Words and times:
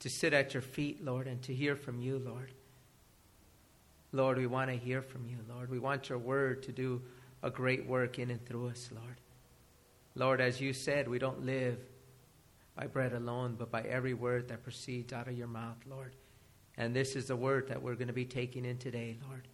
to 0.00 0.10
sit 0.10 0.32
at 0.32 0.54
your 0.54 0.62
feet, 0.62 1.04
Lord, 1.04 1.26
and 1.26 1.40
to 1.42 1.54
hear 1.54 1.76
from 1.76 2.00
you, 2.00 2.18
Lord. 2.18 2.52
Lord, 4.12 4.38
we 4.38 4.46
want 4.46 4.70
to 4.70 4.76
hear 4.76 5.02
from 5.02 5.26
you, 5.26 5.36
Lord. 5.48 5.70
We 5.70 5.78
want 5.78 6.08
your 6.08 6.18
word 6.18 6.62
to 6.64 6.72
do 6.72 7.00
a 7.42 7.50
great 7.50 7.86
work 7.86 8.18
in 8.18 8.30
and 8.30 8.44
through 8.44 8.68
us, 8.68 8.90
Lord. 8.92 9.20
Lord, 10.14 10.40
as 10.40 10.60
you 10.60 10.72
said, 10.72 11.08
we 11.08 11.18
don't 11.18 11.46
live 11.46 11.78
by 12.74 12.86
bread 12.86 13.12
alone, 13.12 13.56
but 13.58 13.70
by 13.70 13.82
every 13.82 14.14
word 14.14 14.48
that 14.48 14.62
proceeds 14.62 15.12
out 15.12 15.28
of 15.28 15.38
your 15.38 15.46
mouth, 15.46 15.76
Lord. 15.88 16.14
And 16.76 16.94
this 16.94 17.14
is 17.14 17.26
the 17.26 17.36
word 17.36 17.68
that 17.68 17.82
we're 17.82 17.94
going 17.94 18.08
to 18.08 18.14
be 18.14 18.24
taking 18.24 18.64
in 18.64 18.78
today, 18.78 19.18
Lord. 19.28 19.46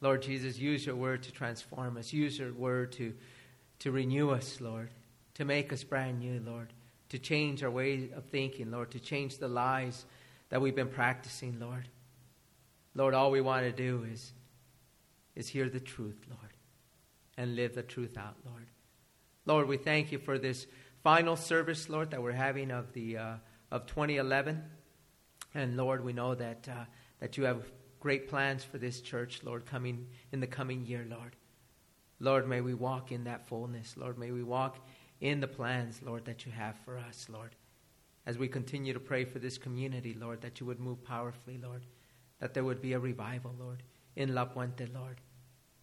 Lord 0.00 0.22
Jesus, 0.22 0.58
use 0.58 0.86
your 0.86 0.96
word 0.96 1.22
to 1.24 1.32
transform 1.32 1.96
us. 1.96 2.12
Use 2.12 2.38
your 2.38 2.52
word 2.52 2.92
to, 2.92 3.12
to 3.80 3.90
renew 3.90 4.30
us, 4.30 4.60
Lord, 4.60 4.90
to 5.34 5.44
make 5.44 5.72
us 5.72 5.84
brand 5.84 6.20
new, 6.20 6.40
Lord, 6.44 6.72
to 7.10 7.18
change 7.18 7.62
our 7.62 7.70
way 7.70 8.10
of 8.14 8.24
thinking, 8.26 8.70
Lord, 8.70 8.92
to 8.92 9.00
change 9.00 9.38
the 9.38 9.48
lies 9.48 10.04
that 10.48 10.60
we've 10.60 10.74
been 10.74 10.88
practicing, 10.88 11.60
Lord. 11.60 11.88
Lord, 12.94 13.14
all 13.14 13.30
we 13.30 13.40
want 13.40 13.64
to 13.64 13.72
do 13.72 14.06
is, 14.10 14.32
is 15.36 15.48
hear 15.48 15.68
the 15.68 15.80
truth, 15.80 16.24
Lord, 16.28 16.52
and 17.36 17.54
live 17.54 17.74
the 17.74 17.82
truth 17.82 18.16
out, 18.16 18.36
Lord. 18.44 18.66
Lord, 19.46 19.68
we 19.68 19.76
thank 19.76 20.12
you 20.12 20.18
for 20.18 20.38
this 20.38 20.66
final 21.02 21.36
service, 21.36 21.88
Lord, 21.88 22.10
that 22.10 22.22
we're 22.22 22.32
having 22.32 22.70
of 22.70 22.92
the 22.92 23.16
uh, 23.16 23.34
of 23.70 23.86
2011. 23.86 24.62
And 25.54 25.76
Lord, 25.76 26.04
we 26.04 26.12
know 26.12 26.34
that 26.34 26.68
uh, 26.68 26.84
that 27.20 27.36
you 27.36 27.44
have 27.44 27.62
great 28.00 28.28
plans 28.28 28.64
for 28.64 28.78
this 28.78 29.00
church, 29.00 29.40
Lord, 29.44 29.66
coming 29.66 30.06
in 30.32 30.40
the 30.40 30.46
coming 30.46 30.84
year, 30.86 31.06
Lord. 31.08 31.36
Lord, 32.18 32.48
may 32.48 32.60
we 32.60 32.74
walk 32.74 33.12
in 33.12 33.24
that 33.24 33.46
fullness. 33.46 33.96
Lord, 33.96 34.18
may 34.18 34.30
we 34.30 34.42
walk 34.42 34.78
in 35.20 35.40
the 35.40 35.48
plans, 35.48 36.00
Lord, 36.02 36.24
that 36.24 36.46
you 36.46 36.52
have 36.52 36.76
for 36.84 36.98
us, 36.98 37.26
Lord. 37.30 37.54
As 38.26 38.38
we 38.38 38.48
continue 38.48 38.92
to 38.92 39.00
pray 39.00 39.24
for 39.24 39.38
this 39.38 39.58
community, 39.58 40.16
Lord, 40.18 40.40
that 40.42 40.60
you 40.60 40.66
would 40.66 40.80
move 40.80 41.02
powerfully, 41.04 41.58
Lord, 41.62 41.82
that 42.38 42.54
there 42.54 42.64
would 42.64 42.80
be 42.80 42.92
a 42.92 42.98
revival, 42.98 43.54
Lord, 43.58 43.82
in 44.16 44.34
La 44.34 44.44
Puente, 44.44 44.86
Lord, 44.94 45.20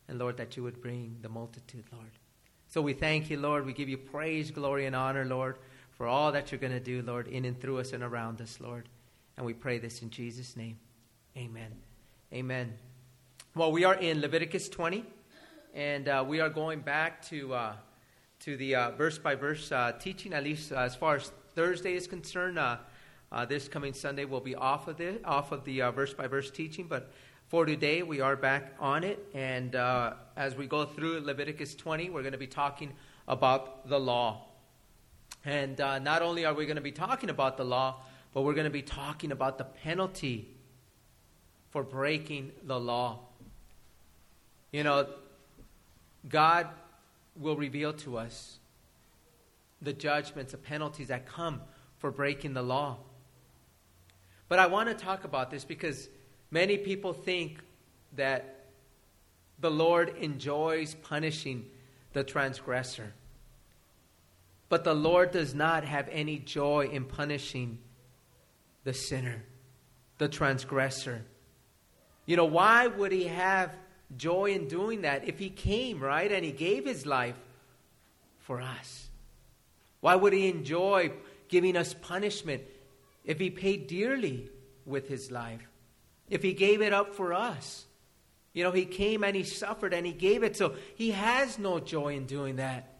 and 0.08 0.20
Lord, 0.20 0.38
that 0.38 0.56
you 0.56 0.64
would 0.64 0.82
bring 0.82 1.18
the 1.22 1.30
multitude, 1.30 1.86
Lord. 1.92 2.12
So 2.68 2.82
we 2.82 2.94
thank 2.94 3.30
you, 3.30 3.38
Lord. 3.38 3.66
We 3.66 3.74
give 3.74 3.90
you 3.90 3.98
praise, 3.98 4.52
glory, 4.52 4.86
and 4.86 4.96
honor, 4.96 5.26
Lord, 5.26 5.58
for 5.92 6.08
all 6.08 6.32
that 6.34 6.52
you're 6.52 6.60
going 6.60 6.74
to 6.74 6.80
do, 6.80 7.02
Lord, 7.02 7.28
in 7.28 7.46
and 7.46 7.60
through 7.60 7.80
us 7.80 7.94
and 7.94 8.04
around 8.04 8.42
us, 8.42 8.60
Lord. 8.60 8.90
And 9.38 9.46
we 9.46 9.54
pray 9.54 9.78
this 9.78 10.02
in 10.02 10.10
Jesus' 10.10 10.56
name. 10.56 10.78
Amen. 11.38 11.72
Amen. 12.34 12.74
Well, 13.56 13.72
we 13.72 13.84
are 13.86 13.96
in 13.96 14.22
Leviticus 14.22 14.70
20, 14.70 15.06
and 15.74 16.08
uh, 16.08 16.26
we 16.28 16.40
are 16.40 16.50
going 16.50 16.82
back 16.82 17.26
to, 17.28 17.54
uh, 17.54 17.74
to 18.40 18.56
the 18.58 18.74
verse 18.98 19.18
by 19.18 19.36
verse 19.36 19.72
teaching, 20.00 20.34
at 20.34 20.44
least 20.44 20.72
uh, 20.72 20.78
as 20.78 20.96
far 20.96 21.16
as 21.16 21.32
Thursday 21.56 21.94
is 21.96 22.08
concerned. 22.08 22.60
Uh, 22.60 22.78
uh, 23.32 23.46
this 23.46 23.68
coming 23.68 23.94
Sunday 23.94 24.26
will 24.26 24.40
be 24.40 24.56
off 24.56 24.88
of, 24.88 24.98
the 24.98 25.24
off 25.26 25.52
of 25.52 25.66
the 25.66 25.80
verse 25.92 26.14
by 26.14 26.28
verse 26.28 26.50
teaching, 26.50 26.88
but 26.88 27.12
for 27.48 27.66
today 27.66 28.04
we 28.04 28.22
are 28.22 28.36
back 28.36 28.74
on 28.80 29.04
it. 29.04 29.28
And 29.34 29.76
as 29.76 30.56
we 30.56 30.68
go 30.68 30.86
through 30.86 31.22
Leviticus 31.22 31.76
20, 31.76 32.10
we're 32.10 32.22
going 32.22 32.32
to 32.32 32.38
be 32.38 32.48
talking 32.48 32.94
about 33.28 33.90
the 33.90 34.00
law. 34.00 34.46
And 35.44 35.78
not 35.78 36.22
only 36.22 36.46
are 36.46 36.54
we 36.54 36.66
going 36.66 36.78
to 36.78 36.82
be 36.82 36.92
talking 36.92 37.30
about 37.30 37.58
the 37.58 37.66
law, 37.66 38.02
but 38.34 38.44
we're 38.44 38.54
going 38.54 38.66
to 38.66 38.70
be 38.70 38.82
talking 38.82 39.32
about 39.32 39.58
the 39.58 39.64
penalty 39.64 40.48
for 41.70 41.84
breaking 41.84 42.52
the 42.64 42.80
law. 42.80 43.20
You 44.72 44.84
know, 44.84 45.08
God 46.30 46.68
will 47.40 47.56
reveal 47.56 47.94
to 47.94 48.18
us 48.18 48.60
the 49.82 49.94
judgments, 49.94 50.52
the 50.52 50.58
penalties 50.58 51.10
that 51.10 51.28
come 51.28 51.62
for 51.98 52.12
breaking 52.12 52.54
the 52.54 52.64
law. 52.64 52.98
But 54.50 54.60
I 54.60 54.68
want 54.68 54.90
to 54.90 54.96
talk 54.96 55.24
about 55.24 55.52
this 55.52 55.66
because 55.66 56.10
many 56.52 56.78
people 56.78 57.14
think 57.14 57.60
that 58.16 58.66
the 59.60 59.72
Lord 59.72 60.16
enjoys 60.18 60.96
punishing 60.96 61.66
the 62.14 62.24
transgressor. 62.24 63.14
But 64.70 64.84
the 64.84 64.94
Lord 64.94 65.32
does 65.32 65.54
not 65.54 65.84
have 65.84 66.10
any 66.12 66.40
joy 66.40 66.90
in 66.92 67.06
punishing 67.06 67.80
the 68.84 68.94
sinner, 68.94 69.44
the 70.18 70.28
transgressor. 70.28 71.24
You 72.26 72.36
know, 72.36 72.46
why 72.46 72.88
would 72.88 73.12
he 73.12 73.26
have 73.26 73.76
joy 74.16 74.52
in 74.52 74.68
doing 74.68 75.02
that 75.02 75.28
if 75.28 75.40
he 75.40 75.50
came, 75.50 76.00
right, 76.00 76.32
and 76.32 76.46
he 76.46 76.52
gave 76.52 76.86
his 76.86 77.06
life 77.06 77.36
for 78.40 78.62
us? 78.62 79.10
Why 80.00 80.16
would 80.16 80.34
he 80.34 80.48
enjoy 80.48 81.12
giving 81.50 81.76
us 81.76 81.94
punishment 81.94 82.62
if 83.26 83.40
he 83.40 83.50
paid 83.50 83.88
dearly 83.88 84.50
with 84.86 85.08
his 85.08 85.32
life? 85.32 85.68
If 86.30 86.44
he 86.44 86.54
gave 86.54 86.82
it 86.82 86.94
up 86.94 87.16
for 87.16 87.34
us? 87.34 87.86
You 88.54 88.64
know, 88.64 88.72
he 88.72 88.86
came 88.86 89.24
and 89.24 89.36
he 89.36 89.44
suffered 89.44 89.94
and 89.94 90.06
he 90.06 90.14
gave 90.14 90.44
it, 90.44 90.56
so 90.56 90.76
he 90.96 91.12
has 91.12 91.60
no 91.60 91.80
joy 91.80 92.16
in 92.16 92.26
doing 92.26 92.58
that. 92.58 92.94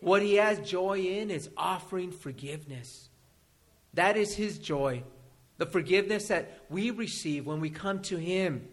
What 0.00 0.22
he 0.22 0.34
has 0.34 0.58
joy 0.60 0.98
in 1.00 1.30
is 1.30 1.48
offering 1.56 2.12
forgiveness. 2.12 3.08
That 3.94 4.16
is 4.16 4.34
his 4.34 4.58
joy. 4.58 5.02
The 5.58 5.66
forgiveness 5.66 6.28
that 6.28 6.64
we 6.68 6.90
receive 6.90 7.46
when 7.46 7.60
we 7.60 7.70
come 7.70 8.02
to 8.02 8.16
Him 8.16 8.68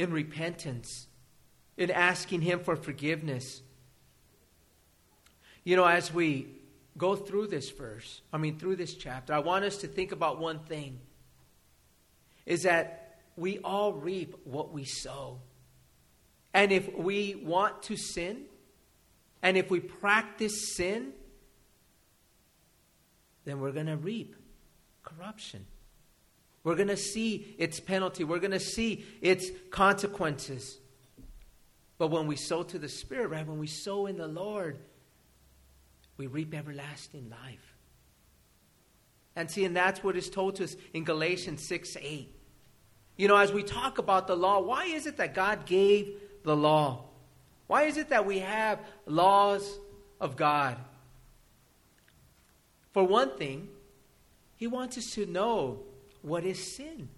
in 0.00 0.12
repentance, 0.12 1.08
in 1.76 1.90
asking 1.90 2.40
Him 2.40 2.60
for 2.60 2.74
forgiveness. 2.74 3.60
You 5.62 5.76
know, 5.76 5.84
as 5.84 6.12
we 6.12 6.48
go 6.96 7.14
through 7.14 7.48
this 7.48 7.70
verse, 7.70 8.22
I 8.32 8.38
mean, 8.38 8.58
through 8.58 8.76
this 8.76 8.94
chapter, 8.94 9.34
I 9.34 9.40
want 9.40 9.66
us 9.66 9.76
to 9.78 9.86
think 9.86 10.12
about 10.12 10.40
one 10.40 10.60
thing 10.60 11.00
is 12.46 12.62
that 12.62 13.18
we 13.36 13.58
all 13.58 13.92
reap 13.92 14.34
what 14.44 14.72
we 14.72 14.84
sow. 14.84 15.40
And 16.54 16.72
if 16.72 16.92
we 16.96 17.34
want 17.34 17.82
to 17.84 17.96
sin, 17.96 18.44
and 19.42 19.58
if 19.58 19.70
we 19.70 19.80
practice 19.80 20.74
sin, 20.76 21.12
then 23.44 23.60
we're 23.60 23.72
going 23.72 23.86
to 23.86 23.96
reap 23.96 24.34
corruption. 25.02 25.66
We're 26.62 26.74
going 26.74 26.88
to 26.88 26.96
see 26.96 27.54
its 27.58 27.80
penalty. 27.80 28.24
We're 28.24 28.38
going 28.38 28.50
to 28.50 28.60
see 28.60 29.04
its 29.20 29.50
consequences. 29.70 30.78
But 31.96 32.08
when 32.08 32.26
we 32.26 32.36
sow 32.36 32.62
to 32.62 32.78
the 32.78 32.88
Spirit, 32.88 33.28
right, 33.28 33.46
when 33.46 33.58
we 33.58 33.66
sow 33.66 34.06
in 34.06 34.16
the 34.16 34.26
Lord, 34.26 34.78
we 36.16 36.26
reap 36.26 36.54
everlasting 36.54 37.30
life. 37.30 37.74
And 39.36 39.50
see, 39.50 39.64
and 39.64 39.74
that's 39.74 40.02
what 40.04 40.16
is 40.16 40.28
told 40.28 40.56
to 40.56 40.64
us 40.64 40.76
in 40.92 41.04
Galatians 41.04 41.62
6 41.66 41.96
8. 42.00 42.34
You 43.16 43.28
know, 43.28 43.36
as 43.36 43.52
we 43.52 43.62
talk 43.62 43.98
about 43.98 44.26
the 44.26 44.36
law, 44.36 44.60
why 44.60 44.86
is 44.86 45.06
it 45.06 45.18
that 45.18 45.34
God 45.34 45.66
gave 45.66 46.14
the 46.42 46.56
law? 46.56 47.04
Why 47.66 47.82
is 47.84 47.96
it 47.96 48.10
that 48.10 48.26
we 48.26 48.40
have 48.40 48.80
laws 49.06 49.78
of 50.20 50.36
God? 50.36 50.76
For 52.92 53.04
one 53.04 53.36
thing, 53.36 53.68
he 54.56 54.66
wants 54.66 54.98
us 54.98 55.14
to 55.14 55.26
know 55.26 55.84
what 56.22 56.44
is 56.44 56.62
sin. 56.62 57.08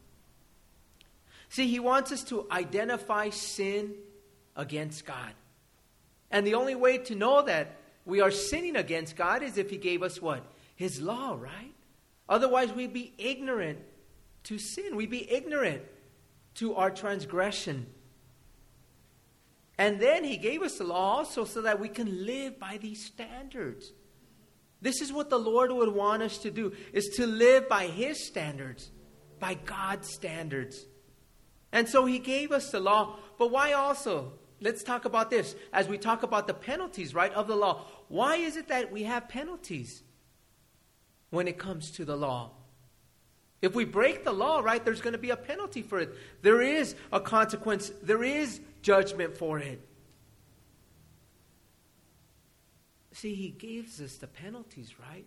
See, 1.48 1.68
He 1.68 1.80
wants 1.80 2.12
us 2.12 2.24
to 2.24 2.46
identify 2.50 3.30
sin 3.30 3.94
against 4.56 5.04
God. 5.04 5.32
And 6.30 6.46
the 6.46 6.54
only 6.54 6.74
way 6.74 6.98
to 6.98 7.14
know 7.14 7.42
that 7.42 7.76
we 8.04 8.20
are 8.20 8.30
sinning 8.30 8.76
against 8.76 9.16
God 9.16 9.42
is 9.42 9.58
if 9.58 9.70
He 9.70 9.76
gave 9.76 10.02
us 10.02 10.20
what? 10.20 10.44
His 10.76 11.00
law, 11.00 11.36
right? 11.38 11.74
Otherwise, 12.28 12.72
we'd 12.72 12.92
be 12.92 13.12
ignorant 13.18 13.78
to 14.44 14.58
sin. 14.58 14.96
We'd 14.96 15.10
be 15.10 15.30
ignorant 15.30 15.82
to 16.54 16.74
our 16.74 16.90
transgression. 16.90 17.86
And 19.78 20.00
then 20.00 20.24
He 20.24 20.36
gave 20.36 20.62
us 20.62 20.78
the 20.78 20.84
law 20.84 21.18
also 21.18 21.44
so 21.44 21.62
that 21.62 21.80
we 21.80 21.88
can 21.88 22.26
live 22.26 22.58
by 22.58 22.78
these 22.78 23.04
standards. 23.04 23.92
This 24.82 25.00
is 25.00 25.12
what 25.12 25.30
the 25.30 25.38
Lord 25.38 25.70
would 25.70 25.94
want 25.94 26.22
us 26.22 26.38
to 26.38 26.50
do 26.50 26.72
is 26.92 27.06
to 27.16 27.26
live 27.26 27.68
by 27.68 27.86
his 27.86 28.26
standards, 28.26 28.90
by 29.38 29.54
God's 29.54 30.12
standards. 30.12 30.84
And 31.70 31.88
so 31.88 32.04
he 32.04 32.18
gave 32.18 32.50
us 32.50 32.70
the 32.70 32.80
law, 32.80 33.16
but 33.38 33.50
why 33.50 33.72
also? 33.72 34.32
Let's 34.60 34.82
talk 34.82 35.04
about 35.04 35.30
this 35.30 35.54
as 35.72 35.88
we 35.88 35.98
talk 35.98 36.24
about 36.24 36.46
the 36.46 36.54
penalties, 36.54 37.14
right, 37.14 37.32
of 37.32 37.46
the 37.46 37.56
law. 37.56 37.84
Why 38.08 38.36
is 38.36 38.56
it 38.56 38.68
that 38.68 38.92
we 38.92 39.04
have 39.04 39.28
penalties 39.28 40.02
when 41.30 41.48
it 41.48 41.58
comes 41.58 41.92
to 41.92 42.04
the 42.04 42.16
law? 42.16 42.50
If 43.60 43.76
we 43.76 43.84
break 43.84 44.24
the 44.24 44.32
law, 44.32 44.60
right, 44.60 44.84
there's 44.84 45.00
going 45.00 45.12
to 45.12 45.18
be 45.18 45.30
a 45.30 45.36
penalty 45.36 45.82
for 45.82 46.00
it. 46.00 46.12
There 46.42 46.60
is 46.60 46.96
a 47.12 47.20
consequence, 47.20 47.92
there 48.02 48.24
is 48.24 48.60
judgment 48.82 49.36
for 49.36 49.60
it. 49.60 49.80
See, 53.12 53.34
he 53.34 53.50
gives 53.50 54.00
us 54.00 54.16
the 54.16 54.26
penalties, 54.26 54.94
right? 54.98 55.26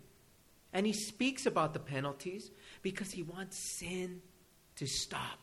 And 0.72 0.86
he 0.86 0.92
speaks 0.92 1.46
about 1.46 1.72
the 1.72 1.78
penalties 1.78 2.50
because 2.82 3.10
he 3.10 3.22
wants 3.22 3.78
sin 3.78 4.20
to 4.76 4.86
stop. 4.86 5.38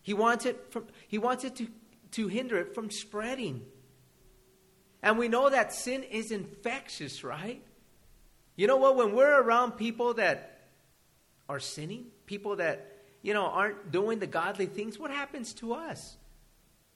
He 0.00 0.14
wants 0.14 0.46
it 0.46 0.70
from 0.70 0.86
he 1.06 1.18
wants 1.18 1.44
it 1.44 1.56
to, 1.56 1.68
to 2.12 2.28
hinder 2.28 2.58
it 2.58 2.74
from 2.74 2.90
spreading. 2.90 3.66
And 5.02 5.18
we 5.18 5.28
know 5.28 5.50
that 5.50 5.72
sin 5.72 6.02
is 6.02 6.30
infectious, 6.30 7.22
right? 7.22 7.62
You 8.56 8.66
know 8.66 8.76
what? 8.76 8.96
When 8.96 9.14
we're 9.14 9.40
around 9.40 9.72
people 9.72 10.14
that 10.14 10.68
are 11.48 11.60
sinning, 11.60 12.06
people 12.26 12.56
that, 12.56 12.96
you 13.22 13.32
know, 13.32 13.44
aren't 13.44 13.92
doing 13.92 14.18
the 14.18 14.26
godly 14.26 14.66
things, 14.66 14.98
what 14.98 15.10
happens 15.10 15.52
to 15.54 15.74
us? 15.74 16.16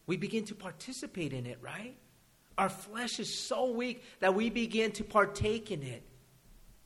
We 0.07 0.17
begin 0.17 0.45
to 0.47 0.55
participate 0.55 1.33
in 1.33 1.47
it, 1.47 1.59
right? 1.61 1.97
Our 2.59 2.69
flesh 2.69 3.19
is 3.19 3.33
so 3.33 3.71
weak 3.71 4.03
that 4.21 4.35
we 4.35 4.51
begin 4.51 4.93
to 4.93 5.05
partake 5.05 5.71
in 5.71 5.83
it. 5.83 6.03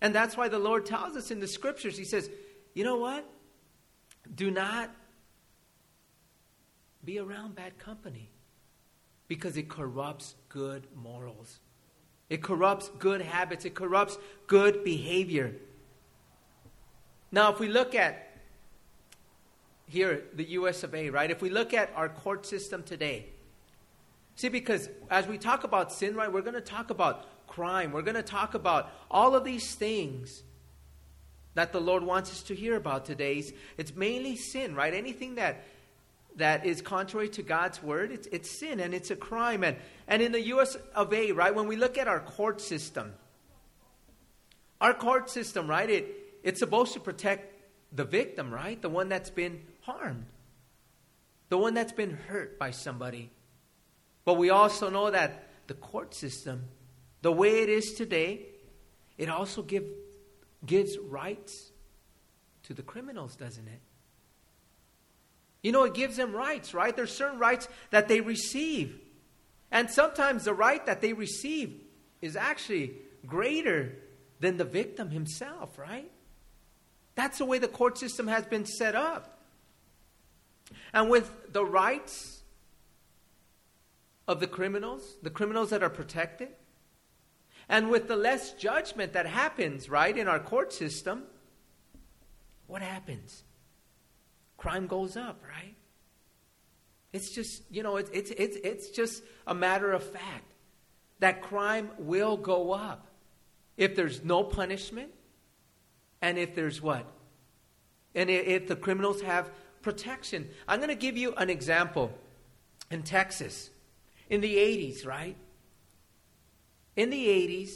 And 0.01 0.15
that's 0.15 0.37
why 0.37 0.49
the 0.49 0.59
Lord 0.59 0.87
tells 0.87 1.17
us 1.17 1.31
in 1.31 1.41
the 1.41 1.49
scriptures, 1.49 1.97
He 1.97 2.05
says, 2.05 2.31
you 2.75 2.85
know 2.85 2.97
what? 2.97 3.29
Do 4.35 4.51
not 4.51 4.91
be 7.05 7.19
around 7.19 7.55
bad 7.55 7.79
company 7.79 8.31
because 9.29 9.57
it 9.57 9.69
corrupts 9.69 10.35
good 10.49 10.87
morals. 10.95 11.61
It 12.29 12.43
corrupts 12.43 12.91
good 12.99 13.21
habits. 13.21 13.65
It 13.65 13.75
corrupts 13.75 14.19
good 14.47 14.85
behavior. 14.85 15.55
Now, 17.31 17.53
if 17.53 17.61
we 17.61 17.69
look 17.69 17.95
at 17.95 18.27
here, 19.89 20.25
the 20.35 20.45
US 20.51 20.83
of 20.83 20.95
A, 20.95 21.11
right? 21.11 21.31
If 21.31 21.41
we 21.41 21.51
look 21.51 21.73
at 21.73 21.91
our 21.95 22.09
court 22.09 22.45
system 22.45 22.83
today, 22.83 23.27
see, 24.37 24.49
because 24.49 24.89
as 25.11 25.27
we 25.27 25.39
talk 25.39 25.65
about 25.65 25.93
sin, 25.93 26.15
right, 26.15 26.33
we're 26.33 26.43
going 26.43 26.55
to 26.55 26.61
talk 26.61 26.91
about 26.91 27.27
crime. 27.47 27.93
We're 27.93 28.03
going 28.03 28.17
to 28.17 28.23
talk 28.23 28.55
about 28.55 28.91
all 29.11 29.35
of 29.35 29.45
these 29.45 29.75
things 29.75 30.43
that 31.55 31.73
the 31.73 31.81
Lord 31.81 32.03
wants 32.03 32.31
us 32.31 32.43
to 32.45 32.55
hear 32.55 32.77
about 32.77 33.07
today. 33.07 33.43
It's 33.77 33.95
mainly 33.95 34.37
sin, 34.37 34.75
right? 34.75 34.93
Anything 34.93 35.37
that 35.37 35.65
that 36.37 36.67
is 36.67 36.83
contrary 36.83 37.31
to 37.31 37.43
God's 37.43 37.83
word, 37.83 38.13
it's, 38.13 38.29
it's 38.31 38.51
sin 38.51 38.79
and 38.79 38.95
it's 38.95 39.11
a 39.11 39.17
crime. 39.17 39.65
And, 39.65 39.77
and 40.07 40.23
in 40.23 40.33
the 40.33 40.43
US 40.49 40.77
of 40.95 41.13
A, 41.13 41.33
right, 41.33 41.55
when 41.55 41.67
we 41.67 41.77
look 41.77 41.99
at 41.99 42.09
our 42.09 42.21
court 42.21 42.61
system, 42.61 43.15
our 44.81 44.93
court 44.93 45.31
system, 45.31 45.69
right, 45.69 45.89
it, 45.89 46.07
it's 46.43 46.61
supposed 46.61 46.93
to 46.93 47.01
protect 47.01 47.55
the 47.93 48.05
victim, 48.05 48.53
right? 48.53 48.81
The 48.81 48.91
one 48.91 49.09
that's 49.09 49.31
been 49.31 49.63
harmed, 49.83 50.27
the 51.49 51.59
one 51.59 51.75
that's 51.75 51.93
been 51.93 52.11
hurt 52.11 52.59
by 52.59 52.71
somebody. 52.71 53.31
But 54.27 54.35
we 54.35 54.51
also 54.51 54.91
know 54.91 55.11
that 55.11 55.45
the 55.69 55.75
court 55.75 56.15
system, 56.15 56.65
the 57.23 57.33
way 57.33 57.63
it 57.63 57.71
is 57.71 57.95
today, 57.95 58.47
it 59.17 59.31
also 59.31 59.63
give, 59.63 59.85
gives 60.67 60.99
rights 60.99 61.71
to 62.65 62.75
the 62.75 62.83
criminals, 62.83 63.37
doesn't 63.37 63.67
it? 63.67 63.81
You 65.63 65.73
know, 65.73 65.85
it 65.85 65.95
gives 65.95 66.17
them 66.17 66.35
rights, 66.35 66.75
right? 66.75 66.95
There's 66.95 67.17
certain 67.17 67.39
rights 67.39 67.69
that 67.91 68.09
they 68.09 68.21
receive. 68.21 68.99
And 69.71 69.89
sometimes 69.89 70.45
the 70.45 70.55
right 70.55 70.85
that 70.87 71.01
they 71.01 71.13
receive 71.13 71.81
is 72.21 72.37
actually 72.37 72.95
greater 73.27 73.95
than 74.41 74.57
the 74.57 74.65
victim 74.65 75.11
himself, 75.11 75.79
right? 75.79 76.11
That's 77.15 77.39
the 77.39 77.45
way 77.45 77.59
the 77.59 77.69
court 77.69 77.97
system 77.97 78.27
has 78.27 78.45
been 78.45 78.67
set 78.67 78.97
up. 78.97 79.39
And 80.93 81.11
with 81.11 81.53
the 81.53 81.65
rights 81.65 82.36
of 84.29 84.41
the 84.41 84.47
criminals, 84.47 85.17
the 85.23 85.31
criminals 85.31 85.71
that 85.71 85.83
are 85.83 85.91
protected, 85.91 86.49
and 87.69 87.91
with 87.91 88.09
the 88.09 88.17
less 88.17 88.53
judgment 88.53 89.13
that 89.13 89.27
happens, 89.27 89.89
right, 89.89 90.17
in 90.17 90.29
our 90.29 90.39
court 90.39 90.73
system, 90.73 91.25
what 92.67 92.83
happens? 92.83 93.45
Crime 94.57 94.87
goes 94.87 95.17
up, 95.17 95.43
right? 95.49 95.75
It's 97.13 97.31
just, 97.31 97.63
you 97.71 97.83
know, 97.83 97.97
it's, 97.97 98.11
it's, 98.11 98.31
it's, 98.31 98.57
it's 98.63 98.91
just 98.91 99.23
a 99.47 99.55
matter 99.55 99.93
of 99.93 100.03
fact 100.03 100.53
that 101.21 101.43
crime 101.43 101.91
will 101.99 102.37
go 102.37 102.73
up 102.73 103.09
if 103.77 103.97
there's 103.97 104.23
no 104.23 104.45
punishment 104.45 105.11
and 106.21 106.39
if 106.39 106.55
there's 106.55 106.81
what? 106.81 107.07
And 108.15 108.31
if 108.31 108.67
the 108.67 108.77
criminals 108.77 109.23
have 109.23 109.51
protection. 109.83 110.49
I'm 110.67 110.81
going 110.81 110.89
to 110.89 110.95
give 110.95 111.17
you 111.17 111.35
an 111.35 111.49
example 111.49 112.13
in 112.91 113.03
Texas 113.03 113.71
in 114.29 114.41
the 114.41 114.57
80s, 114.57 115.07
right? 115.07 115.37
In 116.97 117.11
the 117.11 117.27
80s, 117.27 117.71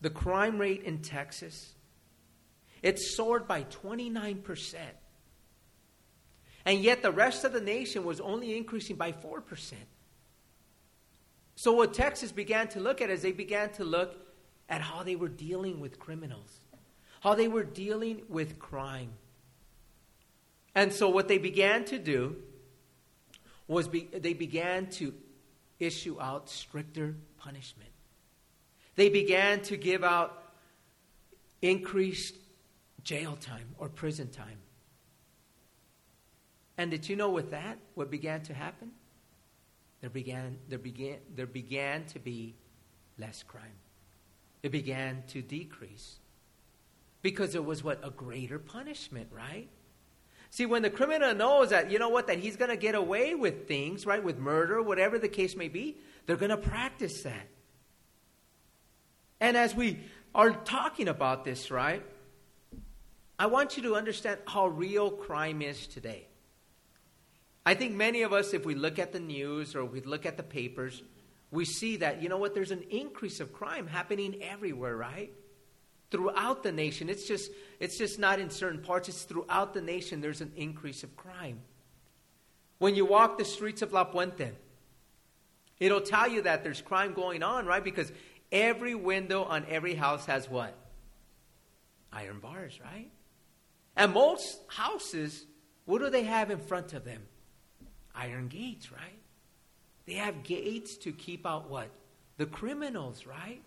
the 0.00 0.10
crime 0.10 0.58
rate 0.58 0.82
in 0.82 0.98
Texas 0.98 1.74
it 2.82 2.98
soared 2.98 3.48
by 3.48 3.64
29%. 3.64 4.74
And 6.64 6.80
yet 6.80 7.02
the 7.02 7.10
rest 7.10 7.44
of 7.44 7.52
the 7.52 7.60
nation 7.60 8.04
was 8.04 8.20
only 8.20 8.56
increasing 8.56 8.96
by 8.96 9.12
4%. 9.12 9.74
So 11.56 11.72
what 11.72 11.94
Texas 11.94 12.30
began 12.30 12.68
to 12.68 12.80
look 12.80 13.00
at 13.00 13.10
is 13.10 13.22
they 13.22 13.32
began 13.32 13.70
to 13.70 13.84
look 13.84 14.16
at 14.68 14.80
how 14.80 15.02
they 15.02 15.16
were 15.16 15.28
dealing 15.28 15.80
with 15.80 15.98
criminals, 15.98 16.60
how 17.20 17.34
they 17.34 17.48
were 17.48 17.64
dealing 17.64 18.22
with 18.28 18.58
crime. 18.58 19.12
And 20.74 20.92
so 20.92 21.08
what 21.08 21.26
they 21.26 21.38
began 21.38 21.84
to 21.86 21.98
do 21.98 22.36
was 23.68 23.86
be, 23.86 24.08
they 24.12 24.32
began 24.32 24.86
to 24.86 25.14
issue 25.78 26.20
out 26.20 26.48
stricter 26.48 27.14
punishment. 27.36 27.90
They 28.96 29.10
began 29.10 29.60
to 29.62 29.76
give 29.76 30.02
out 30.02 30.42
increased 31.62 32.34
jail 33.04 33.36
time 33.40 33.68
or 33.78 33.88
prison 33.88 34.28
time. 34.30 34.58
And 36.76 36.90
did 36.90 37.08
you 37.08 37.16
know 37.16 37.30
with 37.30 37.50
that 37.50 37.78
what 37.94 38.10
began 38.10 38.42
to 38.42 38.54
happen? 38.54 38.92
There 40.00 40.10
began 40.10 40.58
there 40.68 40.78
began 40.78 41.18
there 41.34 41.46
began 41.46 42.04
to 42.06 42.18
be 42.18 42.54
less 43.18 43.42
crime. 43.42 43.78
It 44.62 44.70
began 44.70 45.24
to 45.28 45.42
decrease. 45.42 46.18
Because 47.20 47.56
it 47.56 47.64
was 47.64 47.82
what 47.82 48.00
a 48.04 48.10
greater 48.10 48.60
punishment, 48.60 49.28
right? 49.32 49.68
See, 50.50 50.66
when 50.66 50.82
the 50.82 50.90
criminal 50.90 51.34
knows 51.34 51.70
that, 51.70 51.90
you 51.90 51.98
know 51.98 52.08
what, 52.08 52.26
that 52.28 52.38
he's 52.38 52.56
going 52.56 52.70
to 52.70 52.76
get 52.76 52.94
away 52.94 53.34
with 53.34 53.68
things, 53.68 54.06
right, 54.06 54.22
with 54.22 54.38
murder, 54.38 54.80
whatever 54.82 55.18
the 55.18 55.28
case 55.28 55.54
may 55.54 55.68
be, 55.68 55.98
they're 56.26 56.36
going 56.36 56.50
to 56.50 56.56
practice 56.56 57.22
that. 57.22 57.48
And 59.40 59.56
as 59.56 59.74
we 59.74 60.00
are 60.34 60.50
talking 60.50 61.08
about 61.08 61.44
this, 61.44 61.70
right, 61.70 62.02
I 63.38 63.46
want 63.46 63.76
you 63.76 63.84
to 63.84 63.94
understand 63.94 64.40
how 64.46 64.66
real 64.66 65.10
crime 65.10 65.62
is 65.62 65.86
today. 65.86 66.26
I 67.64 67.74
think 67.74 67.94
many 67.94 68.22
of 68.22 68.32
us, 68.32 68.54
if 68.54 68.64
we 68.64 68.74
look 68.74 68.98
at 68.98 69.12
the 69.12 69.20
news 69.20 69.76
or 69.76 69.84
we 69.84 70.00
look 70.00 70.24
at 70.24 70.36
the 70.38 70.42
papers, 70.42 71.02
we 71.50 71.64
see 71.64 71.98
that, 71.98 72.22
you 72.22 72.28
know 72.28 72.38
what, 72.38 72.54
there's 72.54 72.70
an 72.70 72.84
increase 72.90 73.40
of 73.40 73.52
crime 73.52 73.86
happening 73.86 74.42
everywhere, 74.42 74.96
right? 74.96 75.32
Throughout 76.10 76.62
the 76.62 76.72
nation. 76.72 77.08
It's 77.10 77.26
just, 77.26 77.50
it's 77.80 77.98
just 77.98 78.18
not 78.18 78.40
in 78.40 78.50
certain 78.50 78.80
parts, 78.80 79.08
it's 79.08 79.24
throughout 79.24 79.74
the 79.74 79.82
nation 79.82 80.20
there's 80.20 80.40
an 80.40 80.52
increase 80.56 81.02
of 81.02 81.16
crime. 81.16 81.60
When 82.78 82.94
you 82.94 83.04
walk 83.04 83.38
the 83.38 83.44
streets 83.44 83.82
of 83.82 83.92
La 83.92 84.04
Puente, 84.04 84.52
it'll 85.78 86.00
tell 86.00 86.28
you 86.28 86.42
that 86.42 86.62
there's 86.62 86.80
crime 86.80 87.12
going 87.12 87.42
on, 87.42 87.66
right? 87.66 87.82
Because 87.82 88.10
every 88.50 88.94
window 88.94 89.42
on 89.42 89.66
every 89.68 89.94
house 89.94 90.24
has 90.26 90.48
what? 90.48 90.74
Iron 92.12 92.38
bars, 92.38 92.78
right? 92.82 93.10
And 93.96 94.14
most 94.14 94.60
houses, 94.68 95.44
what 95.84 96.00
do 96.00 96.08
they 96.08 96.22
have 96.22 96.50
in 96.50 96.60
front 96.60 96.94
of 96.94 97.04
them? 97.04 97.22
Iron 98.14 98.48
gates, 98.48 98.90
right? 98.92 99.18
They 100.06 100.14
have 100.14 100.42
gates 100.42 100.96
to 100.98 101.12
keep 101.12 101.46
out 101.46 101.68
what? 101.68 101.90
The 102.38 102.46
criminals, 102.46 103.26
right? 103.26 103.60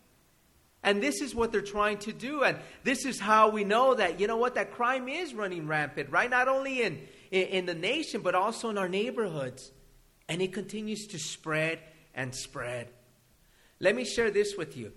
And 0.84 1.02
this 1.02 1.22
is 1.22 1.36
what 1.36 1.52
they're 1.52 1.62
trying 1.62 2.00
to 2.00 2.14
do. 2.14 2.44
And 2.44 2.58
this 2.84 3.06
is 3.06 3.20
how 3.20 3.50
we 3.50 3.64
know 3.64 3.94
that, 3.94 4.20
you 4.20 4.28
know 4.28 4.38
what, 4.38 4.56
that 4.56 4.72
crime 4.72 5.08
is 5.08 5.34
running 5.34 5.68
rampant, 5.68 6.10
right? 6.10 6.30
Not 6.30 6.48
only 6.48 6.82
in, 6.82 7.08
in, 7.30 7.48
in 7.48 7.66
the 7.68 7.76
nation, 7.76 8.22
but 8.22 8.34
also 8.34 8.70
in 8.70 8.78
our 8.78 8.90
neighborhoods. 8.90 9.72
And 10.28 10.42
it 10.42 10.54
continues 10.54 11.08
to 11.08 11.20
spread 11.20 11.80
and 12.16 12.34
spread. 12.34 12.90
Let 13.80 13.96
me 13.96 14.06
share 14.06 14.32
this 14.32 14.56
with 14.58 14.76
you. 14.76 14.94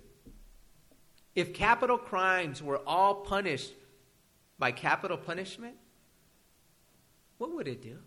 If 1.35 1.53
capital 1.53 1.99
crimes 1.99 2.62
were 2.62 2.81
all 2.87 3.17
punished 3.17 3.73
by 4.59 4.73
capital 4.73 5.17
punishment, 5.17 5.75
what 7.38 7.55
would 7.55 7.69
it 7.69 7.83
do? 7.83 7.99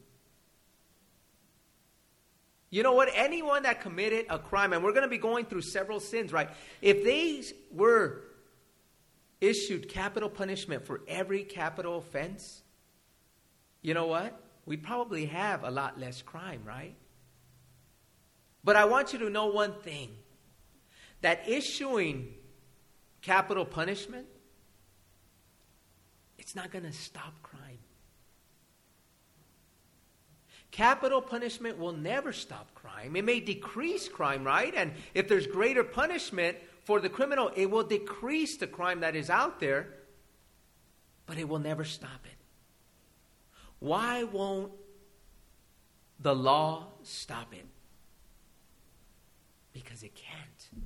You 2.69 2.83
know 2.83 2.93
what? 2.93 3.09
Anyone 3.13 3.63
that 3.63 3.81
committed 3.81 4.25
a 4.29 4.39
crime, 4.39 4.73
and 4.73 4.83
we're 4.83 4.91
going 4.91 5.03
to 5.03 5.09
be 5.09 5.17
going 5.17 5.45
through 5.45 5.61
several 5.61 5.99
sins, 5.99 6.33
right? 6.33 6.49
If 6.81 7.03
they 7.03 7.43
were 7.71 8.23
issued 9.39 9.89
capital 9.89 10.29
punishment 10.29 10.85
for 10.85 11.01
every 11.07 11.43
capital 11.43 11.97
offense, 11.97 12.61
you 13.81 13.93
know 13.93 14.07
what? 14.07 14.39
We 14.65 14.75
probably 14.75 15.27
have 15.27 15.63
a 15.63 15.71
lot 15.71 15.99
less 15.99 16.21
crime, 16.21 16.61
right? 16.65 16.95
But 18.63 18.75
I 18.75 18.85
want 18.85 19.13
you 19.13 19.19
to 19.19 19.29
know 19.29 19.45
one 19.45 19.73
thing 19.81 20.09
that 21.21 21.47
issuing 21.47 22.33
capital 23.21 23.65
punishment 23.65 24.27
it's 26.47 26.55
not 26.55 26.71
going 26.71 26.85
to 26.85 26.93
stop 26.93 27.33
crime. 27.43 27.66
Capital 30.77 31.23
punishment 31.23 31.79
will 31.79 31.91
never 31.91 32.31
stop 32.31 32.71
crime. 32.75 33.15
It 33.15 33.25
may 33.25 33.39
decrease 33.39 34.07
crime, 34.07 34.43
right? 34.43 34.71
And 34.75 34.91
if 35.15 35.27
there's 35.27 35.47
greater 35.47 35.83
punishment 35.83 36.55
for 36.83 36.99
the 36.99 37.09
criminal, 37.09 37.49
it 37.55 37.71
will 37.71 37.83
decrease 37.83 38.57
the 38.57 38.67
crime 38.67 38.99
that 38.99 39.15
is 39.15 39.31
out 39.31 39.59
there, 39.59 39.87
but 41.25 41.39
it 41.39 41.49
will 41.49 41.57
never 41.57 41.83
stop 41.83 42.19
it. 42.25 42.37
Why 43.79 44.25
won't 44.25 44.71
the 46.19 46.35
law 46.35 46.89
stop 47.01 47.55
it? 47.55 47.65
Because 49.73 50.03
it 50.03 50.13
can't. 50.13 50.85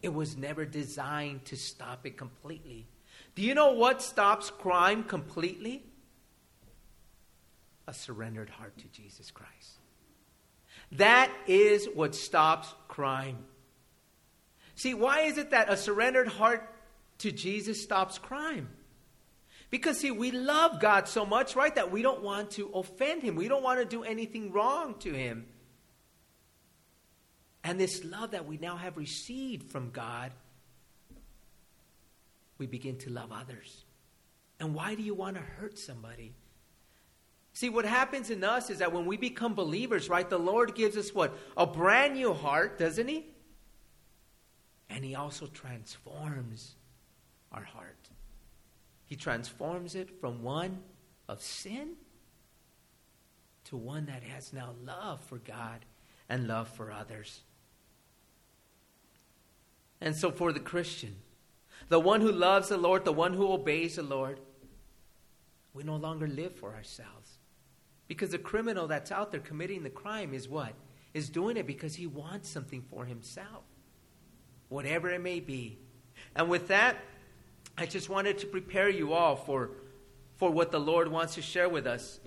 It 0.00 0.14
was 0.14 0.38
never 0.38 0.64
designed 0.64 1.44
to 1.44 1.56
stop 1.58 2.06
it 2.06 2.16
completely. 2.16 2.88
Do 3.34 3.42
you 3.42 3.54
know 3.54 3.72
what 3.74 4.00
stops 4.00 4.48
crime 4.48 5.04
completely? 5.04 5.84
A 7.88 7.94
surrendered 7.94 8.50
heart 8.50 8.76
to 8.78 8.88
Jesus 8.88 9.30
Christ. 9.30 9.78
That 10.92 11.32
is 11.46 11.88
what 11.94 12.14
stops 12.14 12.72
crime. 12.86 13.38
See, 14.74 14.92
why 14.92 15.22
is 15.22 15.38
it 15.38 15.50
that 15.50 15.72
a 15.72 15.76
surrendered 15.76 16.28
heart 16.28 16.70
to 17.18 17.32
Jesus 17.32 17.82
stops 17.82 18.18
crime? 18.18 18.68
Because, 19.70 19.98
see, 19.98 20.10
we 20.10 20.30
love 20.30 20.80
God 20.80 21.08
so 21.08 21.24
much, 21.24 21.56
right, 21.56 21.74
that 21.76 21.90
we 21.90 22.02
don't 22.02 22.22
want 22.22 22.50
to 22.52 22.68
offend 22.74 23.22
Him. 23.22 23.36
We 23.36 23.48
don't 23.48 23.62
want 23.62 23.80
to 23.80 23.86
do 23.86 24.04
anything 24.04 24.52
wrong 24.52 24.96
to 25.00 25.12
Him. 25.12 25.46
And 27.64 27.80
this 27.80 28.04
love 28.04 28.32
that 28.32 28.46
we 28.46 28.58
now 28.58 28.76
have 28.76 28.98
received 28.98 29.72
from 29.72 29.92
God, 29.92 30.32
we 32.58 32.66
begin 32.66 32.98
to 32.98 33.10
love 33.10 33.32
others. 33.32 33.84
And 34.60 34.74
why 34.74 34.94
do 34.94 35.02
you 35.02 35.14
want 35.14 35.36
to 35.36 35.42
hurt 35.42 35.78
somebody? 35.78 36.34
See, 37.58 37.70
what 37.70 37.84
happens 37.84 38.30
in 38.30 38.44
us 38.44 38.70
is 38.70 38.78
that 38.78 38.92
when 38.92 39.04
we 39.04 39.16
become 39.16 39.52
believers, 39.52 40.08
right, 40.08 40.30
the 40.30 40.38
Lord 40.38 40.76
gives 40.76 40.96
us 40.96 41.12
what? 41.12 41.36
A 41.56 41.66
brand 41.66 42.14
new 42.14 42.32
heart, 42.32 42.78
doesn't 42.78 43.08
He? 43.08 43.26
And 44.88 45.04
He 45.04 45.16
also 45.16 45.48
transforms 45.48 46.76
our 47.50 47.64
heart. 47.64 48.10
He 49.06 49.16
transforms 49.16 49.96
it 49.96 50.20
from 50.20 50.44
one 50.44 50.78
of 51.28 51.42
sin 51.42 51.94
to 53.64 53.76
one 53.76 54.06
that 54.06 54.22
has 54.22 54.52
now 54.52 54.74
love 54.84 55.20
for 55.22 55.38
God 55.38 55.84
and 56.28 56.46
love 56.46 56.68
for 56.68 56.92
others. 56.92 57.40
And 60.00 60.14
so, 60.14 60.30
for 60.30 60.52
the 60.52 60.60
Christian, 60.60 61.16
the 61.88 61.98
one 61.98 62.20
who 62.20 62.30
loves 62.30 62.68
the 62.68 62.78
Lord, 62.78 63.04
the 63.04 63.12
one 63.12 63.34
who 63.34 63.50
obeys 63.50 63.96
the 63.96 64.04
Lord, 64.04 64.38
we 65.74 65.82
no 65.82 65.96
longer 65.96 66.28
live 66.28 66.54
for 66.54 66.72
ourselves. 66.76 67.37
Because 68.08 68.30
the 68.30 68.38
criminal 68.38 68.88
that's 68.88 69.12
out 69.12 69.30
there 69.30 69.40
committing 69.40 69.82
the 69.82 69.90
crime 69.90 70.34
is 70.34 70.48
what? 70.48 70.72
Is 71.14 71.28
doing 71.28 71.56
it 71.56 71.66
because 71.66 71.94
he 71.94 72.06
wants 72.06 72.48
something 72.48 72.82
for 72.90 73.04
himself, 73.04 73.64
whatever 74.68 75.10
it 75.10 75.20
may 75.20 75.40
be. 75.40 75.78
And 76.34 76.48
with 76.48 76.68
that, 76.68 76.96
I 77.76 77.86
just 77.86 78.08
wanted 78.08 78.38
to 78.38 78.46
prepare 78.46 78.88
you 78.88 79.12
all 79.12 79.36
for, 79.36 79.70
for 80.36 80.50
what 80.50 80.72
the 80.72 80.80
Lord 80.80 81.08
wants 81.08 81.34
to 81.34 81.42
share 81.42 81.68
with 81.68 81.86
us 81.86 82.18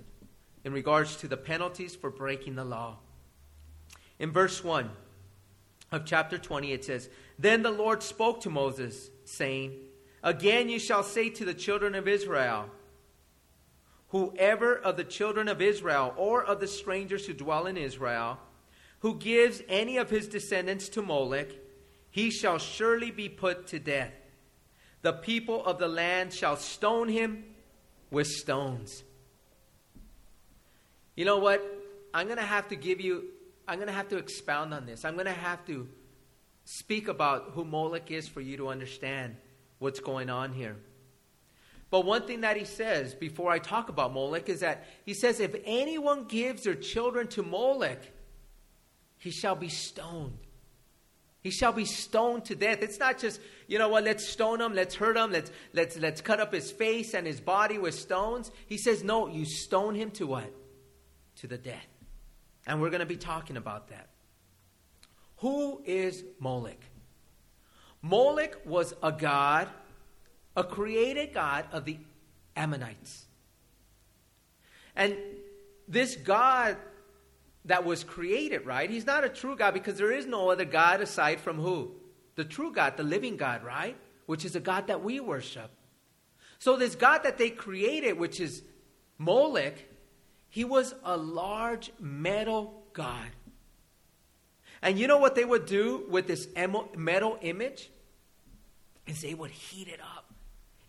in 0.63 0.71
regards 0.71 1.15
to 1.17 1.27
the 1.27 1.37
penalties 1.37 1.95
for 1.95 2.09
breaking 2.09 2.55
the 2.55 2.63
law. 2.63 2.97
In 4.19 4.31
verse 4.31 4.63
1 4.63 4.89
of 5.91 6.05
chapter 6.05 6.37
20, 6.37 6.71
it 6.71 6.85
says, 6.85 7.09
Then 7.39 7.63
the 7.63 7.71
Lord 7.71 8.03
spoke 8.03 8.41
to 8.41 8.49
Moses, 8.49 9.09
saying, 9.25 9.73
Again 10.23 10.69
you 10.69 10.77
shall 10.77 11.03
say 11.03 11.29
to 11.31 11.43
the 11.43 11.53
children 11.53 11.95
of 11.95 12.07
Israel, 12.07 12.69
Whoever 14.11 14.75
of 14.75 14.97
the 14.97 15.03
children 15.03 15.47
of 15.47 15.61
Israel 15.61 16.13
or 16.17 16.43
of 16.43 16.59
the 16.59 16.67
strangers 16.67 17.25
who 17.25 17.33
dwell 17.33 17.65
in 17.65 17.77
Israel, 17.77 18.39
who 18.99 19.15
gives 19.15 19.61
any 19.67 19.97
of 19.97 20.09
his 20.09 20.27
descendants 20.27 20.89
to 20.89 21.01
Molech, 21.01 21.49
he 22.09 22.29
shall 22.29 22.57
surely 22.57 23.09
be 23.09 23.29
put 23.29 23.67
to 23.67 23.79
death. 23.79 24.11
The 25.01 25.13
people 25.13 25.65
of 25.65 25.79
the 25.79 25.87
land 25.87 26.33
shall 26.33 26.57
stone 26.57 27.07
him 27.07 27.45
with 28.11 28.27
stones. 28.27 29.03
You 31.15 31.25
know 31.25 31.37
what? 31.37 31.63
I'm 32.13 32.27
going 32.27 32.37
to 32.37 32.43
have 32.43 32.67
to 32.67 32.75
give 32.75 32.99
you, 32.99 33.29
I'm 33.67 33.77
going 33.77 33.87
to 33.87 33.93
have 33.93 34.09
to 34.09 34.17
expound 34.17 34.73
on 34.73 34.85
this. 34.85 35.05
I'm 35.05 35.13
going 35.13 35.25
to 35.25 35.31
have 35.31 35.65
to 35.67 35.87
speak 36.65 37.07
about 37.07 37.51
who 37.53 37.63
Molech 37.63 38.11
is 38.11 38.27
for 38.27 38.41
you 38.41 38.57
to 38.57 38.67
understand 38.67 39.37
what's 39.79 40.01
going 40.01 40.29
on 40.29 40.51
here. 40.51 40.75
But 41.91 42.05
one 42.05 42.25
thing 42.25 42.41
that 42.41 42.57
he 42.57 42.63
says 42.63 43.13
before 43.13 43.51
I 43.51 43.59
talk 43.59 43.89
about 43.89 44.13
Molech 44.13 44.49
is 44.49 44.61
that 44.61 44.85
he 45.05 45.13
says, 45.13 45.39
if 45.39 45.53
anyone 45.65 46.23
gives 46.23 46.63
their 46.63 46.73
children 46.73 47.27
to 47.27 47.43
Molech, 47.43 48.01
he 49.17 49.29
shall 49.29 49.55
be 49.55 49.67
stoned. 49.67 50.39
He 51.41 51.51
shall 51.51 51.73
be 51.73 51.85
stoned 51.85 52.45
to 52.45 52.55
death. 52.55 52.81
It's 52.81 52.99
not 52.99 53.17
just, 53.17 53.41
you 53.67 53.77
know 53.77 53.89
what, 53.89 54.05
let's 54.05 54.27
stone 54.27 54.61
him, 54.61 54.73
let's 54.73 54.95
hurt 54.95 55.17
him, 55.17 55.31
let's, 55.31 55.51
let's, 55.73 55.97
let's 55.97 56.21
cut 56.21 56.39
up 56.39 56.53
his 56.53 56.71
face 56.71 57.13
and 57.13 57.27
his 57.27 57.41
body 57.41 57.77
with 57.77 57.95
stones. 57.95 58.51
He 58.67 58.77
says, 58.77 59.03
no, 59.03 59.27
you 59.27 59.43
stone 59.45 59.93
him 59.93 60.11
to 60.11 60.27
what? 60.27 60.49
To 61.37 61.47
the 61.47 61.57
death. 61.57 61.87
And 62.65 62.79
we're 62.79 62.89
going 62.89 63.01
to 63.01 63.05
be 63.05 63.17
talking 63.17 63.57
about 63.57 63.89
that. 63.89 64.07
Who 65.37 65.81
is 65.83 66.23
Molech? 66.39 66.79
Molech 68.03 68.55
was 68.65 68.93
a 69.03 69.11
god, 69.11 69.67
a 70.55 70.63
created 70.63 71.33
god 71.33 71.65
of 71.71 71.85
the 71.85 71.97
Ammonites. 72.55 73.25
And 74.95 75.15
this 75.87 76.15
god 76.15 76.77
that 77.65 77.85
was 77.85 78.03
created, 78.03 78.65
right? 78.65 78.89
He's 78.89 79.05
not 79.05 79.23
a 79.23 79.29
true 79.29 79.55
God 79.55 79.73
because 79.73 79.97
there 79.97 80.11
is 80.11 80.25
no 80.25 80.49
other 80.49 80.65
God 80.65 81.01
aside 81.01 81.39
from 81.39 81.57
who? 81.57 81.91
The 82.35 82.43
true 82.43 82.71
God, 82.73 82.97
the 82.97 83.03
living 83.03 83.37
God, 83.37 83.63
right? 83.63 83.95
Which 84.25 84.45
is 84.45 84.55
a 84.55 84.59
God 84.59 84.87
that 84.87 85.03
we 85.03 85.19
worship. 85.19 85.69
So, 86.59 86.75
this 86.75 86.95
God 86.95 87.19
that 87.23 87.37
they 87.37 87.49
created, 87.49 88.17
which 88.17 88.39
is 88.39 88.63
Molech, 89.17 89.87
he 90.49 90.63
was 90.63 90.93
a 91.03 91.17
large 91.17 91.91
metal 91.99 92.83
God. 92.93 93.29
And 94.81 94.97
you 94.97 95.07
know 95.07 95.17
what 95.17 95.35
they 95.35 95.45
would 95.45 95.65
do 95.65 96.05
with 96.09 96.27
this 96.27 96.47
metal 96.97 97.37
image? 97.41 97.91
Is 99.05 99.21
they 99.21 99.33
would 99.33 99.51
heat 99.51 99.87
it 99.87 99.99
up. 99.99 100.30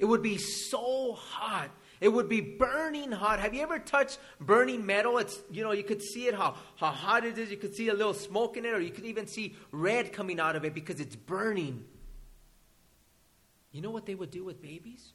It 0.02 0.04
would 0.04 0.22
be 0.22 0.36
so 0.36 1.14
hot 1.14 1.70
it 2.02 2.12
would 2.12 2.28
be 2.28 2.40
burning 2.40 3.12
hot. 3.12 3.38
Have 3.38 3.54
you 3.54 3.62
ever 3.62 3.78
touched 3.78 4.18
burning 4.40 4.84
metal? 4.84 5.18
It's, 5.18 5.38
you 5.52 5.62
know, 5.62 5.70
you 5.70 5.84
could 5.84 6.02
see 6.02 6.26
it, 6.26 6.34
how, 6.34 6.56
how 6.74 6.90
hot 6.90 7.24
it 7.24 7.38
is. 7.38 7.48
You 7.48 7.56
could 7.56 7.76
see 7.76 7.90
a 7.90 7.94
little 7.94 8.12
smoke 8.12 8.56
in 8.56 8.64
it, 8.64 8.74
or 8.74 8.80
you 8.80 8.90
could 8.90 9.04
even 9.04 9.28
see 9.28 9.54
red 9.70 10.12
coming 10.12 10.40
out 10.40 10.56
of 10.56 10.64
it 10.64 10.74
because 10.74 10.98
it's 10.98 11.14
burning. 11.14 11.84
You 13.70 13.82
know 13.82 13.92
what 13.92 14.04
they 14.04 14.16
would 14.16 14.32
do 14.32 14.42
with 14.42 14.60
babies? 14.60 15.12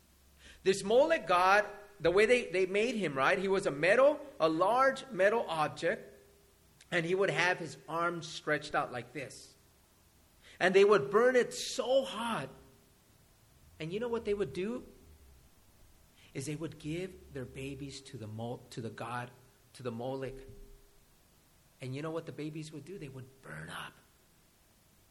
This 0.63 0.81
Molech 0.81 1.27
god, 1.27 1.65
the 1.99 2.09
way 2.09 2.25
they, 2.25 2.45
they 2.45 2.65
made 2.65 2.95
him, 2.95 3.15
right? 3.15 3.37
He 3.37 3.49
was 3.49 3.65
a 3.65 3.71
metal, 3.71 4.17
a 4.39 4.47
large 4.47 5.03
metal 5.11 5.45
object, 5.49 6.09
and 6.89 7.05
he 7.05 7.15
would 7.15 7.31
have 7.31 7.57
his 7.57 7.75
arms 7.89 8.25
stretched 8.25 8.75
out 8.75 8.93
like 8.93 9.11
this. 9.11 9.49
And 10.57 10.73
they 10.73 10.85
would 10.85 11.11
burn 11.11 11.35
it 11.35 11.53
so 11.53 12.05
hot. 12.05 12.47
And 13.79 13.91
you 13.91 13.99
know 13.99 14.07
what 14.07 14.25
they 14.25 14.33
would 14.33 14.53
do? 14.53 14.83
is 16.37 16.45
they 16.45 16.55
would 16.55 16.77
give 16.77 17.09
their 17.33 17.45
babies 17.45 17.99
to 17.99 18.15
the, 18.15 18.27
mol- 18.27 18.61
to 18.69 18.79
the 18.79 18.91
god, 18.91 19.31
to 19.73 19.81
the 19.81 19.89
Molech. 19.89 20.35
And 21.81 21.95
you 21.95 22.03
know 22.03 22.11
what 22.11 22.27
the 22.27 22.31
babies 22.31 22.71
would 22.71 22.85
do? 22.85 22.99
They 22.99 23.07
would 23.07 23.25
burn 23.41 23.71
up. 23.71 23.93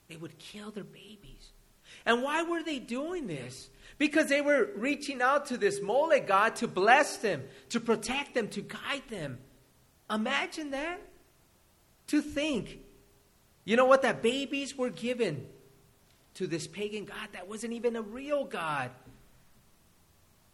They 0.06 0.14
would 0.14 0.38
kill 0.38 0.70
their 0.70 0.85
babies. 0.85 1.50
And 2.04 2.23
why 2.23 2.44
were 2.44 2.62
they 2.62 2.78
doing 2.78 3.26
this? 3.26 3.70
Because 3.99 4.28
they 4.28 4.40
were 4.40 4.68
reaching 4.76 5.20
out 5.20 5.46
to 5.46 5.56
this 5.56 5.82
Molech 5.82 6.28
God 6.28 6.54
to 6.56 6.68
bless 6.68 7.16
them, 7.16 7.42
to 7.70 7.80
protect 7.80 8.35
them, 8.35 8.46
to 8.50 8.61
guide 8.61 9.02
them. 9.11 9.38
Imagine 10.08 10.70
that. 10.70 11.00
To 12.08 12.23
think, 12.23 12.78
you 13.64 13.75
know 13.75 13.87
what, 13.87 14.02
that 14.02 14.23
babies 14.23 14.78
were 14.78 14.90
given 14.90 15.49
to 16.37 16.47
this 16.47 16.66
pagan 16.66 17.05
God 17.05 17.28
that 17.33 17.49
wasn't 17.49 17.73
even 17.75 17.97
a 17.97 18.02
real 18.02 18.45
God 18.45 18.90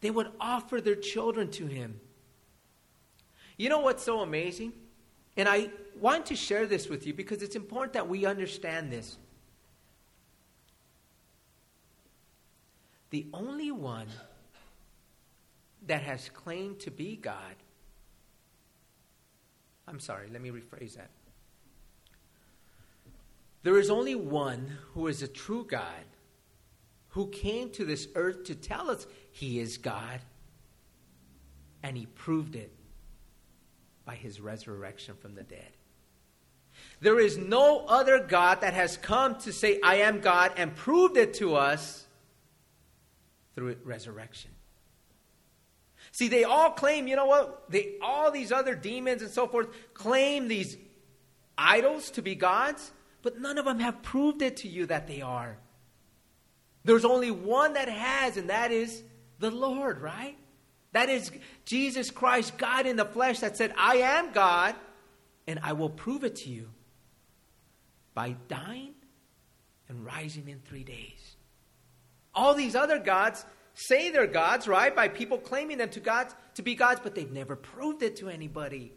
they 0.03 0.11
would 0.11 0.31
offer 0.41 0.81
their 0.81 0.97
children 0.97 1.49
to 1.53 1.67
him. 1.67 1.99
You 3.57 3.69
know 3.69 3.79
what's 3.79 4.03
so 4.03 4.21
amazing? 4.21 4.73
And 5.37 5.49
I 5.49 5.71
want 5.99 6.27
to 6.27 6.37
share 6.37 6.67
this 6.67 6.89
with 6.89 7.07
you 7.07 7.15
because 7.15 7.41
it's 7.41 7.57
important 7.57 7.95
that 7.95 8.09
we 8.09 8.27
understand 8.27 8.93
this. 8.93 9.17
The 13.11 13.27
only 13.33 13.71
one 13.71 14.09
that 15.87 16.03
has 16.03 16.29
claimed 16.31 16.81
to 16.81 16.91
be 16.91 17.17
God, 17.17 17.55
I'm 19.87 20.01
sorry, 20.01 20.29
let 20.33 20.43
me 20.43 20.51
rephrase 20.51 20.97
that. 20.97 21.11
There 23.62 23.78
is 23.78 23.90
only 23.90 24.14
one 24.14 24.78
who 24.95 25.07
is 25.07 25.23
a 25.23 25.28
true 25.28 25.64
God 25.64 26.04
who 27.09 27.28
came 27.28 27.71
to 27.71 27.85
this 27.85 28.09
earth 28.14 28.45
to 28.45 28.54
tell 28.54 28.90
us 28.90 29.07
he 29.31 29.61
is 29.61 29.78
God. 29.78 30.21
And 31.83 31.97
he 31.97 32.07
proved 32.07 32.57
it 32.57 32.73
by 34.04 34.14
his 34.14 34.40
resurrection 34.40 35.16
from 35.16 35.35
the 35.35 35.42
dead. 35.42 35.73
There 37.00 37.21
is 37.21 37.37
no 37.37 37.85
other 37.87 38.21
God 38.21 38.62
that 38.62 38.73
has 38.73 38.97
come 38.97 39.37
to 39.40 39.52
say, 39.52 39.78
I 39.83 39.97
am 39.97 40.21
God, 40.21 40.52
and 40.57 40.75
proved 40.75 41.16
it 41.16 41.35
to 41.35 41.57
us 41.57 42.07
through 43.54 43.76
resurrection. 43.85 44.50
See, 46.12 46.28
they 46.28 46.45
all 46.45 46.71
claim, 46.71 47.07
you 47.07 47.16
know 47.16 47.26
what? 47.26 47.71
They, 47.71 47.95
all 48.02 48.31
these 48.31 48.52
other 48.52 48.75
demons 48.75 49.23
and 49.23 49.31
so 49.31 49.47
forth 49.47 49.69
claim 49.95 50.49
these 50.49 50.76
idols 51.57 52.11
to 52.12 52.23
be 52.23 52.35
gods, 52.35 52.92
but 53.23 53.41
none 53.41 53.59
of 53.59 53.64
them 53.64 53.79
have 53.79 54.02
proved 54.02 54.43
it 54.43 54.59
to 54.59 54.69
you 54.69 54.87
that 54.87 55.07
they 55.07 55.23
are. 55.23 55.57
There's 56.85 57.05
only 57.05 57.31
one 57.31 57.75
that 57.75 57.88
has, 57.88 58.37
and 58.37 58.50
that 58.50 58.73
is 58.73 59.02
the 59.38 59.50
Lord, 59.50 60.00
right? 60.00 60.37
That 60.93 61.09
is 61.09 61.31
Jesus 61.64 62.11
Christ, 62.11 62.59
God 62.59 62.87
in 62.87 62.97
the 62.97 63.05
flesh, 63.05 63.41
that 63.41 63.57
said, 63.57 63.73
I 63.79 63.97
am 63.99 64.33
God, 64.33 64.75
and 65.47 65.61
I 65.62 65.73
will 65.73 65.91
prove 65.91 66.25
it 66.25 66.37
to 66.37 66.50
you 66.50 66.69
by 68.14 68.37
dying 68.49 68.95
and 69.88 70.05
rising 70.05 70.49
in 70.49 70.61
three 70.61 70.85
days. 70.85 71.37
All 72.35 72.55
these 72.55 72.75
other 72.75 72.99
gods 72.99 73.45
say 73.75 74.11
they're 74.11 74.26
gods, 74.26 74.69
right? 74.69 74.95
By 74.95 75.09
people 75.09 75.38
claiming 75.38 75.79
them 75.79 75.91
to 75.91 76.00
gods 76.00 76.35
to 76.55 76.62
be 76.62 76.75
gods, 76.75 77.00
but 77.02 77.14
they've 77.14 77.31
never 77.31 77.57
proved 77.57 78.02
it 78.02 78.17
to 78.17 78.29
anybody. 78.29 78.93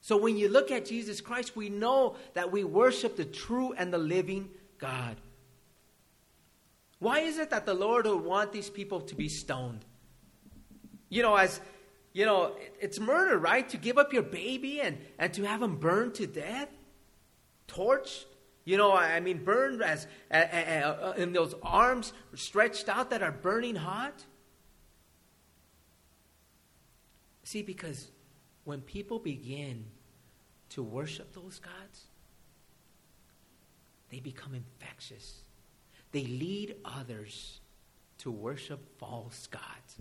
So 0.00 0.16
when 0.16 0.36
you 0.36 0.48
look 0.48 0.70
at 0.70 0.86
Jesus 0.86 1.20
Christ, 1.20 1.56
we 1.56 1.68
know 1.68 2.16
that 2.34 2.52
we 2.52 2.64
worship 2.64 3.16
the 3.16 3.24
true 3.24 3.72
and 3.76 3.92
the 3.92 3.98
living 3.98 4.48
God. 4.78 5.16
Why 6.98 7.20
is 7.20 7.38
it 7.38 7.50
that 7.50 7.66
the 7.66 7.74
Lord 7.74 8.06
would 8.06 8.24
want 8.24 8.52
these 8.52 8.70
people 8.70 9.00
to 9.02 9.14
be 9.14 9.28
stoned? 9.28 9.84
You 11.08 11.22
know, 11.22 11.36
as 11.36 11.60
you 12.12 12.24
know, 12.24 12.56
it's 12.80 12.98
murder, 12.98 13.38
right? 13.38 13.68
To 13.68 13.76
give 13.76 13.98
up 13.98 14.12
your 14.12 14.22
baby 14.22 14.80
and, 14.80 14.98
and 15.18 15.32
to 15.34 15.44
have 15.44 15.62
him 15.62 15.76
burned 15.76 16.14
to 16.14 16.26
death, 16.26 16.68
torched. 17.68 18.24
You 18.64 18.76
know, 18.76 18.92
I 18.92 19.20
mean, 19.20 19.44
burned 19.44 19.82
as 19.82 20.06
uh, 20.30 20.34
uh, 20.34 21.14
in 21.16 21.32
those 21.32 21.54
arms 21.62 22.12
stretched 22.34 22.88
out 22.88 23.10
that 23.10 23.22
are 23.22 23.32
burning 23.32 23.76
hot. 23.76 24.24
See, 27.44 27.62
because 27.62 28.10
when 28.68 28.82
people 28.82 29.18
begin 29.18 29.82
to 30.68 30.82
worship 30.82 31.32
those 31.32 31.58
gods, 31.58 32.02
they 34.10 34.20
become 34.20 34.54
infectious. 34.54 35.40
They 36.12 36.24
lead 36.24 36.76
others 36.84 37.60
to 38.18 38.30
worship 38.30 38.98
false 38.98 39.46
gods. 39.46 39.96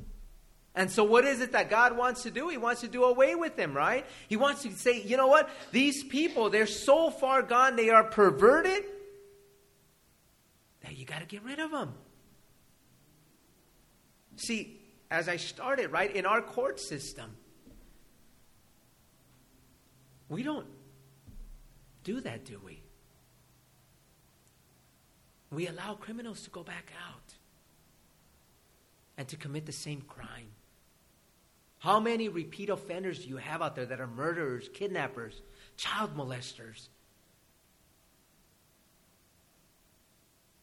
And 0.75 0.91
so, 0.91 1.05
what 1.05 1.23
is 1.23 1.39
it 1.39 1.53
that 1.53 1.69
God 1.69 1.95
wants 1.95 2.23
to 2.23 2.29
do? 2.29 2.49
He 2.49 2.57
wants 2.57 2.81
to 2.81 2.89
do 2.89 3.05
away 3.05 3.35
with 3.35 3.55
them, 3.55 3.73
right? 3.73 4.05
He 4.27 4.35
wants 4.35 4.63
to 4.63 4.73
say, 4.73 5.01
you 5.01 5.15
know 5.15 5.27
what? 5.27 5.49
These 5.71 6.03
people, 6.03 6.49
they're 6.49 6.67
so 6.67 7.09
far 7.09 7.43
gone, 7.43 7.77
they 7.77 7.89
are 7.89 8.03
perverted, 8.03 8.83
that 10.81 10.97
you 10.97 11.05
got 11.05 11.21
to 11.21 11.25
get 11.25 11.41
rid 11.41 11.59
of 11.59 11.71
them. 11.71 11.93
See, 14.35 14.81
as 15.09 15.29
I 15.29 15.37
started, 15.37 15.93
right, 15.93 16.13
in 16.13 16.25
our 16.25 16.41
court 16.41 16.81
system, 16.81 17.37
we 20.29 20.43
don't 20.43 20.67
do 22.03 22.21
that, 22.21 22.45
do 22.45 22.59
we? 22.65 22.81
We 25.51 25.67
allow 25.67 25.93
criminals 25.93 26.41
to 26.43 26.49
go 26.49 26.63
back 26.63 26.91
out 27.07 27.33
and 29.17 29.27
to 29.29 29.37
commit 29.37 29.65
the 29.65 29.71
same 29.71 30.01
crime. 30.01 30.51
How 31.79 31.99
many 31.99 32.27
repeat 32.27 32.69
offenders 32.69 33.19
do 33.19 33.29
you 33.29 33.37
have 33.37 33.61
out 33.61 33.75
there 33.75 33.85
that 33.85 34.01
are 34.01 34.07
murderers, 34.07 34.69
kidnappers, 34.73 35.41
child 35.77 36.17
molesters? 36.17 36.87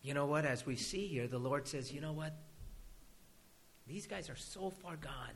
You 0.03 0.13
know 0.13 0.27
what? 0.27 0.45
As 0.45 0.67
we 0.67 0.77
see 0.77 1.07
here, 1.07 1.27
the 1.27 1.39
Lord 1.39 1.67
says, 1.67 1.91
you 1.91 2.01
know 2.01 2.13
what? 2.13 2.35
These 3.87 4.07
guys 4.07 4.29
are 4.29 4.37
so 4.37 4.71
far 4.71 4.97
gone 4.97 5.35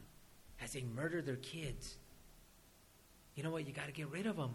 as 0.61 0.73
they 0.73 0.85
murder 0.95 1.23
their 1.23 1.37
kids. 1.37 1.97
You 3.39 3.45
know 3.45 3.51
what? 3.53 3.69
You 3.69 3.73
got 3.73 3.87
to 3.87 3.93
get 3.93 4.11
rid 4.11 4.27
of 4.27 4.37
them, 4.37 4.55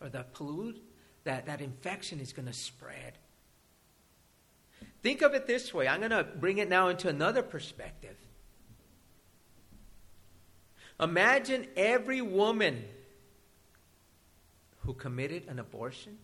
or 0.00 0.08
the 0.08 0.22
pollute 0.22 0.80
that 1.24 1.46
that 1.46 1.60
infection 1.60 2.20
is 2.20 2.32
going 2.32 2.46
to 2.46 2.52
spread. 2.52 3.18
Think 5.02 5.22
of 5.22 5.34
it 5.34 5.48
this 5.48 5.74
way. 5.74 5.88
I'm 5.88 5.98
going 5.98 6.12
to 6.12 6.22
bring 6.22 6.58
it 6.58 6.68
now 6.68 6.86
into 6.90 7.08
another 7.08 7.42
perspective. 7.42 8.16
Imagine 11.00 11.66
every 11.76 12.20
woman 12.20 12.84
who 14.82 14.94
committed 14.94 15.48
an 15.48 15.58
abortion 15.58 16.16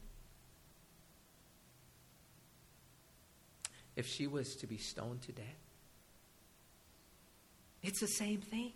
if 3.96 4.06
she 4.06 4.28
was 4.28 4.54
to 4.54 4.68
be 4.68 4.78
stoned 4.78 5.22
to 5.22 5.32
death. 5.32 5.44
It's 7.82 7.98
the 7.98 8.06
same 8.06 8.42
thing. 8.42 8.74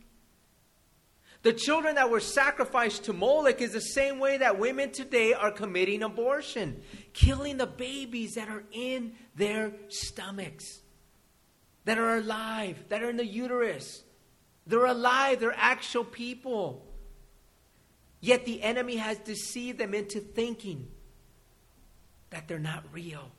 The 1.43 1.53
children 1.55 1.95
that 1.95 2.11
were 2.11 2.21
sacrificed 2.21 3.05
to 3.05 3.15
Moloch 3.15 3.63
is 3.63 3.73
the 3.73 3.81
same 3.81 4.19
way 4.19 4.37
that 4.39 4.59
women 4.59 4.91
today 4.91 5.33
are 5.33 5.51
committing 5.51 6.03
abortion, 6.03 6.83
killing 7.15 7.57
the 7.57 7.67
babies 7.67 8.35
that 8.35 8.49
are 8.49 8.65
in 8.73 9.13
their 9.35 9.73
stomachs, 9.89 10.81
that 11.87 11.97
are 11.97 12.19
alive, 12.19 12.85
that 12.91 13.03
are 13.03 13.09
in 13.09 13.17
the 13.17 13.27
uterus. 13.27 14.03
They're 14.67 14.85
alive, 14.85 15.41
they're 15.41 15.55
actual 15.57 16.05
people. 16.05 16.87
Yet 18.21 18.45
the 18.45 18.63
enemy 18.63 18.97
has 18.97 19.17
deceived 19.19 19.79
them 19.79 19.95
into 19.95 20.21
thinking 20.21 20.89
that 22.29 22.49
they're 22.49 22.59
not 22.59 22.85
real, 22.93 23.31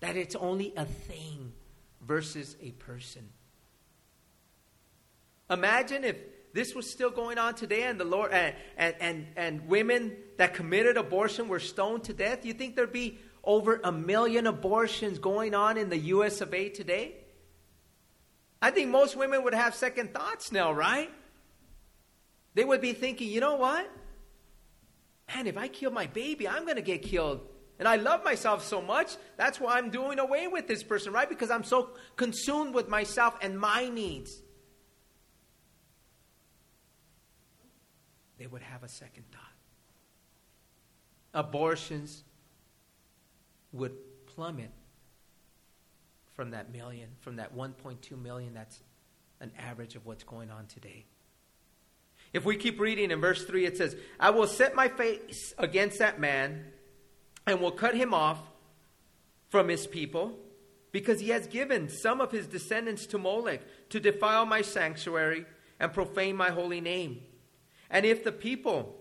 that 0.00 0.14
it's 0.14 0.36
only 0.36 0.74
a 0.76 0.84
thing 0.84 1.54
versus 2.02 2.54
a 2.60 2.72
person. 2.72 3.30
Imagine 5.48 6.04
if 6.04 6.16
this 6.56 6.74
was 6.74 6.90
still 6.90 7.10
going 7.10 7.38
on 7.38 7.54
today 7.54 7.82
and 7.82 8.00
the 8.00 8.04
Lord 8.04 8.32
and, 8.32 8.54
and, 8.78 9.26
and, 9.36 9.68
women 9.68 10.16
that 10.38 10.54
committed 10.54 10.96
abortion 10.96 11.48
were 11.48 11.60
stoned 11.60 12.04
to 12.04 12.14
death. 12.14 12.46
You 12.46 12.54
think 12.54 12.76
there'd 12.76 12.92
be 12.92 13.18
over 13.44 13.80
a 13.84 13.92
million 13.92 14.46
abortions 14.46 15.18
going 15.18 15.54
on 15.54 15.76
in 15.76 15.90
the 15.90 15.98
US 15.98 16.40
of 16.40 16.54
A 16.54 16.70
today? 16.70 17.14
I 18.62 18.70
think 18.70 18.90
most 18.90 19.16
women 19.16 19.44
would 19.44 19.54
have 19.54 19.74
second 19.74 20.14
thoughts 20.14 20.50
now, 20.50 20.72
right? 20.72 21.10
They 22.54 22.64
would 22.64 22.80
be 22.80 22.94
thinking, 22.94 23.28
you 23.28 23.40
know 23.40 23.56
what? 23.56 23.88
Man, 25.34 25.46
if 25.46 25.58
I 25.58 25.68
kill 25.68 25.90
my 25.90 26.06
baby, 26.06 26.48
I'm 26.48 26.64
going 26.64 26.76
to 26.76 26.82
get 26.82 27.02
killed. 27.02 27.40
And 27.78 27.86
I 27.86 27.96
love 27.96 28.24
myself 28.24 28.64
so 28.64 28.80
much, 28.80 29.16
that's 29.36 29.60
why 29.60 29.76
I'm 29.76 29.90
doing 29.90 30.18
away 30.18 30.48
with 30.48 30.66
this 30.66 30.82
person, 30.82 31.12
right? 31.12 31.28
Because 31.28 31.50
I'm 31.50 31.64
so 31.64 31.90
consumed 32.16 32.74
with 32.74 32.88
myself 32.88 33.36
and 33.42 33.58
my 33.58 33.90
needs. 33.90 34.40
They 38.38 38.46
would 38.46 38.62
have 38.62 38.82
a 38.82 38.88
second 38.88 39.24
thought. 39.32 39.42
Abortions 41.32 42.24
would 43.72 43.94
plummet 44.26 44.70
from 46.34 46.50
that 46.50 46.72
million, 46.72 47.08
from 47.20 47.36
that 47.36 47.56
1.2 47.56 48.20
million, 48.20 48.54
that's 48.54 48.82
an 49.40 49.52
average 49.58 49.96
of 49.96 50.04
what's 50.04 50.24
going 50.24 50.50
on 50.50 50.66
today. 50.66 51.06
If 52.32 52.44
we 52.44 52.56
keep 52.56 52.78
reading 52.78 53.10
in 53.10 53.20
verse 53.20 53.44
3, 53.44 53.64
it 53.64 53.76
says, 53.76 53.96
I 54.20 54.30
will 54.30 54.46
set 54.46 54.74
my 54.74 54.88
face 54.88 55.54
against 55.56 55.98
that 55.98 56.20
man 56.20 56.64
and 57.46 57.60
will 57.60 57.70
cut 57.70 57.94
him 57.94 58.12
off 58.12 58.38
from 59.48 59.68
his 59.68 59.86
people 59.86 60.38
because 60.92 61.20
he 61.20 61.28
has 61.30 61.46
given 61.46 61.88
some 61.88 62.20
of 62.20 62.32
his 62.32 62.46
descendants 62.46 63.06
to 63.06 63.18
Molech 63.18 63.62
to 63.90 64.00
defile 64.00 64.44
my 64.44 64.62
sanctuary 64.62 65.46
and 65.80 65.92
profane 65.92 66.36
my 66.36 66.50
holy 66.50 66.80
name. 66.80 67.22
And 67.90 68.04
if 68.04 68.24
the 68.24 68.32
people 68.32 68.96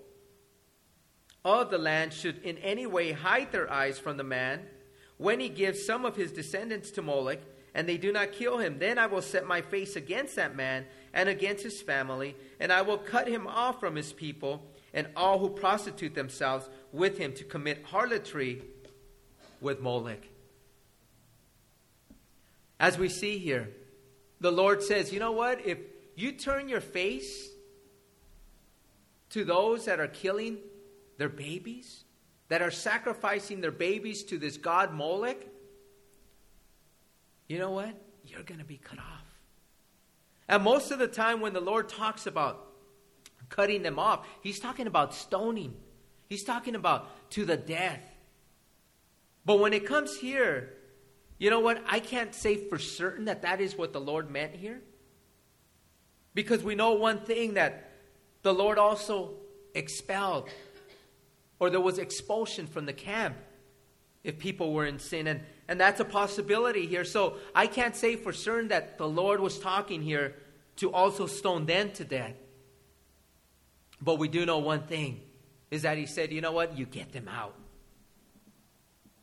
of 1.43 1.69
the 1.69 1.78
land 1.78 2.13
should 2.13 2.43
in 2.43 2.58
any 2.60 2.86
way 2.86 3.12
hide 3.12 3.52
their 3.52 3.71
eyes 3.71 4.00
from 4.00 4.17
the 4.17 4.24
man, 4.24 4.62
when 5.17 5.39
he 5.39 5.50
gives 5.50 5.86
some 5.86 6.06
of 6.06 6.15
his 6.15 6.32
descendants 6.32 6.91
to 6.91 7.02
Moloch, 7.02 7.39
and 7.74 7.89
they 7.89 7.98
do 7.98 8.12
not 8.12 8.32
kill 8.32 8.58
him, 8.58 8.80
then 8.80 8.98
I 8.98 9.06
will 9.08 9.21
set 9.21 9.45
my 9.45 9.62
face 9.62 9.98
against 9.98 10.38
that 10.38 10.56
man 10.56 10.86
and 11.13 11.28
against 11.28 11.63
his 11.63 11.82
family, 11.82 12.36
and 12.60 12.71
I 12.71 12.82
will 12.82 12.98
cut 12.98 13.28
him 13.28 13.48
off 13.48 13.80
from 13.80 13.95
his 13.95 14.13
people 14.13 14.65
and 14.93 15.08
all 15.15 15.39
who 15.39 15.50
prostitute 15.50 16.15
themselves 16.15 16.69
with 16.93 17.17
him 17.17 17.34
to 17.34 17.43
commit 17.43 17.84
harlotry 17.84 18.62
with 19.60 19.82
Moloch. 19.82 20.24
As 22.80 22.98
we 22.98 23.10
see 23.10 23.38
here, 23.38 23.69
the 24.39 24.52
Lord 24.52 24.82
says, 24.82 25.12
you 25.12 25.19
know 25.19 25.34
what? 25.34 25.65
If 25.65 25.80
you 26.15 26.32
turn 26.32 26.69
your 26.69 26.82
face 26.82 27.50
to 29.31 29.43
those 29.43 29.85
that 29.85 29.99
are 29.99 30.07
killing 30.07 30.57
their 31.17 31.29
babies, 31.29 32.03
that 32.49 32.61
are 32.61 32.71
sacrificing 32.71 33.61
their 33.61 33.71
babies 33.71 34.23
to 34.23 34.38
this 34.38 34.57
god 34.57 34.93
Molech, 34.93 35.47
you 37.47 37.59
know 37.59 37.71
what? 37.71 37.93
You're 38.25 38.43
going 38.43 38.59
to 38.59 38.65
be 38.65 38.77
cut 38.77 38.99
off. 38.99 39.25
And 40.47 40.63
most 40.63 40.91
of 40.91 40.99
the 40.99 41.07
time, 41.07 41.41
when 41.41 41.53
the 41.53 41.61
Lord 41.61 41.89
talks 41.89 42.27
about 42.27 42.65
cutting 43.49 43.83
them 43.83 43.99
off, 43.99 44.27
He's 44.41 44.59
talking 44.59 44.88
about 44.88 45.13
stoning. 45.13 45.75
He's 46.27 46.43
talking 46.43 46.75
about 46.75 47.31
to 47.31 47.45
the 47.45 47.57
death. 47.57 48.01
But 49.45 49.59
when 49.59 49.73
it 49.73 49.85
comes 49.85 50.17
here, 50.17 50.73
you 51.38 51.49
know 51.49 51.59
what? 51.59 51.83
I 51.88 51.99
can't 51.99 52.33
say 52.33 52.55
for 52.55 52.79
certain 52.79 53.25
that 53.25 53.43
that 53.43 53.61
is 53.61 53.75
what 53.75 53.93
the 53.93 54.01
Lord 54.01 54.31
meant 54.31 54.55
here. 54.55 54.81
Because 56.33 56.63
we 56.63 56.75
know 56.75 56.93
one 56.93 57.19
thing 57.19 57.53
that 57.53 57.91
the 58.45 58.53
Lord 58.53 58.77
also 58.77 59.31
expelled, 59.73 60.47
or 61.60 61.71
there 61.71 61.81
was 61.81 61.97
expulsion 61.97 62.67
from 62.67 62.86
the 62.86 62.93
camp 62.93 63.36
if 64.23 64.38
people 64.38 64.71
were 64.71 64.86
in 64.86 64.99
sin. 64.99 65.25
And, 65.25 65.41
and 65.67 65.81
that's 65.81 65.99
a 65.99 66.05
possibility 66.05 66.86
here. 66.86 67.05
So 67.05 67.38
I 67.55 67.65
can't 67.65 67.95
say 67.95 68.15
for 68.15 68.31
certain 68.31 68.67
that 68.67 68.99
the 68.99 69.08
Lord 69.08 69.39
was 69.39 69.58
talking 69.58 70.03
here 70.03 70.36
to 70.75 70.91
also 70.91 71.25
stone 71.25 71.65
them 71.65 71.89
to 71.93 72.03
death. 72.03 72.36
But 73.99 74.19
we 74.19 74.27
do 74.27 74.45
know 74.45 74.60
one 74.60 74.84
thing 74.84 75.21
is 75.71 75.81
that 75.81 75.97
He 75.97 76.05
said, 76.05 76.31
you 76.31 76.41
know 76.41 76.51
what? 76.51 76.77
You 76.77 76.86
get 76.86 77.13
them 77.13 77.27
out. 77.27 77.55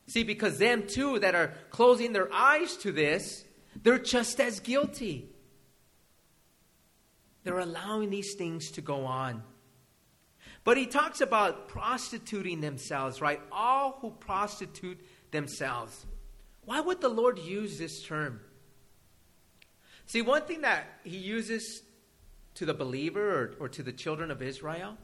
See, 0.07 0.23
because 0.23 0.57
them 0.57 0.85
too 0.85 1.19
that 1.19 1.33
are 1.33 1.53
closing 1.69 2.11
their 2.11 2.27
eyes 2.33 2.75
to 2.77 2.91
this, 2.91 3.45
they're 3.83 3.99
just 3.99 4.41
as 4.41 4.59
guilty. 4.59 5.29
They're 7.43 7.59
allowing 7.59 8.09
these 8.09 8.35
things 8.35 8.71
to 8.71 8.81
go 8.81 9.05
on. 9.05 9.43
But 10.63 10.77
he 10.77 10.85
talks 10.85 11.19
about 11.19 11.67
prostituting 11.67 12.61
themselves, 12.61 13.21
right? 13.21 13.41
All 13.51 13.97
who 13.99 14.11
prostitute 14.11 14.99
themselves. 15.31 16.05
Why 16.65 16.79
would 16.79 17.01
the 17.01 17.09
Lord 17.09 17.37
use 17.39 17.77
this 17.77 18.01
term? 18.03 18.39
See, 20.05 20.21
one 20.21 20.43
thing 20.43 20.61
that 20.61 20.85
he 21.03 21.17
uses 21.17 21.81
to 22.55 22.65
the 22.65 22.73
believer 22.73 23.55
or, 23.59 23.65
or 23.65 23.69
to 23.69 23.83
the 23.83 23.91
children 23.91 24.31
of 24.31 24.41
Israel, 24.41 24.97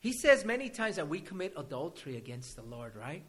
he 0.00 0.12
says 0.12 0.44
many 0.44 0.68
times 0.68 0.96
that 0.96 1.08
we 1.08 1.20
commit 1.20 1.54
adultery 1.56 2.16
against 2.16 2.56
the 2.56 2.62
Lord, 2.62 2.94
right? 2.96 3.24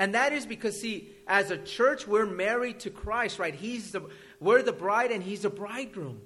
And 0.00 0.14
that 0.14 0.32
is 0.32 0.46
because, 0.46 0.80
see, 0.80 1.10
as 1.26 1.50
a 1.50 1.58
church, 1.58 2.06
we're 2.08 2.24
married 2.24 2.80
to 2.80 2.90
Christ, 2.90 3.38
right? 3.38 3.54
He's 3.54 3.92
the, 3.92 4.08
we're 4.40 4.62
the 4.62 4.72
bride 4.72 5.10
and 5.10 5.22
He's 5.22 5.42
the 5.42 5.50
bridegroom. 5.50 6.22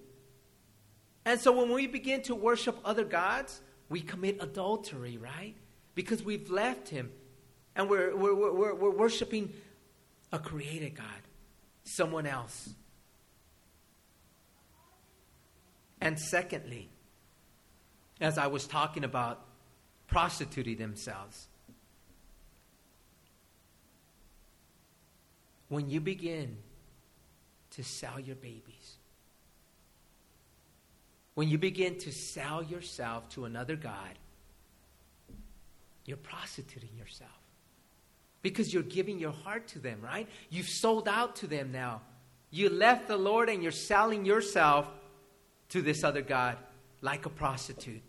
And 1.24 1.40
so 1.40 1.50
when 1.50 1.72
we 1.72 1.88
begin 1.88 2.22
to 2.22 2.36
worship 2.36 2.78
other 2.84 3.04
gods, 3.04 3.60
we 3.88 4.00
commit 4.00 4.40
adultery, 4.40 5.18
right? 5.18 5.56
Because 5.96 6.22
we've 6.22 6.48
left 6.50 6.88
Him 6.88 7.10
and 7.74 7.90
we're, 7.90 8.16
we're, 8.16 8.52
we're, 8.52 8.74
we're 8.76 8.90
worshiping 8.90 9.52
a 10.32 10.38
created 10.38 10.94
God, 10.94 11.06
someone 11.82 12.26
else. 12.28 12.70
And 16.00 16.16
secondly, 16.16 16.90
as 18.20 18.38
I 18.38 18.46
was 18.46 18.68
talking 18.68 19.02
about 19.02 19.44
prostituting 20.06 20.76
themselves, 20.76 21.48
when 25.74 25.90
you 25.90 26.00
begin 26.00 26.56
to 27.72 27.82
sell 27.82 28.20
your 28.20 28.36
babies, 28.36 28.96
when 31.34 31.48
you 31.48 31.58
begin 31.58 31.98
to 31.98 32.12
sell 32.12 32.62
yourself 32.62 33.28
to 33.30 33.44
another 33.44 33.74
God, 33.74 34.18
you're 36.04 36.16
prostituting 36.16 36.96
yourself 36.96 37.30
because 38.40 38.72
you're 38.72 38.84
giving 38.84 39.18
your 39.18 39.32
heart 39.32 39.66
to 39.68 39.80
them, 39.80 39.98
right? 40.00 40.28
You've 40.48 40.68
sold 40.68 41.08
out 41.08 41.36
to 41.36 41.48
them 41.48 41.72
now. 41.72 42.02
You 42.50 42.68
left 42.68 43.08
the 43.08 43.16
Lord 43.16 43.48
and 43.48 43.60
you're 43.60 43.72
selling 43.72 44.24
yourself 44.24 44.86
to 45.70 45.82
this 45.82 46.04
other 46.04 46.22
God 46.22 46.56
like 47.00 47.26
a 47.26 47.30
prostitute. 47.30 48.02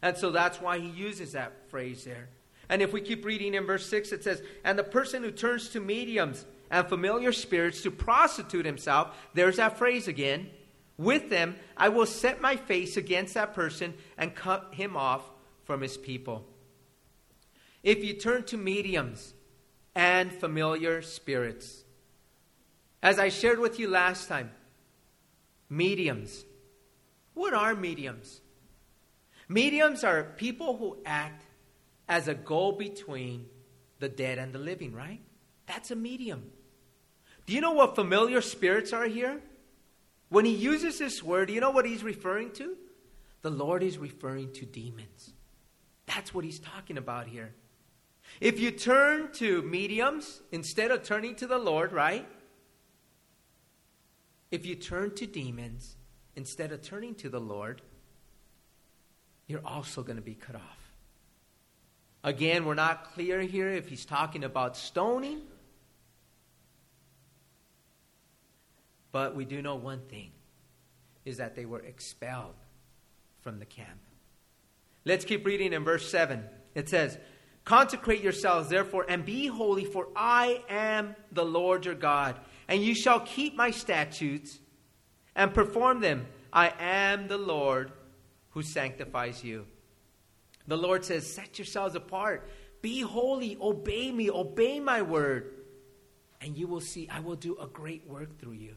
And 0.00 0.16
so 0.16 0.32
that's 0.32 0.60
why 0.60 0.80
he 0.80 0.88
uses 0.88 1.32
that 1.32 1.70
phrase 1.70 2.04
there. 2.04 2.28
And 2.68 2.82
if 2.82 2.92
we 2.92 3.00
keep 3.00 3.24
reading 3.24 3.54
in 3.54 3.66
verse 3.66 3.86
6, 3.86 4.10
it 4.12 4.24
says, 4.24 4.42
And 4.64 4.78
the 4.78 4.82
person 4.82 5.22
who 5.22 5.30
turns 5.30 5.68
to 5.68 5.80
mediums 5.80 6.44
and 6.72 6.88
familiar 6.88 7.30
spirits 7.30 7.82
to 7.82 7.92
prostitute 7.92 8.66
himself, 8.66 9.16
there's 9.34 9.58
that 9.58 9.78
phrase 9.78 10.08
again 10.08 10.50
with 11.02 11.30
them, 11.30 11.56
I 11.76 11.88
will 11.88 12.06
set 12.06 12.40
my 12.40 12.56
face 12.56 12.96
against 12.96 13.34
that 13.34 13.54
person 13.54 13.94
and 14.16 14.34
cut 14.34 14.74
him 14.74 14.96
off 14.96 15.22
from 15.64 15.80
his 15.80 15.96
people. 15.96 16.46
If 17.82 18.04
you 18.04 18.14
turn 18.14 18.44
to 18.44 18.56
mediums 18.56 19.34
and 19.94 20.32
familiar 20.32 21.02
spirits, 21.02 21.84
as 23.02 23.18
I 23.18 23.30
shared 23.30 23.58
with 23.58 23.80
you 23.80 23.88
last 23.88 24.28
time, 24.28 24.52
mediums. 25.68 26.44
What 27.34 27.52
are 27.54 27.74
mediums? 27.74 28.40
Mediums 29.48 30.04
are 30.04 30.22
people 30.22 30.76
who 30.76 30.98
act 31.04 31.44
as 32.08 32.28
a 32.28 32.34
go 32.34 32.72
between 32.72 33.46
the 33.98 34.08
dead 34.08 34.38
and 34.38 34.52
the 34.52 34.58
living, 34.58 34.92
right? 34.92 35.20
That's 35.66 35.90
a 35.90 35.96
medium. 35.96 36.52
Do 37.46 37.52
you 37.52 37.60
know 37.60 37.72
what 37.72 37.94
familiar 37.94 38.40
spirits 38.40 38.92
are 38.92 39.06
here? 39.06 39.40
When 40.28 40.44
he 40.44 40.54
uses 40.54 40.98
this 40.98 41.22
word, 41.22 41.48
do 41.48 41.54
you 41.54 41.60
know 41.60 41.70
what 41.70 41.84
he's 41.84 42.02
referring 42.02 42.52
to? 42.52 42.76
The 43.42 43.50
Lord 43.50 43.82
is 43.82 43.98
referring 43.98 44.52
to 44.52 44.64
demons. 44.64 45.32
That's 46.06 46.32
what 46.32 46.44
he's 46.44 46.58
talking 46.58 46.96
about 46.96 47.26
here. 47.26 47.54
If 48.40 48.58
you 48.58 48.70
turn 48.70 49.32
to 49.34 49.62
mediums 49.62 50.40
instead 50.52 50.90
of 50.90 51.02
turning 51.02 51.34
to 51.36 51.46
the 51.46 51.58
Lord, 51.58 51.92
right? 51.92 52.26
If 54.50 54.64
you 54.64 54.74
turn 54.74 55.14
to 55.16 55.26
demons 55.26 55.96
instead 56.36 56.72
of 56.72 56.82
turning 56.82 57.14
to 57.16 57.28
the 57.28 57.40
Lord, 57.40 57.82
you're 59.46 59.66
also 59.66 60.02
going 60.02 60.16
to 60.16 60.22
be 60.22 60.34
cut 60.34 60.54
off. 60.54 60.92
Again, 62.24 62.64
we're 62.64 62.74
not 62.74 63.12
clear 63.14 63.40
here 63.40 63.68
if 63.68 63.88
he's 63.88 64.04
talking 64.04 64.44
about 64.44 64.76
stoning 64.76 65.42
But 69.12 69.36
we 69.36 69.44
do 69.44 69.60
know 69.60 69.76
one 69.76 70.00
thing 70.08 70.30
is 71.24 71.36
that 71.36 71.54
they 71.54 71.66
were 71.66 71.80
expelled 71.80 72.54
from 73.42 73.58
the 73.58 73.66
camp. 73.66 74.00
Let's 75.04 75.24
keep 75.24 75.44
reading 75.46 75.72
in 75.72 75.84
verse 75.84 76.10
7. 76.10 76.42
It 76.74 76.88
says, 76.88 77.18
Consecrate 77.64 78.22
yourselves, 78.22 78.70
therefore, 78.70 79.04
and 79.08 79.24
be 79.24 79.46
holy, 79.46 79.84
for 79.84 80.08
I 80.16 80.62
am 80.68 81.14
the 81.30 81.44
Lord 81.44 81.84
your 81.84 81.94
God, 81.94 82.40
and 82.66 82.82
you 82.82 82.94
shall 82.94 83.20
keep 83.20 83.54
my 83.54 83.70
statutes 83.70 84.58
and 85.36 85.54
perform 85.54 86.00
them. 86.00 86.26
I 86.52 86.72
am 86.80 87.28
the 87.28 87.38
Lord 87.38 87.92
who 88.50 88.62
sanctifies 88.62 89.44
you. 89.44 89.66
The 90.66 90.76
Lord 90.76 91.04
says, 91.04 91.32
Set 91.32 91.58
yourselves 91.58 91.94
apart, 91.94 92.48
be 92.80 93.00
holy, 93.00 93.56
obey 93.60 94.10
me, 94.10 94.28
obey 94.30 94.80
my 94.80 95.02
word, 95.02 95.54
and 96.40 96.56
you 96.56 96.66
will 96.66 96.80
see 96.80 97.08
I 97.08 97.20
will 97.20 97.36
do 97.36 97.56
a 97.58 97.66
great 97.68 98.06
work 98.08 98.40
through 98.40 98.52
you 98.52 98.74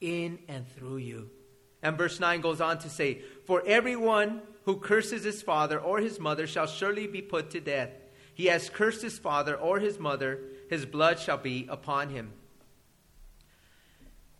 in 0.00 0.38
and 0.48 0.66
through 0.74 0.98
you. 0.98 1.30
And 1.82 1.96
verse 1.96 2.18
9 2.20 2.40
goes 2.40 2.60
on 2.60 2.78
to 2.78 2.90
say, 2.90 3.22
For 3.46 3.62
everyone 3.66 4.42
who 4.64 4.76
curses 4.76 5.24
his 5.24 5.42
father 5.42 5.78
or 5.78 6.00
his 6.00 6.18
mother 6.18 6.46
shall 6.46 6.66
surely 6.66 7.06
be 7.06 7.22
put 7.22 7.50
to 7.50 7.60
death. 7.60 7.90
He 8.34 8.46
has 8.46 8.68
cursed 8.68 9.02
his 9.02 9.18
father 9.18 9.56
or 9.56 9.78
his 9.78 9.98
mother, 9.98 10.40
his 10.68 10.84
blood 10.84 11.18
shall 11.18 11.38
be 11.38 11.66
upon 11.70 12.10
him. 12.10 12.32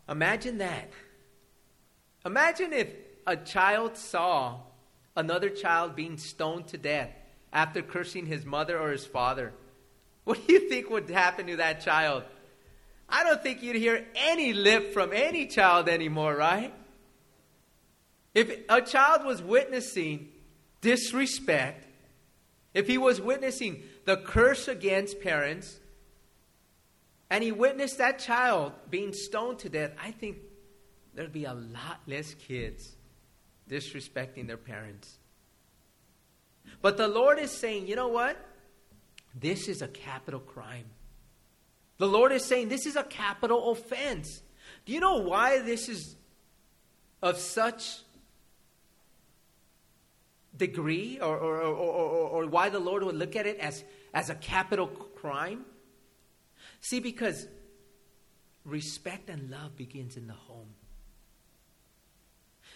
Imagine 0.08 0.58
that. 0.58 0.90
Imagine 2.24 2.72
if 2.72 2.88
a 3.26 3.36
child 3.36 3.96
saw 3.96 4.60
another 5.16 5.48
child 5.48 5.96
being 5.96 6.18
stoned 6.18 6.68
to 6.68 6.78
death 6.78 7.10
after 7.52 7.82
cursing 7.82 8.26
his 8.26 8.44
mother 8.44 8.78
or 8.78 8.90
his 8.90 9.06
father. 9.06 9.52
What 10.24 10.46
do 10.46 10.52
you 10.52 10.68
think 10.68 10.90
would 10.90 11.08
happen 11.08 11.46
to 11.46 11.56
that 11.56 11.80
child? 11.80 12.24
I 13.08 13.24
don't 13.24 13.42
think 13.42 13.62
you'd 13.62 13.76
hear 13.76 14.04
any 14.14 14.52
lip 14.52 14.92
from 14.92 15.12
any 15.12 15.46
child 15.46 15.88
anymore, 15.88 16.34
right? 16.34 16.74
If 18.34 18.50
a 18.68 18.82
child 18.82 19.24
was 19.24 19.40
witnessing 19.40 20.28
disrespect, 20.80 21.86
if 22.74 22.86
he 22.86 22.98
was 22.98 23.20
witnessing 23.20 23.82
the 24.04 24.16
curse 24.16 24.68
against 24.68 25.20
parents, 25.20 25.78
and 27.30 27.42
he 27.42 27.52
witnessed 27.52 27.98
that 27.98 28.18
child 28.18 28.72
being 28.90 29.12
stoned 29.12 29.60
to 29.60 29.68
death, 29.68 29.92
I 30.02 30.10
think 30.10 30.38
there'd 31.14 31.32
be 31.32 31.44
a 31.44 31.54
lot 31.54 32.00
less 32.06 32.34
kids 32.34 32.94
disrespecting 33.68 34.46
their 34.46 34.56
parents. 34.56 35.18
But 36.82 36.96
the 36.96 37.08
Lord 37.08 37.38
is 37.38 37.50
saying, 37.50 37.86
you 37.86 37.96
know 37.96 38.08
what? 38.08 38.36
This 39.34 39.68
is 39.68 39.82
a 39.82 39.88
capital 39.88 40.40
crime. 40.40 40.86
The 41.98 42.06
Lord 42.06 42.32
is 42.32 42.44
saying 42.44 42.68
this 42.68 42.86
is 42.86 42.96
a 42.96 43.04
capital 43.04 43.70
offense. 43.70 44.42
Do 44.84 44.92
you 44.92 45.00
know 45.00 45.18
why 45.18 45.60
this 45.60 45.88
is 45.88 46.14
of 47.22 47.38
such 47.38 48.00
degree 50.56 51.18
or, 51.20 51.36
or, 51.36 51.60
or, 51.60 52.44
or, 52.44 52.46
why 52.46 52.68
the 52.68 52.78
Lord 52.78 53.02
would 53.02 53.14
look 53.14 53.36
at 53.36 53.46
it 53.46 53.58
as, 53.58 53.84
as 54.14 54.30
a 54.30 54.34
capital 54.34 54.86
crime? 54.86 55.64
See, 56.80 57.00
because 57.00 57.46
respect 58.64 59.28
and 59.28 59.50
love 59.50 59.76
begins 59.76 60.16
in 60.16 60.26
the 60.26 60.34
home. 60.34 60.68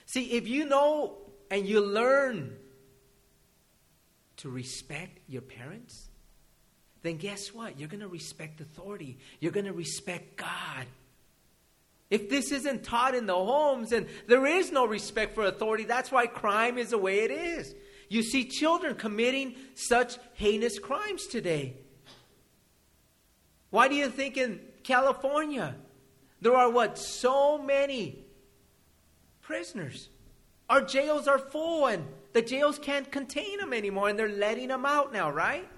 See, 0.06 0.32
if 0.32 0.48
you 0.48 0.64
know 0.64 1.16
and 1.50 1.66
you 1.66 1.80
learn 1.80 2.56
to 4.38 4.50
respect 4.50 5.20
your 5.28 5.42
parents, 5.42 6.09
then 7.02 7.16
guess 7.16 7.48
what? 7.54 7.78
You're 7.78 7.88
going 7.88 8.00
to 8.00 8.08
respect 8.08 8.60
authority. 8.60 9.18
You're 9.40 9.52
going 9.52 9.66
to 9.66 9.72
respect 9.72 10.36
God. 10.36 10.86
If 12.10 12.28
this 12.28 12.50
isn't 12.50 12.82
taught 12.82 13.14
in 13.14 13.26
the 13.26 13.34
homes 13.34 13.92
and 13.92 14.06
there 14.26 14.44
is 14.44 14.72
no 14.72 14.84
respect 14.84 15.34
for 15.34 15.44
authority, 15.44 15.84
that's 15.84 16.10
why 16.10 16.26
crime 16.26 16.76
is 16.76 16.90
the 16.90 16.98
way 16.98 17.20
it 17.20 17.30
is. 17.30 17.74
You 18.08 18.24
see 18.24 18.44
children 18.44 18.96
committing 18.96 19.54
such 19.74 20.18
heinous 20.34 20.78
crimes 20.78 21.26
today. 21.26 21.76
Why 23.70 23.86
do 23.86 23.94
you 23.94 24.10
think 24.10 24.36
in 24.36 24.60
California 24.82 25.76
there 26.40 26.56
are 26.56 26.68
what? 26.68 26.98
So 26.98 27.56
many 27.56 28.24
prisoners. 29.40 30.08
Our 30.68 30.82
jails 30.82 31.28
are 31.28 31.38
full 31.38 31.86
and 31.86 32.04
the 32.32 32.42
jails 32.42 32.80
can't 32.80 33.10
contain 33.10 33.58
them 33.58 33.72
anymore 33.72 34.08
and 34.08 34.18
they're 34.18 34.28
letting 34.28 34.68
them 34.68 34.84
out 34.84 35.12
now, 35.12 35.30
right? 35.30 35.68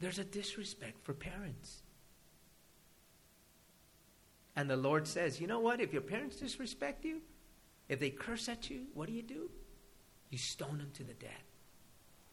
There's 0.00 0.18
a 0.18 0.24
disrespect 0.24 1.04
for 1.04 1.12
parents. 1.12 1.82
And 4.54 4.68
the 4.68 4.76
Lord 4.76 5.06
says, 5.06 5.40
you 5.40 5.46
know 5.46 5.60
what? 5.60 5.80
If 5.80 5.92
your 5.92 6.02
parents 6.02 6.36
disrespect 6.36 7.04
you, 7.04 7.20
if 7.88 8.00
they 8.00 8.10
curse 8.10 8.48
at 8.48 8.68
you, 8.70 8.86
what 8.94 9.06
do 9.06 9.12
you 9.12 9.22
do? 9.22 9.50
You 10.30 10.38
stone 10.38 10.78
them 10.78 10.90
to 10.94 11.04
the 11.04 11.14
death. 11.14 11.30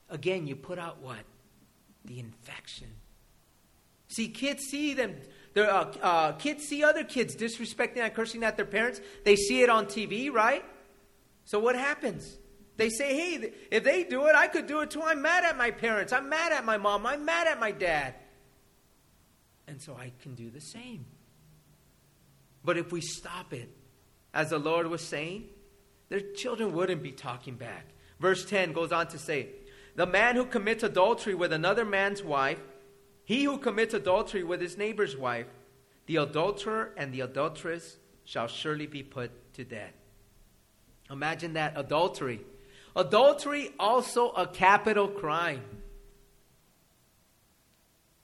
Again, 0.10 0.48
you 0.48 0.56
put 0.56 0.78
out 0.78 1.02
what? 1.02 1.24
The 2.06 2.20
infection. 2.20 2.88
See, 4.08 4.28
kids 4.28 4.64
see 4.64 4.94
them. 4.94 5.16
Their, 5.54 5.72
uh, 5.72 5.94
uh, 6.02 6.32
kids 6.34 6.64
see 6.66 6.84
other 6.84 7.04
kids 7.04 7.36
disrespecting 7.36 7.98
and 7.98 8.14
cursing 8.14 8.44
at 8.44 8.58
their 8.58 8.66
parents. 8.66 9.02
They 9.24 9.36
see 9.36 9.62
it 9.62 9.70
on 9.70 9.86
TV, 9.86 10.32
right? 10.32 10.64
So 11.46 11.60
what 11.60 11.76
happens? 11.76 12.38
They 12.78 12.90
say, 12.90 13.16
hey, 13.16 13.54
if 13.72 13.84
they 13.84 14.04
do 14.04 14.26
it, 14.28 14.36
I 14.36 14.48
could 14.48 14.68
do 14.68 14.82
it 14.82 14.92
too. 14.92 15.02
I'm 15.02 15.22
mad 15.22 15.46
at 15.46 15.58
my 15.58 15.72
parents. 15.72 16.12
I'm 16.12 16.30
mad 16.30 16.52
at 16.52 16.66
my 16.66 16.78
mom. 16.78 17.06
I'm 17.06 17.24
mad 17.24 17.48
at 17.48 17.60
my 17.60 17.72
dad. 17.72 18.16
And 19.68 19.82
so 19.82 19.96
I 19.96 20.12
can 20.22 20.36
do 20.36 20.50
the 20.50 20.60
same. 20.62 21.06
But 22.64 22.78
if 22.78 22.92
we 22.92 23.02
stop 23.02 23.54
it, 23.54 23.70
as 24.34 24.50
the 24.50 24.60
Lord 24.60 24.88
was 24.88 25.02
saying, 25.02 25.46
their 26.10 26.20
children 26.20 26.74
wouldn't 26.74 27.02
be 27.02 27.12
talking 27.12 27.56
back. 27.56 27.86
Verse 28.20 28.46
10 28.46 28.74
goes 28.74 28.92
on 28.92 29.08
to 29.08 29.18
say, 29.18 29.50
The 29.96 30.06
man 30.06 30.36
who 30.36 30.46
commits 30.46 30.84
adultery 30.84 31.36
with 31.36 31.54
another 31.54 31.86
man's 31.86 32.24
wife, 32.24 32.60
he 33.24 33.44
who 33.44 33.58
commits 33.58 33.94
adultery 33.94 34.44
with 34.44 34.62
his 34.62 34.78
neighbor's 34.78 35.16
wife, 35.16 35.48
the 36.06 36.18
adulterer 36.18 36.92
and 36.98 37.14
the 37.14 37.22
adulteress 37.22 37.98
shall 38.26 38.48
surely 38.48 38.88
be 38.88 39.04
put 39.04 39.54
to 39.54 39.64
death. 39.64 39.94
Imagine 41.10 41.54
that 41.54 41.74
adultery. 41.76 42.42
Adultery 42.96 43.72
also 43.80 44.30
a 44.32 44.48
capital 44.48 45.08
crime. 45.08 45.62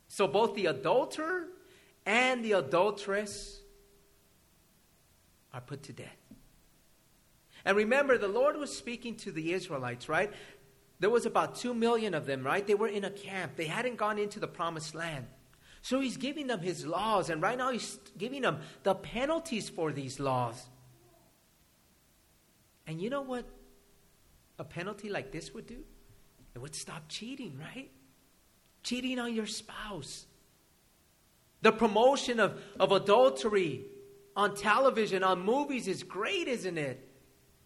So 0.07 0.27
both 0.27 0.55
the 0.55 0.67
adulterer 0.67 1.47
and 2.05 2.43
the 2.43 2.53
adulteress 2.53 3.59
are 5.53 5.61
put 5.61 5.83
to 5.83 5.93
death. 5.93 6.17
And 7.63 7.77
remember, 7.77 8.17
the 8.17 8.27
Lord 8.27 8.57
was 8.57 8.75
speaking 8.75 9.15
to 9.17 9.31
the 9.31 9.53
Israelites, 9.53 10.09
right? 10.09 10.31
There 10.99 11.09
was 11.09 11.25
about 11.25 11.55
two 11.55 11.73
million 11.73 12.13
of 12.13 12.25
them, 12.25 12.43
right? 12.43 12.65
They 12.65 12.75
were 12.75 12.87
in 12.87 13.03
a 13.03 13.11
camp. 13.11 13.55
They 13.55 13.65
hadn't 13.65 13.97
gone 13.97 14.17
into 14.17 14.39
the 14.39 14.47
promised 14.47 14.95
land. 14.95 15.27
So 15.81 15.99
he's 15.99 16.17
giving 16.17 16.47
them 16.47 16.61
his 16.61 16.85
laws, 16.85 17.29
and 17.29 17.41
right 17.41 17.57
now 17.57 17.71
he's 17.71 17.97
giving 18.17 18.43
them 18.43 18.59
the 18.83 18.93
penalties 18.93 19.67
for 19.67 19.91
these 19.91 20.19
laws. 20.19 20.67
And 22.85 23.01
you 23.01 23.09
know 23.09 23.21
what 23.21 23.45
a 24.61 24.63
penalty 24.63 25.09
like 25.09 25.31
this 25.31 25.55
would 25.55 25.65
do? 25.65 25.83
It 26.53 26.59
would 26.59 26.75
stop 26.75 27.05
cheating, 27.09 27.57
right? 27.59 27.89
Cheating 28.83 29.17
on 29.17 29.33
your 29.33 29.47
spouse. 29.47 30.27
The 31.63 31.71
promotion 31.71 32.39
of, 32.39 32.61
of 32.79 32.91
adultery 32.91 33.85
on 34.35 34.55
television, 34.55 35.23
on 35.23 35.41
movies 35.41 35.87
is 35.87 36.03
great, 36.03 36.47
isn't 36.47 36.77
it? 36.77 37.09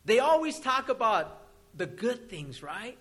They 0.06 0.20
always 0.20 0.58
talk 0.58 0.88
about 0.88 1.42
the 1.76 1.86
good 1.86 2.30
things, 2.30 2.64
right? 2.64 2.98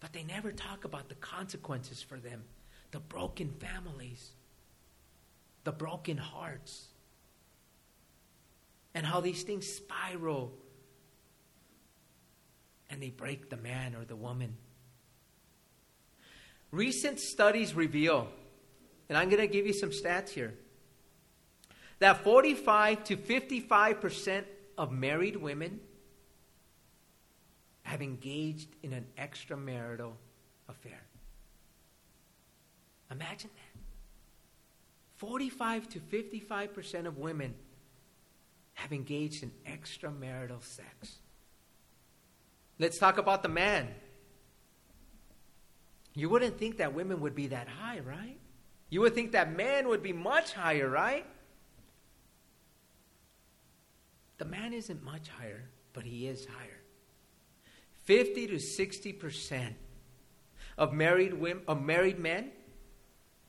But 0.00 0.12
they 0.12 0.24
never 0.24 0.50
talk 0.50 0.84
about 0.84 1.08
the 1.08 1.14
consequences 1.14 2.02
for 2.02 2.18
them 2.18 2.42
the 2.90 2.98
broken 2.98 3.52
families, 3.60 4.32
the 5.62 5.70
broken 5.70 6.16
hearts, 6.16 6.88
and 8.96 9.06
how 9.06 9.20
these 9.20 9.44
things 9.44 9.64
spiral 9.64 10.52
and 12.90 13.02
they 13.02 13.10
break 13.10 13.48
the 13.48 13.56
man 13.56 13.94
or 13.94 14.04
the 14.04 14.16
woman. 14.16 14.56
Recent 16.70 17.18
studies 17.18 17.74
reveal, 17.74 18.28
and 19.08 19.16
I'm 19.16 19.28
going 19.28 19.40
to 19.40 19.48
give 19.48 19.66
you 19.66 19.72
some 19.72 19.90
stats 19.90 20.30
here, 20.30 20.54
that 22.00 22.24
45 22.24 23.04
to 23.04 23.16
55% 23.16 24.44
of 24.78 24.92
married 24.92 25.36
women 25.36 25.80
have 27.82 28.02
engaged 28.02 28.68
in 28.82 28.92
an 28.92 29.06
extramarital 29.18 30.12
affair. 30.68 31.02
Imagine 33.10 33.50
that. 33.54 33.80
45 35.16 35.88
to 35.90 36.00
55% 36.00 37.06
of 37.06 37.18
women 37.18 37.54
have 38.74 38.92
engaged 38.92 39.42
in 39.42 39.50
extramarital 39.66 40.62
sex. 40.62 41.18
Let's 42.80 42.96
talk 42.96 43.18
about 43.18 43.42
the 43.42 43.50
man. 43.50 43.88
You 46.14 46.30
wouldn't 46.30 46.58
think 46.58 46.78
that 46.78 46.94
women 46.94 47.20
would 47.20 47.34
be 47.34 47.48
that 47.48 47.68
high, 47.68 47.98
right? 47.98 48.38
You 48.88 49.02
would 49.02 49.14
think 49.14 49.32
that 49.32 49.54
man 49.54 49.86
would 49.88 50.02
be 50.02 50.14
much 50.14 50.54
higher, 50.54 50.88
right? 50.88 51.26
The 54.38 54.46
man 54.46 54.72
isn't 54.72 55.04
much 55.04 55.28
higher, 55.28 55.68
but 55.92 56.04
he 56.04 56.26
is 56.26 56.46
higher. 56.46 56.80
50 58.04 58.46
to 58.46 58.54
60% 58.54 59.74
of 60.78 60.94
married, 60.94 61.34
women, 61.34 61.62
of 61.68 61.82
married 61.82 62.18
men 62.18 62.50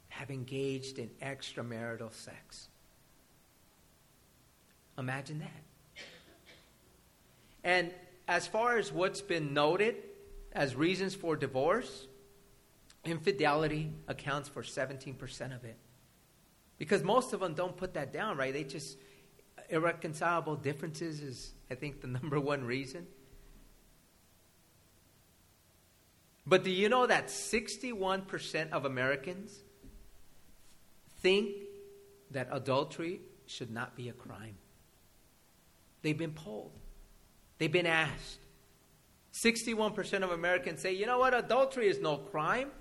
have 0.09 0.29
engaged 0.29 0.99
in 0.99 1.09
extramarital 1.21 2.13
sex. 2.13 2.67
Imagine 4.97 5.39
that. 5.39 5.63
And 7.63 7.93
as 8.31 8.47
far 8.47 8.77
as 8.77 8.93
what's 8.93 9.19
been 9.19 9.53
noted 9.53 9.97
as 10.53 10.73
reasons 10.73 11.13
for 11.13 11.35
divorce, 11.35 12.07
infidelity 13.03 13.91
accounts 14.07 14.47
for 14.47 14.63
17% 14.63 15.53
of 15.53 15.65
it. 15.65 15.75
Because 16.77 17.03
most 17.03 17.33
of 17.33 17.41
them 17.41 17.55
don't 17.55 17.75
put 17.75 17.93
that 17.95 18.13
down, 18.13 18.37
right? 18.37 18.53
They 18.53 18.63
just, 18.63 18.97
irreconcilable 19.67 20.55
differences 20.55 21.19
is, 21.19 21.51
I 21.69 21.75
think, 21.75 21.99
the 21.99 22.07
number 22.19 22.39
one 22.39 22.63
reason. 22.63 23.05
But 26.47 26.63
do 26.63 26.71
you 26.71 26.87
know 26.87 27.07
that 27.07 27.27
61% 27.27 28.71
of 28.71 28.85
Americans 28.85 29.59
think 31.19 31.49
that 32.31 32.47
adultery 32.49 33.19
should 33.45 33.71
not 33.71 33.97
be 33.97 34.07
a 34.07 34.13
crime? 34.13 34.55
They've 36.01 36.17
been 36.17 36.31
polled, 36.31 36.79
they've 37.61 37.71
been 37.71 37.85
asked. 37.85 38.39
61% 39.33 40.23
of 40.23 40.31
Americans 40.31 40.81
say, 40.81 40.93
you 40.93 41.05
know 41.05 41.19
what, 41.19 41.35
adultery 41.35 41.87
is 41.87 41.99
no 41.99 42.17
crime. 42.17 42.71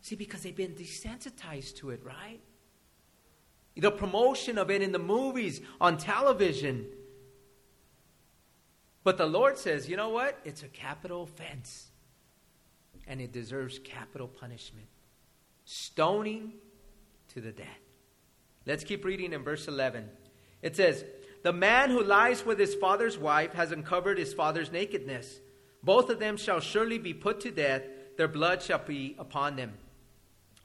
See, 0.00 0.16
because 0.16 0.42
they've 0.42 0.54
been 0.54 0.74
desensitized 0.74 1.76
to 1.76 1.90
it, 1.90 2.02
right? 2.04 2.40
The 3.76 3.92
promotion 3.92 4.58
of 4.58 4.72
it 4.72 4.82
in 4.82 4.90
the 4.90 4.98
movies, 4.98 5.60
on 5.80 5.96
television. 5.96 6.86
But 9.04 9.16
the 9.16 9.26
Lord 9.26 9.56
says, 9.56 9.88
you 9.88 9.96
know 9.96 10.08
what? 10.08 10.40
It's 10.44 10.64
a 10.64 10.68
capital 10.68 11.22
offense 11.22 11.86
and 13.06 13.20
it 13.20 13.30
deserves 13.30 13.78
capital 13.78 14.26
punishment 14.26 14.88
stoning 15.64 16.54
to 17.32 17.40
the 17.40 17.52
death. 17.52 17.66
Let's 18.66 18.82
keep 18.82 19.04
reading 19.04 19.32
in 19.32 19.44
verse 19.44 19.68
11. 19.68 20.08
It 20.62 20.74
says, 20.74 21.04
The 21.42 21.52
man 21.52 21.90
who 21.90 22.02
lies 22.02 22.44
with 22.44 22.58
his 22.58 22.74
father's 22.74 23.16
wife 23.16 23.52
has 23.52 23.72
uncovered 23.72 24.18
his 24.18 24.34
father's 24.34 24.72
nakedness. 24.72 25.40
Both 25.82 26.10
of 26.10 26.18
them 26.18 26.36
shall 26.36 26.60
surely 26.60 26.98
be 26.98 27.14
put 27.14 27.40
to 27.40 27.50
death, 27.50 27.82
their 28.16 28.28
blood 28.28 28.62
shall 28.62 28.80
be 28.84 29.14
upon 29.18 29.56
them. 29.56 29.74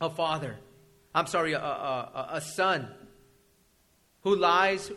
A 0.02 0.10
father, 0.10 0.58
I'm 1.14 1.28
sorry, 1.28 1.54
a, 1.54 1.60
a, 1.60 2.30
a 2.34 2.42
son 2.42 2.90
who 4.22 4.36
lies 4.36 4.92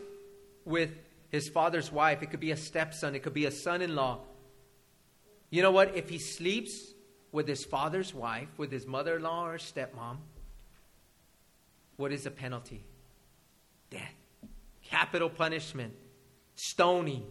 with 0.65 0.91
his 1.29 1.49
father's 1.49 1.93
wife, 1.93 2.23
it 2.23 2.31
could 2.31 2.41
be 2.41 2.51
a 2.51 2.57
stepson, 2.57 3.15
it 3.15 3.23
could 3.23 3.35
be 3.35 3.45
a 3.45 3.51
son 3.51 3.83
in 3.83 3.95
law. 3.95 4.21
You 5.51 5.63
know 5.63 5.71
what? 5.71 5.95
If 5.95 6.09
he 6.09 6.19
sleeps 6.19 6.95
with 7.31 7.47
his 7.47 7.65
father's 7.65 8.15
wife, 8.15 8.49
with 8.57 8.73
his 8.73 8.87
mother 8.87 9.17
in 9.17 9.23
law 9.23 9.47
or 9.47 9.59
stepmom, 9.59 10.17
what 11.97 12.13
is 12.13 12.25
the 12.25 12.31
penalty? 12.31 12.85
Death. 13.91 14.15
Capital 14.97 15.29
punishment. 15.29 15.93
Stoning. 16.55 17.27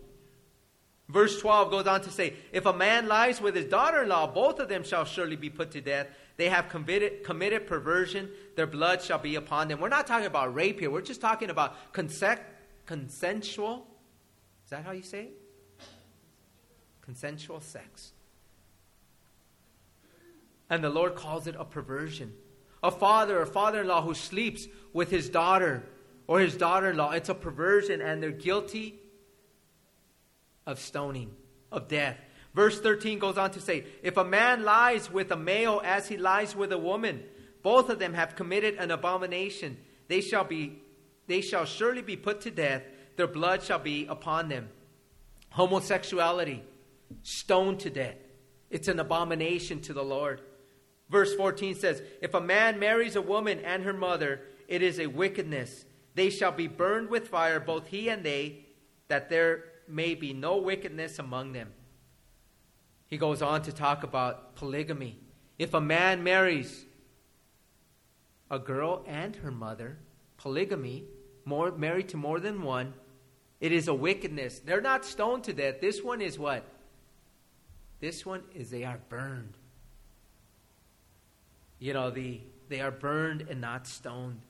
Verse 1.09 1.39
12 1.39 1.71
goes 1.71 1.87
on 1.87 2.01
to 2.01 2.11
say, 2.11 2.35
If 2.51 2.67
a 2.67 2.73
man 2.73 3.07
lies 3.07 3.41
with 3.41 3.55
his 3.55 3.65
daughter 3.65 4.03
in 4.03 4.09
law, 4.09 4.27
both 4.27 4.59
of 4.59 4.69
them 4.69 4.83
shall 4.83 5.03
surely 5.03 5.35
be 5.35 5.49
put 5.49 5.71
to 5.71 5.81
death. 5.81 6.07
They 6.37 6.49
have 6.49 6.69
committed, 6.69 7.23
committed 7.23 7.65
perversion, 7.65 8.29
their 8.55 8.67
blood 8.67 9.01
shall 9.01 9.17
be 9.17 9.33
upon 9.33 9.67
them. 9.67 9.79
We're 9.79 9.89
not 9.89 10.05
talking 10.05 10.27
about 10.27 10.53
rape 10.53 10.79
here, 10.79 10.91
we're 10.91 11.01
just 11.01 11.21
talking 11.21 11.49
about 11.49 11.75
consensual. 11.91 13.87
Is 14.63 14.69
that 14.69 14.85
how 14.85 14.91
you 14.91 15.03
say 15.03 15.23
it? 15.23 15.41
Consensual 17.01 17.61
sex. 17.61 18.11
And 20.69 20.83
the 20.83 20.89
Lord 20.91 21.15
calls 21.15 21.47
it 21.47 21.55
a 21.57 21.65
perversion. 21.65 22.33
A 22.83 22.91
father 22.91 23.39
or 23.39 23.47
father 23.47 23.81
in 23.81 23.87
law 23.87 24.03
who 24.03 24.13
sleeps 24.13 24.67
with 24.93 25.09
his 25.09 25.29
daughter 25.29 25.83
or 26.27 26.39
his 26.39 26.55
daughter 26.55 26.89
in 26.89 26.97
law, 26.97 27.11
it's 27.11 27.29
a 27.29 27.35
perversion, 27.35 28.01
and 28.01 28.21
they're 28.21 28.31
guilty 28.31 28.95
of 30.65 30.79
stoning, 30.79 31.31
of 31.71 31.87
death. 31.87 32.17
Verse 32.53 32.79
13 32.79 33.19
goes 33.19 33.37
on 33.37 33.51
to 33.51 33.61
say, 33.61 33.85
If 34.01 34.17
a 34.17 34.23
man 34.23 34.63
lies 34.63 35.11
with 35.11 35.31
a 35.31 35.37
male 35.37 35.81
as 35.83 36.07
he 36.07 36.17
lies 36.17 36.55
with 36.55 36.71
a 36.71 36.77
woman, 36.77 37.23
both 37.61 37.89
of 37.89 37.99
them 37.99 38.13
have 38.13 38.35
committed 38.35 38.75
an 38.75 38.91
abomination. 38.91 39.77
They 40.07 40.21
shall 40.21 40.43
be 40.43 40.81
they 41.27 41.41
shall 41.41 41.65
surely 41.65 42.01
be 42.01 42.15
put 42.15 42.41
to 42.41 42.51
death, 42.51 42.83
their 43.15 43.27
blood 43.27 43.63
shall 43.63 43.79
be 43.79 44.05
upon 44.05 44.49
them. 44.49 44.69
Homosexuality, 45.49 46.63
stoned 47.23 47.79
to 47.81 47.89
death. 47.89 48.15
It's 48.69 48.87
an 48.87 48.99
abomination 48.99 49.81
to 49.81 49.93
the 49.93 50.03
Lord. 50.03 50.41
Verse 51.09 51.33
14 51.35 51.75
says, 51.75 52.01
If 52.21 52.33
a 52.33 52.41
man 52.41 52.79
marries 52.79 53.15
a 53.15 53.21
woman 53.21 53.59
and 53.59 53.83
her 53.83 53.93
mother, 53.93 54.41
it 54.67 54.81
is 54.81 54.99
a 54.99 55.07
wickedness. 55.07 55.85
They 56.15 56.29
shall 56.29 56.51
be 56.51 56.67
burned 56.67 57.09
with 57.09 57.27
fire, 57.27 57.59
both 57.59 57.87
he 57.87 58.09
and 58.09 58.23
they, 58.23 58.65
that 59.09 59.29
there 59.29 59.65
may 59.87 60.15
be 60.15 60.33
no 60.33 60.57
wickedness 60.57 61.19
among 61.19 61.51
them. 61.51 61.71
He 63.07 63.17
goes 63.17 63.41
on 63.41 63.61
to 63.63 63.71
talk 63.71 64.03
about 64.03 64.55
polygamy. 64.55 65.19
If 65.59 65.73
a 65.73 65.81
man 65.81 66.23
marries 66.23 66.85
a 68.49 68.57
girl 68.57 69.03
and 69.05 69.35
her 69.37 69.51
mother, 69.51 69.97
polygamy, 70.37 71.03
more 71.43 71.71
married 71.71 72.09
to 72.09 72.17
more 72.17 72.39
than 72.39 72.63
one, 72.63 72.93
it 73.59 73.71
is 73.71 73.87
a 73.87 73.93
wickedness. 73.93 74.59
They're 74.59 74.81
not 74.81 75.05
stoned 75.05 75.43
to 75.45 75.53
death. 75.53 75.81
This 75.81 76.03
one 76.03 76.21
is 76.21 76.39
what? 76.39 76.65
This 77.99 78.25
one 78.25 78.43
is 78.53 78.69
they 78.69 78.83
are 78.83 78.99
burned. 79.09 79.53
You 81.79 81.93
know, 81.93 82.09
the 82.09 82.41
they 82.67 82.81
are 82.81 82.91
burned 82.91 83.45
and 83.49 83.61
not 83.61 83.87
stoned. 83.87 84.41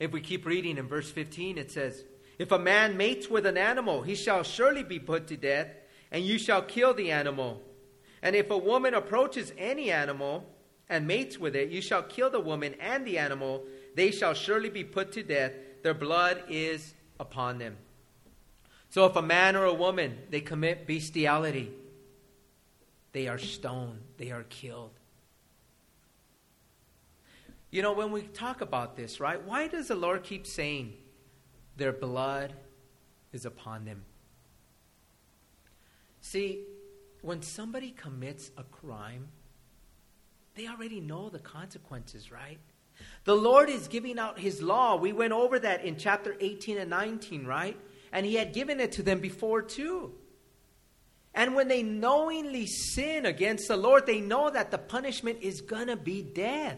If 0.00 0.12
we 0.12 0.22
keep 0.22 0.46
reading 0.46 0.78
in 0.78 0.88
verse 0.88 1.10
15, 1.10 1.58
it 1.58 1.70
says, 1.70 2.04
If 2.38 2.50
a 2.50 2.58
man 2.58 2.96
mates 2.96 3.28
with 3.28 3.44
an 3.44 3.58
animal, 3.58 4.00
he 4.00 4.14
shall 4.14 4.42
surely 4.42 4.82
be 4.82 4.98
put 4.98 5.26
to 5.28 5.36
death, 5.36 5.68
and 6.10 6.24
you 6.24 6.38
shall 6.38 6.62
kill 6.62 6.94
the 6.94 7.12
animal. 7.12 7.62
And 8.22 8.34
if 8.34 8.50
a 8.50 8.56
woman 8.56 8.94
approaches 8.94 9.52
any 9.58 9.92
animal 9.92 10.46
and 10.88 11.06
mates 11.06 11.38
with 11.38 11.54
it, 11.54 11.68
you 11.68 11.82
shall 11.82 12.02
kill 12.02 12.30
the 12.30 12.40
woman 12.40 12.74
and 12.80 13.06
the 13.06 13.18
animal. 13.18 13.64
They 13.94 14.10
shall 14.10 14.34
surely 14.34 14.70
be 14.70 14.84
put 14.84 15.12
to 15.12 15.22
death. 15.22 15.52
Their 15.82 15.94
blood 15.94 16.44
is 16.48 16.94
upon 17.20 17.58
them. 17.58 17.76
So 18.88 19.04
if 19.04 19.16
a 19.16 19.22
man 19.22 19.54
or 19.54 19.64
a 19.64 19.74
woman, 19.74 20.18
they 20.30 20.40
commit 20.40 20.86
bestiality, 20.86 21.70
they 23.12 23.28
are 23.28 23.38
stoned, 23.38 24.00
they 24.16 24.30
are 24.30 24.44
killed. 24.44 24.99
You 27.70 27.82
know, 27.82 27.92
when 27.92 28.10
we 28.10 28.22
talk 28.22 28.60
about 28.60 28.96
this, 28.96 29.20
right, 29.20 29.42
why 29.42 29.68
does 29.68 29.88
the 29.88 29.94
Lord 29.94 30.24
keep 30.24 30.46
saying 30.46 30.94
their 31.76 31.92
blood 31.92 32.52
is 33.32 33.44
upon 33.44 33.84
them? 33.84 34.04
See, 36.20 36.64
when 37.22 37.42
somebody 37.42 37.90
commits 37.90 38.50
a 38.56 38.64
crime, 38.64 39.28
they 40.54 40.66
already 40.66 41.00
know 41.00 41.28
the 41.28 41.38
consequences, 41.38 42.32
right? 42.32 42.58
The 43.24 43.36
Lord 43.36 43.70
is 43.70 43.88
giving 43.88 44.18
out 44.18 44.38
His 44.38 44.60
law. 44.60 44.96
We 44.96 45.12
went 45.12 45.32
over 45.32 45.58
that 45.58 45.84
in 45.84 45.96
chapter 45.96 46.36
18 46.40 46.76
and 46.76 46.90
19, 46.90 47.46
right? 47.46 47.76
And 48.12 48.26
He 48.26 48.34
had 48.34 48.52
given 48.52 48.80
it 48.80 48.92
to 48.92 49.02
them 49.02 49.20
before, 49.20 49.62
too. 49.62 50.12
And 51.32 51.54
when 51.54 51.68
they 51.68 51.84
knowingly 51.84 52.66
sin 52.66 53.24
against 53.24 53.68
the 53.68 53.76
Lord, 53.76 54.06
they 54.06 54.20
know 54.20 54.50
that 54.50 54.72
the 54.72 54.78
punishment 54.78 55.38
is 55.40 55.60
going 55.60 55.86
to 55.86 55.96
be 55.96 56.22
death. 56.22 56.76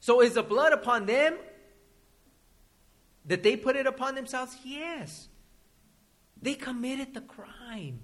So 0.00 0.20
is 0.20 0.34
the 0.34 0.42
blood 0.42 0.72
upon 0.72 1.06
them? 1.06 1.36
That 3.26 3.42
they 3.42 3.56
put 3.56 3.76
it 3.76 3.86
upon 3.86 4.14
themselves? 4.14 4.56
Yes. 4.64 5.28
They 6.40 6.54
committed 6.54 7.14
the 7.14 7.20
crime. 7.20 8.00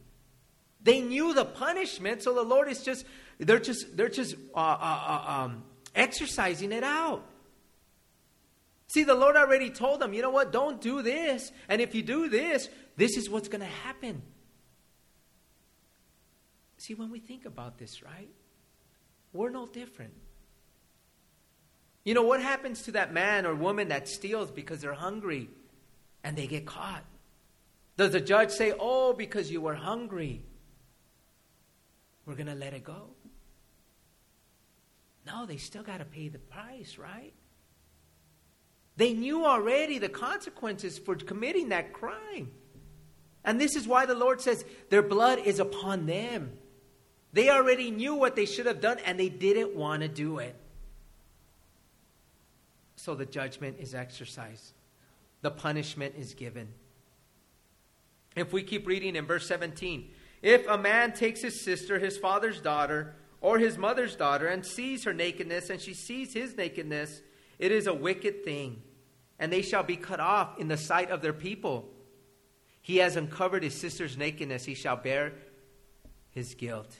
They 0.82 1.00
knew 1.00 1.32
the 1.32 1.46
punishment, 1.46 2.22
so 2.22 2.34
the 2.34 2.42
Lord 2.42 2.68
is 2.68 2.82
just 2.82 3.06
they're 3.38 3.58
just 3.58 3.96
they're 3.96 4.10
just 4.10 4.34
uh, 4.54 4.58
uh, 4.58 5.22
uh, 5.26 5.32
um, 5.32 5.64
exercising 5.94 6.72
it 6.72 6.84
out. 6.84 7.24
See, 8.88 9.02
the 9.02 9.14
Lord 9.14 9.34
already 9.34 9.70
told 9.70 10.00
them, 10.00 10.12
you 10.12 10.20
know 10.20 10.30
what? 10.30 10.52
Don't 10.52 10.80
do 10.80 11.00
this, 11.00 11.50
and 11.68 11.80
if 11.80 11.94
you 11.94 12.02
do 12.02 12.28
this, 12.28 12.68
this 12.96 13.16
is 13.16 13.30
what's 13.30 13.48
going 13.48 13.62
to 13.62 13.66
happen. 13.66 14.22
See, 16.76 16.94
when 16.94 17.10
we 17.10 17.18
think 17.18 17.46
about 17.46 17.78
this, 17.78 18.02
right? 18.02 18.28
We're 19.32 19.50
no 19.50 19.66
different. 19.66 20.12
You 22.04 22.12
know, 22.12 22.22
what 22.22 22.42
happens 22.42 22.82
to 22.82 22.92
that 22.92 23.12
man 23.12 23.46
or 23.46 23.54
woman 23.54 23.88
that 23.88 24.08
steals 24.08 24.50
because 24.50 24.80
they're 24.80 24.92
hungry 24.92 25.48
and 26.22 26.36
they 26.36 26.46
get 26.46 26.66
caught? 26.66 27.02
Does 27.96 28.12
the 28.12 28.20
judge 28.20 28.50
say, 28.50 28.74
oh, 28.78 29.14
because 29.14 29.50
you 29.50 29.62
were 29.62 29.74
hungry, 29.74 30.42
we're 32.26 32.34
going 32.34 32.48
to 32.48 32.54
let 32.54 32.74
it 32.74 32.84
go? 32.84 33.10
No, 35.26 35.46
they 35.46 35.56
still 35.56 35.82
got 35.82 35.98
to 35.98 36.04
pay 36.04 36.28
the 36.28 36.38
price, 36.38 36.98
right? 36.98 37.32
They 38.96 39.14
knew 39.14 39.46
already 39.46 39.98
the 39.98 40.10
consequences 40.10 40.98
for 40.98 41.16
committing 41.16 41.70
that 41.70 41.94
crime. 41.94 42.50
And 43.44 43.58
this 43.58 43.76
is 43.76 43.88
why 43.88 44.04
the 44.04 44.14
Lord 44.14 44.42
says 44.42 44.64
their 44.90 45.02
blood 45.02 45.38
is 45.38 45.58
upon 45.58 46.04
them. 46.04 46.52
They 47.32 47.48
already 47.48 47.90
knew 47.90 48.14
what 48.14 48.36
they 48.36 48.44
should 48.44 48.66
have 48.66 48.80
done 48.80 48.98
and 49.04 49.18
they 49.18 49.28
didn't 49.28 49.74
want 49.74 50.02
to 50.02 50.08
do 50.08 50.38
it 50.38 50.54
so 53.04 53.14
the 53.14 53.26
judgment 53.26 53.76
is 53.78 53.94
exercised, 53.94 54.72
the 55.42 55.50
punishment 55.50 56.14
is 56.16 56.32
given. 56.32 56.68
If 58.34 58.50
we 58.50 58.62
keep 58.62 58.86
reading 58.86 59.14
in 59.14 59.26
verse 59.26 59.46
17, 59.46 60.10
if 60.40 60.66
a 60.66 60.78
man 60.78 61.12
takes 61.12 61.42
his 61.42 61.60
sister, 61.60 61.98
his 61.98 62.16
father's 62.16 62.62
daughter, 62.62 63.14
or 63.42 63.58
his 63.58 63.76
mother's 63.76 64.16
daughter, 64.16 64.46
and 64.46 64.64
sees 64.64 65.04
her 65.04 65.12
nakedness, 65.12 65.68
and 65.68 65.82
she 65.82 65.92
sees 65.92 66.32
his 66.32 66.56
nakedness, 66.56 67.20
it 67.58 67.72
is 67.72 67.86
a 67.86 67.92
wicked 67.92 68.42
thing, 68.42 68.82
and 69.38 69.52
they 69.52 69.60
shall 69.60 69.82
be 69.82 69.96
cut 69.96 70.18
off 70.18 70.58
in 70.58 70.68
the 70.68 70.78
sight 70.78 71.10
of 71.10 71.20
their 71.20 71.34
people. 71.34 71.90
He 72.80 72.96
has 72.96 73.16
uncovered 73.16 73.62
his 73.62 73.74
sister's 73.74 74.16
nakedness, 74.16 74.64
he 74.64 74.74
shall 74.74 74.96
bear 74.96 75.34
his 76.30 76.54
guilt. 76.54 76.96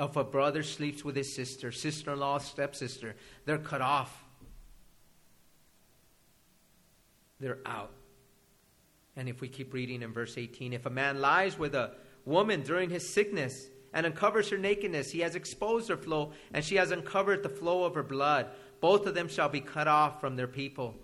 If 0.00 0.16
a 0.16 0.24
brother 0.24 0.64
sleeps 0.64 1.04
with 1.04 1.14
his 1.14 1.32
sister, 1.32 1.70
sister 1.70 2.14
in 2.14 2.18
law, 2.18 2.38
stepsister, 2.38 3.14
they're 3.44 3.58
cut 3.58 3.80
off. 3.80 4.24
They're 7.40 7.58
out. 7.66 7.92
And 9.16 9.28
if 9.28 9.40
we 9.40 9.48
keep 9.48 9.74
reading 9.74 10.02
in 10.02 10.12
verse 10.12 10.38
18, 10.38 10.72
if 10.72 10.86
a 10.86 10.90
man 10.90 11.20
lies 11.20 11.58
with 11.58 11.74
a 11.74 11.92
woman 12.24 12.62
during 12.62 12.90
his 12.90 13.08
sickness 13.08 13.66
and 13.92 14.06
uncovers 14.06 14.50
her 14.50 14.58
nakedness, 14.58 15.10
he 15.10 15.20
has 15.20 15.34
exposed 15.34 15.88
her 15.88 15.96
flow, 15.96 16.32
and 16.54 16.64
she 16.64 16.76
has 16.76 16.90
uncovered 16.90 17.42
the 17.42 17.48
flow 17.48 17.84
of 17.84 17.94
her 17.94 18.02
blood. 18.02 18.46
Both 18.80 19.06
of 19.06 19.14
them 19.14 19.28
shall 19.28 19.48
be 19.48 19.60
cut 19.60 19.88
off 19.88 20.20
from 20.20 20.36
their 20.36 20.46
people. 20.46 20.94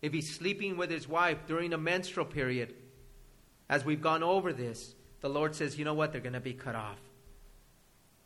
If 0.00 0.12
he's 0.12 0.34
sleeping 0.34 0.76
with 0.76 0.90
his 0.90 1.08
wife 1.08 1.38
during 1.46 1.72
a 1.72 1.78
menstrual 1.78 2.26
period, 2.26 2.74
as 3.68 3.84
we've 3.84 4.00
gone 4.00 4.22
over 4.22 4.52
this, 4.52 4.94
the 5.20 5.28
Lord 5.28 5.54
says, 5.54 5.78
you 5.78 5.84
know 5.84 5.94
what? 5.94 6.12
They're 6.12 6.20
going 6.20 6.34
to 6.34 6.40
be 6.40 6.54
cut 6.54 6.76
off. 6.76 6.98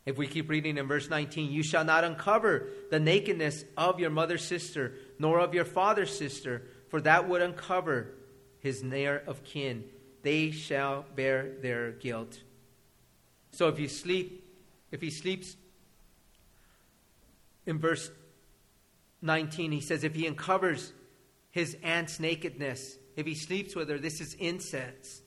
If 0.05 0.17
we 0.17 0.27
keep 0.27 0.49
reading 0.49 0.77
in 0.77 0.87
verse 0.87 1.09
19, 1.09 1.51
you 1.51 1.63
shall 1.63 1.85
not 1.85 2.03
uncover 2.03 2.69
the 2.91 2.99
nakedness 2.99 3.63
of 3.77 3.99
your 3.99 4.09
mother's 4.09 4.43
sister, 4.43 4.95
nor 5.17 5.39
of 5.39 5.53
your 5.53 5.65
father's 5.65 6.15
sister, 6.15 6.63
for 6.93 7.01
that 7.01 7.27
would 7.27 7.41
uncover 7.41 8.13
his 8.59 8.83
near 8.83 9.23
of 9.25 9.43
kin. 9.43 9.83
They 10.21 10.51
shall 10.51 11.05
bear 11.15 11.49
their 11.59 11.89
guilt. 11.89 12.39
So 13.49 13.67
if 13.67 13.79
you 13.79 13.87
sleep, 13.87 14.47
if 14.91 15.01
he 15.01 15.09
sleeps, 15.09 15.57
in 17.65 17.79
verse 17.79 18.11
19, 19.23 19.71
he 19.71 19.81
says, 19.81 20.03
if 20.03 20.13
he 20.13 20.27
uncovers 20.27 20.93
his 21.49 21.75
aunt's 21.81 22.19
nakedness, 22.19 22.99
if 23.15 23.25
he 23.25 23.33
sleeps 23.33 23.75
with 23.75 23.89
her, 23.89 23.97
this 23.97 24.21
is 24.21 24.35
incest. 24.35 25.23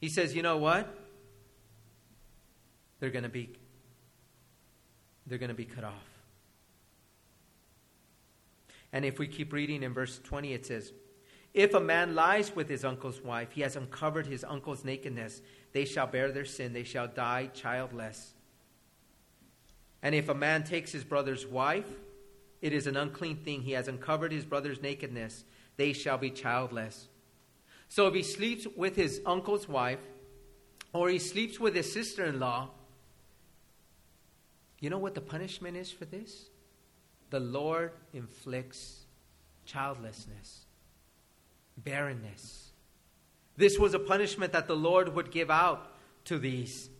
He 0.00 0.08
says, 0.08 0.36
you 0.36 0.42
know 0.42 0.58
what? 0.58 0.86
They're 3.00 3.10
going 3.10 3.24
to 3.24 3.28
be 3.28 3.50
they're 5.26 5.38
going 5.38 5.48
to 5.48 5.54
be 5.54 5.64
cut 5.64 5.82
off. 5.82 6.11
And 8.92 9.04
if 9.04 9.18
we 9.18 9.26
keep 9.26 9.52
reading 9.52 9.82
in 9.82 9.94
verse 9.94 10.20
20, 10.22 10.52
it 10.52 10.66
says, 10.66 10.92
If 11.54 11.74
a 11.74 11.80
man 11.80 12.14
lies 12.14 12.54
with 12.54 12.68
his 12.68 12.84
uncle's 12.84 13.22
wife, 13.22 13.52
he 13.52 13.62
has 13.62 13.76
uncovered 13.76 14.26
his 14.26 14.44
uncle's 14.44 14.84
nakedness. 14.84 15.40
They 15.72 15.84
shall 15.84 16.06
bear 16.06 16.30
their 16.30 16.44
sin, 16.44 16.72
they 16.72 16.84
shall 16.84 17.08
die 17.08 17.50
childless. 17.54 18.34
And 20.02 20.14
if 20.14 20.28
a 20.28 20.34
man 20.34 20.64
takes 20.64 20.92
his 20.92 21.04
brother's 21.04 21.46
wife, 21.46 21.88
it 22.60 22.72
is 22.72 22.86
an 22.86 22.96
unclean 22.96 23.36
thing. 23.36 23.62
He 23.62 23.72
has 23.72 23.88
uncovered 23.88 24.32
his 24.32 24.44
brother's 24.44 24.82
nakedness. 24.82 25.44
They 25.76 25.92
shall 25.92 26.18
be 26.18 26.30
childless. 26.30 27.08
So 27.88 28.06
if 28.08 28.14
he 28.14 28.22
sleeps 28.22 28.66
with 28.76 28.96
his 28.96 29.20
uncle's 29.24 29.68
wife, 29.68 30.00
or 30.92 31.08
he 31.08 31.18
sleeps 31.18 31.58
with 31.58 31.74
his 31.74 31.92
sister 31.92 32.24
in 32.24 32.40
law, 32.40 32.70
you 34.80 34.90
know 34.90 34.98
what 34.98 35.14
the 35.14 35.20
punishment 35.20 35.76
is 35.76 35.90
for 35.90 36.04
this? 36.04 36.46
The 37.32 37.40
Lord 37.40 37.92
inflicts 38.12 39.06
childlessness, 39.64 40.66
barrenness. 41.78 42.72
This 43.56 43.78
was 43.78 43.94
a 43.94 43.98
punishment 43.98 44.52
that 44.52 44.66
the 44.66 44.76
Lord 44.76 45.14
would 45.14 45.30
give 45.30 45.50
out 45.50 45.94
to 46.26 46.38
these. 46.38 46.90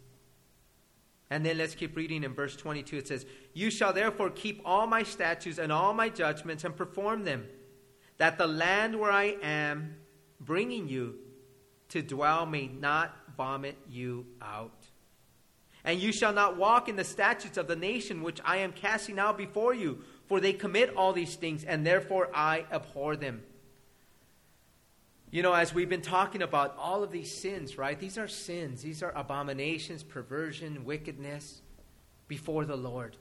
And 1.29 1.45
then 1.45 1.59
let's 1.59 1.75
keep 1.75 1.95
reading 1.95 2.25
in 2.25 2.33
verse 2.33 2.57
22. 2.57 2.97
It 2.97 3.09
says, 3.09 3.27
You 3.53 3.71
shall 3.71 3.93
therefore 3.93 4.31
keep 4.31 4.63
all 4.65 4.87
my 4.87 5.03
statutes 5.03 5.59
and 5.59 5.71
all 5.71 5.93
my 5.93 6.09
judgments 6.09 6.65
and 6.65 6.75
perform 6.75 7.25
them, 7.25 7.47
that 8.17 8.39
the 8.39 8.47
land 8.47 8.99
where 8.99 9.13
I 9.13 9.37
am 9.43 9.97
bringing 10.41 10.89
you 10.89 11.17
to 11.91 12.01
dwell 12.01 12.47
may 12.47 12.69
not 12.69 13.15
vomit 13.37 13.77
you 13.87 14.25
out. 14.41 14.87
And 15.85 16.01
you 16.01 16.11
shall 16.11 16.33
not 16.33 16.57
walk 16.57 16.89
in 16.89 16.97
the 16.97 17.05
statutes 17.05 17.59
of 17.59 17.67
the 17.67 17.77
nation 17.77 18.23
which 18.23 18.41
I 18.47 18.59
am 18.59 18.73
casting 18.73 19.19
out 19.19 19.37
before 19.37 19.75
you, 19.75 20.05
for 20.29 20.41
they 20.41 20.53
commit 20.53 20.97
all 20.97 21.13
these 21.13 21.35
things, 21.35 21.65
and 21.65 21.87
therefore 21.87 22.31
I 22.35 22.65
abhor 22.73 23.17
them. 23.17 23.43
You 25.31 25.43
know, 25.43 25.55
as 25.55 25.73
we've 25.73 25.89
been 25.89 26.03
talking 26.03 26.43
about 26.43 26.77
all 26.79 27.03
of 27.03 27.11
these 27.11 27.35
sins, 27.35 27.79
right? 27.79 27.99
These 27.99 28.19
are 28.19 28.29
sins. 28.29 28.83
These 28.83 29.03
are 29.03 29.13
abominations, 29.17 30.03
perversion, 30.03 30.85
wickedness 30.85 31.63
before 32.29 32.67
the 32.67 32.77
Lord. 32.77 33.17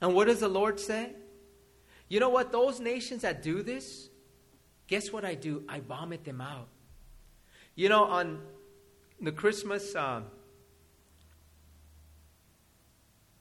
And 0.00 0.12
what 0.12 0.26
does 0.26 0.40
the 0.40 0.48
Lord 0.48 0.80
say? 0.80 1.12
You 2.08 2.20
know 2.20 2.30
what? 2.30 2.50
Those 2.50 2.80
nations 2.80 3.22
that 3.22 3.42
do 3.42 3.62
this, 3.62 4.08
guess 4.88 5.12
what 5.12 5.24
I 5.24 5.34
do? 5.34 5.64
I 5.68 5.80
vomit 5.80 6.24
them 6.24 6.40
out. 6.40 6.68
You 7.76 7.88
know, 7.88 8.04
on 8.04 8.40
the 9.20 9.32
Christmas, 9.32 9.94
uh, 9.94 10.22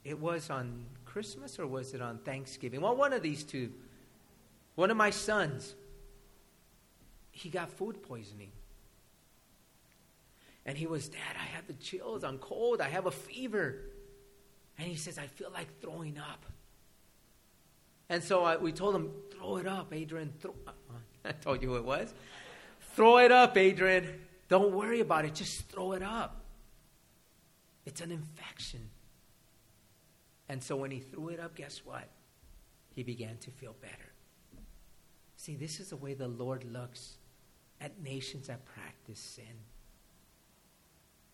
it 0.04 0.20
was 0.20 0.50
on 0.50 0.86
Christmas 1.16 1.60
or 1.60 1.66
was 1.66 1.94
it 1.94 2.02
on 2.02 2.18
Thanksgiving? 2.18 2.82
Well, 2.82 2.94
one 2.94 3.14
of 3.14 3.22
these 3.22 3.46
two. 3.46 3.72
One 4.76 4.92
of 4.92 4.98
my 4.98 5.12
sons 5.12 5.74
he 7.32 7.48
got 7.48 7.70
food 7.70 8.04
poisoning. 8.04 8.52
And 10.66 10.78
he 10.78 10.88
was, 10.88 11.08
Dad, 11.08 11.38
I 11.40 11.46
have 11.56 11.68
the 11.68 11.74
chills. 11.76 12.26
I'm 12.26 12.38
cold. 12.38 12.82
I 12.82 12.90
have 12.90 13.06
a 13.06 13.12
fever. 13.12 13.78
And 14.78 14.90
he 14.90 14.96
says, 14.96 15.18
I 15.18 15.28
feel 15.28 15.52
like 15.54 15.80
throwing 15.80 16.18
up. 16.18 16.46
And 18.10 18.22
so 18.22 18.44
I, 18.44 18.58
we 18.58 18.74
told 18.74 18.94
him, 18.94 19.10
throw 19.32 19.56
it 19.56 19.68
up, 19.68 19.94
Adrian. 19.94 20.34
Throw, 20.42 20.54
I 21.24 21.32
told 21.32 21.62
you 21.62 21.70
who 21.70 21.76
it 21.78 21.86
was. 21.86 22.14
Throw 22.94 23.20
it 23.20 23.32
up, 23.32 23.56
Adrian. 23.56 24.20
Don't 24.50 24.74
worry 24.74 25.00
about 25.00 25.24
it. 25.24 25.34
Just 25.34 25.70
throw 25.70 25.94
it 25.94 26.04
up. 26.04 26.42
It's 27.86 28.02
an 28.02 28.12
infection. 28.12 28.90
And 30.48 30.62
so 30.64 30.76
when 30.76 30.92
he 30.92 31.00
threw 31.00 31.30
it 31.30 31.40
up, 31.40 31.56
guess 31.56 31.82
what? 31.84 32.08
He 32.94 33.04
began 33.04 33.38
to 33.38 33.52
feel 33.52 33.76
better. 33.82 34.14
See, 35.36 35.56
this 35.56 35.80
is 35.80 35.90
the 35.90 35.98
way 35.98 36.14
the 36.14 36.28
Lord 36.28 36.64
looks 36.64 37.18
at 37.82 38.02
nations 38.02 38.48
that 38.48 38.66
practice 38.66 39.20
sin. 39.20 39.44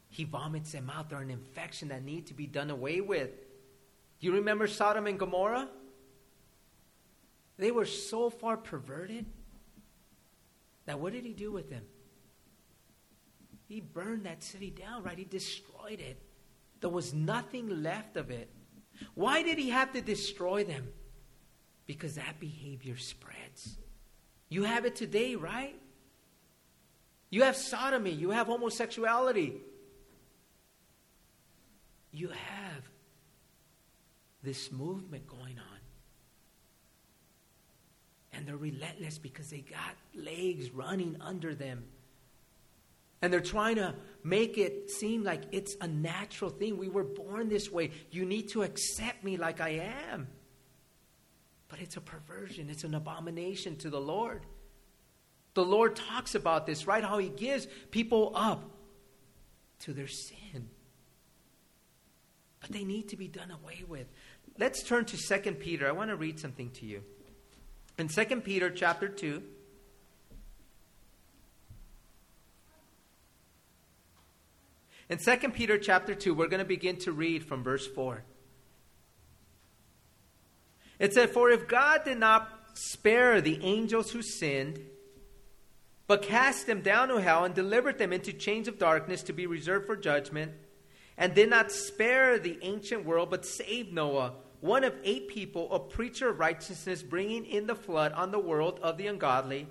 He 0.09 0.23
vomits 0.23 0.71
them 0.71 0.89
out. 0.89 1.09
They're 1.09 1.19
an 1.19 1.29
infection 1.31 1.89
that 1.89 2.03
need 2.03 2.27
to 2.27 2.33
be 2.33 2.47
done 2.47 2.69
away 2.69 2.99
with. 2.99 3.29
Do 4.19 4.27
you 4.27 4.33
remember 4.33 4.67
Sodom 4.67 5.07
and 5.07 5.17
Gomorrah? 5.17 5.69
They 7.57 7.71
were 7.71 7.85
so 7.85 8.29
far 8.29 8.57
perverted 8.57 9.25
that 10.85 10.99
what 10.99 11.13
did 11.13 11.25
he 11.25 11.33
do 11.33 11.51
with 11.51 11.69
them? 11.69 11.83
He 13.67 13.79
burned 13.79 14.25
that 14.25 14.43
city 14.43 14.69
down, 14.69 15.03
right? 15.03 15.17
He 15.17 15.23
destroyed 15.23 15.99
it. 15.99 16.21
There 16.81 16.89
was 16.89 17.13
nothing 17.13 17.83
left 17.83 18.17
of 18.17 18.31
it. 18.31 18.49
Why 19.15 19.43
did 19.43 19.57
he 19.57 19.69
have 19.69 19.93
to 19.93 20.01
destroy 20.01 20.63
them? 20.63 20.87
Because 21.85 22.15
that 22.15 22.39
behavior 22.39 22.97
spreads. 22.97 23.77
You 24.49 24.63
have 24.63 24.85
it 24.85 24.95
today, 24.95 25.35
right? 25.35 25.79
You 27.29 27.43
have 27.43 27.55
sodomy. 27.55 28.11
You 28.11 28.31
have 28.31 28.47
homosexuality. 28.47 29.61
You 32.11 32.27
have 32.27 32.89
this 34.43 34.71
movement 34.71 35.27
going 35.27 35.57
on. 35.57 35.79
And 38.33 38.47
they're 38.47 38.57
relentless 38.57 39.17
because 39.17 39.49
they 39.49 39.59
got 39.59 39.95
legs 40.13 40.71
running 40.71 41.17
under 41.21 41.55
them. 41.55 41.85
And 43.21 43.31
they're 43.31 43.39
trying 43.39 43.75
to 43.75 43.95
make 44.23 44.57
it 44.57 44.89
seem 44.89 45.23
like 45.23 45.43
it's 45.51 45.75
a 45.81 45.87
natural 45.87 46.49
thing. 46.49 46.77
We 46.77 46.89
were 46.89 47.03
born 47.03 47.49
this 47.49 47.71
way. 47.71 47.91
You 48.09 48.25
need 48.25 48.49
to 48.49 48.63
accept 48.63 49.23
me 49.23 49.37
like 49.37 49.61
I 49.61 49.81
am. 50.09 50.27
But 51.67 51.79
it's 51.79 51.97
a 51.97 52.01
perversion, 52.01 52.69
it's 52.69 52.83
an 52.83 52.95
abomination 52.95 53.77
to 53.77 53.89
the 53.89 54.01
Lord. 54.01 54.45
The 55.53 55.63
Lord 55.63 55.95
talks 55.95 56.35
about 56.35 56.65
this, 56.65 56.87
right? 56.87 57.03
How 57.03 57.17
He 57.17 57.29
gives 57.29 57.67
people 57.91 58.31
up 58.35 58.63
to 59.79 59.93
their 59.93 60.07
sin. 60.07 60.69
But 62.59 62.71
they 62.71 62.83
need 62.83 63.09
to 63.09 63.17
be 63.17 63.27
done 63.27 63.51
away 63.51 63.83
with. 63.87 64.07
Let's 64.57 64.83
turn 64.83 65.05
to 65.05 65.17
2 65.17 65.53
Peter. 65.53 65.87
I 65.87 65.91
want 65.91 66.09
to 66.09 66.15
read 66.15 66.39
something 66.39 66.69
to 66.71 66.85
you. 66.85 67.03
In 67.97 68.07
2 68.07 68.25
Peter 68.41 68.69
chapter 68.69 69.07
2, 69.07 69.41
In 75.11 75.17
2 75.17 75.49
Peter 75.49 75.77
chapter 75.77 76.15
2, 76.15 76.33
we're 76.33 76.47
going 76.47 76.59
to 76.59 76.65
begin 76.65 76.95
to 76.99 77.11
read 77.11 77.43
from 77.43 77.65
verse 77.65 77.85
4. 77.85 78.23
It 80.99 81.13
said, 81.13 81.31
For 81.31 81.49
if 81.49 81.67
God 81.67 82.05
did 82.05 82.17
not 82.17 82.49
spare 82.75 83.41
the 83.41 83.61
angels 83.61 84.11
who 84.11 84.21
sinned, 84.21 84.79
but 86.07 86.21
cast 86.21 86.65
them 86.65 86.79
down 86.79 87.09
to 87.09 87.17
hell 87.17 87.43
and 87.43 87.53
delivered 87.53 87.97
them 87.97 88.13
into 88.13 88.31
chains 88.31 88.69
of 88.69 88.79
darkness 88.79 89.21
to 89.23 89.33
be 89.33 89.47
reserved 89.47 89.85
for 89.85 89.97
judgment, 89.97 90.53
and 91.17 91.35
did 91.35 91.49
not 91.49 91.73
spare 91.73 92.39
the 92.39 92.57
ancient 92.61 93.03
world, 93.03 93.29
but 93.29 93.45
saved 93.45 93.91
Noah, 93.91 94.35
one 94.61 94.85
of 94.85 94.95
eight 95.03 95.27
people, 95.27 95.73
a 95.73 95.79
preacher 95.79 96.29
of 96.29 96.39
righteousness, 96.39 97.03
bringing 97.03 97.45
in 97.45 97.67
the 97.67 97.75
flood 97.75 98.13
on 98.13 98.31
the 98.31 98.39
world 98.39 98.79
of 98.81 98.97
the 98.97 99.07
ungodly, 99.07 99.67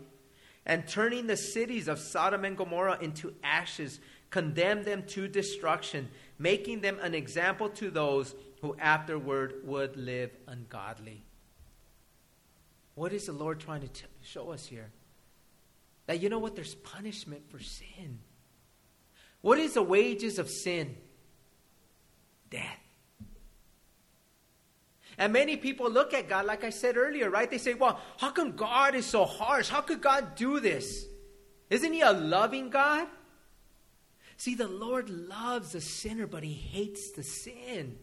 and 0.67 0.87
turning 0.87 1.27
the 1.27 1.37
cities 1.39 1.89
of 1.89 1.99
Sodom 1.99 2.45
and 2.45 2.59
Gomorrah 2.59 2.99
into 3.01 3.33
ashes, 3.43 4.01
condemned 4.31 4.85
them 4.85 5.05
to 5.09 5.29
destruction, 5.29 6.09
making 6.39 6.81
them 6.81 6.99
an 7.01 7.15
example 7.15 7.69
to 7.71 7.91
those 7.91 8.35
who 8.63 8.77
afterward 8.79 9.61
would 9.65 9.97
live 9.97 10.31
ungodly. 10.47 11.23
What 12.95 13.13
is 13.13 13.27
the 13.27 13.33
Lord 13.33 13.61
trying 13.61 13.81
to 13.81 13.89
t- 13.89 14.07
show 14.23 14.51
us 14.51 14.67
here? 14.67 14.91
that 16.11 16.21
you 16.21 16.29
know 16.29 16.41
what? 16.41 16.57
There's 16.57 16.75
punishment 16.75 17.49
for 17.53 17.61
sin. 17.61 18.19
What 19.43 19.61
is 19.61 19.75
the 19.75 19.83
wages 19.83 20.41
of 20.41 20.51
sin? 20.51 20.97
Death. 22.51 22.81
And 25.17 25.33
many 25.33 25.57
people 25.57 25.89
look 25.89 26.13
at 26.13 26.29
God, 26.29 26.47
like 26.47 26.65
I 26.65 26.71
said 26.71 26.97
earlier, 26.97 27.31
right? 27.31 27.49
They 27.49 27.59
say, 27.59 27.75
well, 27.75 28.01
how 28.17 28.33
come 28.33 28.57
God 28.57 28.97
is 28.97 29.07
so 29.07 29.25
harsh? 29.25 29.69
How 29.69 29.83
could 29.83 30.03
God 30.03 30.35
do 30.35 30.59
this? 30.59 31.07
Isn't 31.69 31.93
He 31.93 32.01
a 32.01 32.13
loving 32.13 32.71
God? 32.71 33.07
See, 34.41 34.55
the 34.55 34.69
Lord 34.69 35.11
loves 35.11 35.73
the 35.73 35.83
sinner, 35.83 36.27
but 36.27 36.43
He 36.43 36.55
hates 36.55 37.11
the 37.11 37.23
sin. 37.23 37.99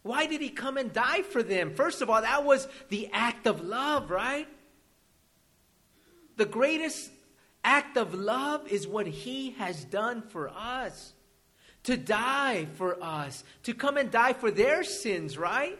Why 0.00 0.24
did 0.24 0.40
He 0.40 0.48
come 0.48 0.78
and 0.78 0.90
die 0.94 1.20
for 1.20 1.42
them? 1.42 1.74
First 1.74 2.00
of 2.00 2.08
all, 2.08 2.22
that 2.22 2.42
was 2.42 2.66
the 2.88 3.10
act 3.12 3.46
of 3.46 3.62
love, 3.62 4.10
right? 4.10 4.48
The 6.38 6.46
greatest 6.46 7.10
act 7.62 7.98
of 7.98 8.14
love 8.14 8.66
is 8.66 8.88
what 8.88 9.06
He 9.06 9.50
has 9.58 9.84
done 9.84 10.22
for 10.22 10.48
us 10.48 11.12
to 11.82 11.98
die 11.98 12.64
for 12.76 12.96
us, 13.04 13.44
to 13.64 13.74
come 13.74 13.98
and 13.98 14.10
die 14.10 14.32
for 14.32 14.50
their 14.50 14.84
sins, 14.84 15.36
right? 15.36 15.78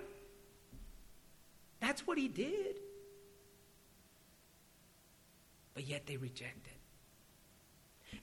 That's 1.81 2.07
what 2.07 2.19
He 2.19 2.29
did. 2.29 2.77
But 5.73 5.87
yet 5.87 6.05
they 6.05 6.19
rejected. 6.19 6.74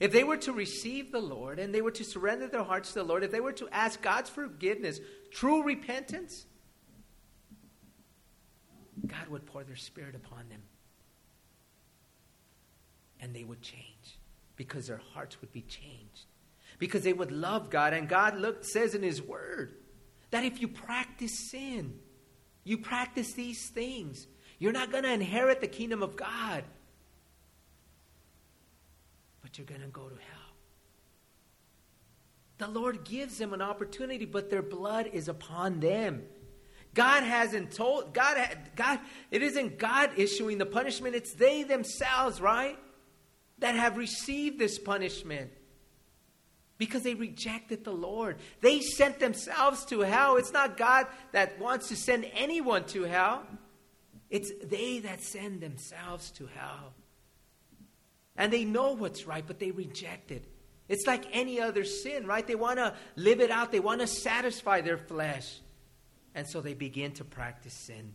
If 0.02 0.10
they 0.10 0.24
were 0.24 0.36
to 0.38 0.52
receive 0.52 1.12
the 1.12 1.20
Lord 1.20 1.60
and 1.60 1.72
they 1.72 1.80
were 1.80 1.92
to 1.92 2.02
surrender 2.02 2.48
their 2.48 2.64
hearts 2.64 2.88
to 2.88 2.94
the 2.98 3.04
Lord, 3.04 3.22
if 3.22 3.30
they 3.30 3.38
were 3.38 3.52
to 3.52 3.68
ask 3.70 4.02
God's 4.02 4.28
forgiveness, 4.28 4.98
true 5.30 5.62
repentance, 5.62 6.44
God 9.06 9.28
would 9.28 9.46
pour 9.46 9.62
their 9.62 9.76
Spirit 9.76 10.16
upon 10.16 10.48
them 10.48 10.62
and 13.20 13.32
they 13.32 13.44
would 13.44 13.62
change 13.62 14.18
because 14.56 14.88
their 14.88 15.00
hearts 15.14 15.40
would 15.40 15.52
be 15.52 15.62
changed. 15.62 16.26
Because 16.80 17.04
they 17.04 17.12
would 17.12 17.30
love 17.30 17.70
God. 17.70 17.92
And 17.92 18.08
God 18.08 18.36
look, 18.36 18.64
says 18.64 18.96
in 18.96 19.04
His 19.04 19.22
Word 19.22 19.76
that 20.32 20.42
if 20.42 20.60
you 20.60 20.66
practice 20.66 21.48
sin, 21.48 22.00
you 22.64 22.76
practice 22.76 23.34
these 23.34 23.68
things, 23.68 24.26
you're 24.58 24.72
not 24.72 24.90
going 24.90 25.04
to 25.04 25.12
inherit 25.12 25.60
the 25.60 25.68
kingdom 25.68 26.02
of 26.02 26.16
God, 26.16 26.64
but 29.52 29.58
you're 29.58 29.66
going 29.66 29.82
to 29.82 29.86
go 29.88 30.08
to 30.08 30.14
hell. 30.14 30.54
The 32.56 32.68
Lord 32.68 33.04
gives 33.04 33.36
them 33.36 33.52
an 33.52 33.60
opportunity, 33.60 34.24
but 34.24 34.48
their 34.48 34.62
blood 34.62 35.10
is 35.12 35.28
upon 35.28 35.80
them. 35.80 36.22
God 36.94 37.22
hasn't 37.22 37.72
told 37.72 38.14
God 38.14 38.36
God 38.76 39.00
it 39.30 39.42
isn't 39.42 39.78
God 39.78 40.10
issuing 40.16 40.58
the 40.58 40.66
punishment 40.66 41.14
it's 41.14 41.34
they 41.34 41.62
themselves 41.62 42.40
right? 42.40 42.78
That 43.58 43.74
have 43.74 43.96
received 43.96 44.58
this 44.58 44.78
punishment. 44.78 45.50
Because 46.78 47.02
they 47.02 47.14
rejected 47.14 47.84
the 47.84 47.92
Lord. 47.92 48.36
They 48.60 48.80
sent 48.80 49.20
themselves 49.20 49.84
to 49.86 50.00
hell. 50.00 50.36
It's 50.36 50.52
not 50.52 50.76
God 50.76 51.06
that 51.32 51.58
wants 51.58 51.88
to 51.88 51.96
send 51.96 52.26
anyone 52.34 52.84
to 52.86 53.04
hell. 53.04 53.46
It's 54.30 54.50
they 54.64 55.00
that 55.00 55.22
send 55.22 55.60
themselves 55.60 56.30
to 56.32 56.46
hell 56.46 56.94
and 58.36 58.52
they 58.52 58.64
know 58.64 58.92
what's 58.92 59.26
right 59.26 59.44
but 59.46 59.58
they 59.58 59.70
reject 59.70 60.30
it 60.30 60.44
it's 60.88 61.06
like 61.06 61.24
any 61.32 61.60
other 61.60 61.84
sin 61.84 62.26
right 62.26 62.46
they 62.46 62.54
want 62.54 62.78
to 62.78 62.94
live 63.16 63.40
it 63.40 63.50
out 63.50 63.72
they 63.72 63.80
want 63.80 64.00
to 64.00 64.06
satisfy 64.06 64.80
their 64.80 64.98
flesh 64.98 65.60
and 66.34 66.48
so 66.48 66.60
they 66.60 66.74
begin 66.74 67.12
to 67.12 67.24
practice 67.24 67.74
sin. 67.74 68.14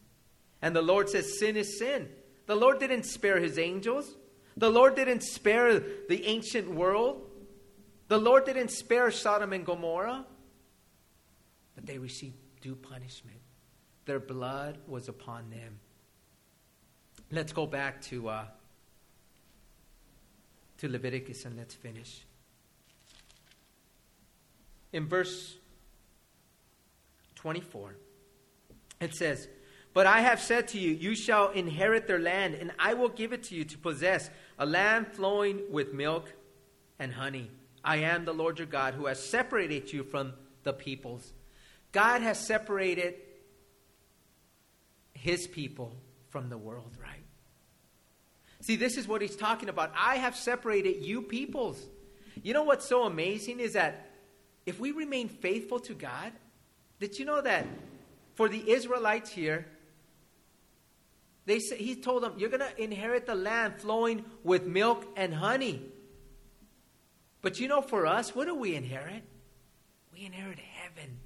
And 0.62 0.76
the 0.76 0.82
Lord 0.82 1.10
says, 1.10 1.38
Sin 1.40 1.56
is 1.56 1.78
sin. 1.78 2.10
The 2.46 2.56
Lord 2.56 2.80
didn't 2.80 3.04
spare 3.04 3.40
his 3.40 3.60
angels. 3.60 4.16
The 4.56 4.70
Lord 4.70 4.96
didn't 4.96 5.22
spare 5.22 5.80
the 5.80 6.26
ancient 6.26 6.70
world. 6.72 7.22
The 8.08 8.18
Lord 8.18 8.46
didn't 8.46 8.72
spare 8.72 9.12
Sodom 9.12 9.54
and 9.54 9.66
Gomorrah. 9.66 10.26
But 11.76 11.86
they 11.86 12.00
received 12.00 12.38
due 12.62 12.76
punishment. 12.76 13.38
Their 14.06 14.20
blood 14.20 14.80
was 14.88 15.10
upon 15.10 15.50
them. 15.50 15.80
Let's 17.30 17.52
go 17.52 17.68
back 17.68 18.02
to, 18.04 18.30
uh, 18.30 18.46
to 20.78 20.90
Leviticus 20.90 21.46
and 21.46 21.58
let's 21.58 21.74
finish. 21.74 22.26
In 24.94 25.08
verse 25.08 25.58
24. 27.38 27.96
It 29.00 29.16
says, 29.16 29.48
But 29.94 30.08
I 30.08 30.20
have 30.22 30.42
said 30.42 30.68
to 30.70 30.80
you, 30.80 30.92
you 30.92 31.16
shall 31.16 31.52
inherit 31.52 32.08
their 32.08 32.20
land, 32.20 32.56
and 32.56 32.72
I 32.78 32.94
will 32.94 33.10
give 33.10 33.32
it 33.32 33.44
to 33.44 33.56
you 33.56 33.64
to 33.66 33.78
possess 33.78 34.30
a 34.60 34.66
land 34.66 35.08
flowing 35.08 35.62
with 35.72 35.94
milk 35.94 36.34
and 37.00 37.14
honey. 37.14 37.50
I 37.84 37.98
am 37.98 38.26
the 38.26 38.34
Lord 38.34 38.58
your 38.58 38.68
God 38.68 38.96
who 38.96 39.06
has 39.06 39.24
separated 39.24 39.94
you 39.94 40.04
from 40.04 40.34
the 40.64 40.74
peoples. 40.74 41.32
God 41.92 42.22
has 42.22 42.40
separated 42.46 43.16
his 45.14 45.48
people 45.48 45.96
from 46.30 46.50
the 46.50 46.58
world, 46.58 46.98
right? 47.02 47.17
See, 48.68 48.76
this 48.76 48.98
is 48.98 49.08
what 49.08 49.22
he's 49.22 49.38
talking 49.38 49.70
about. 49.70 49.94
I 49.98 50.18
have 50.18 50.36
separated 50.36 51.02
you 51.02 51.22
peoples. 51.22 51.82
You 52.44 52.52
know 52.52 52.64
what's 52.64 52.86
so 52.86 53.04
amazing 53.04 53.62
is 53.62 53.72
that 53.74 54.12
if 54.66 54.78
we 54.78 54.92
remain 54.92 55.30
faithful 55.30 55.80
to 55.80 55.94
God, 55.94 56.34
did 57.00 57.18
you 57.18 57.24
know 57.24 57.40
that 57.40 57.66
for 58.36 58.50
the 58.50 58.70
Israelites 58.70 59.30
here, 59.30 59.68
they 61.46 61.60
say, 61.60 61.78
he 61.78 61.96
told 61.96 62.24
them, 62.24 62.34
You're 62.36 62.50
going 62.50 62.60
to 62.60 62.84
inherit 62.84 63.26
the 63.26 63.36
land 63.36 63.76
flowing 63.78 64.26
with 64.44 64.66
milk 64.66 65.08
and 65.16 65.34
honey. 65.34 65.82
But 67.42 67.62
you 67.62 67.70
know, 67.70 67.80
for 67.80 68.06
us, 68.06 68.36
what 68.36 68.48
do 68.48 68.56
we 68.56 68.76
inherit? 68.76 69.24
We 70.14 70.26
inherit 70.26 70.60
heaven. 70.60 71.20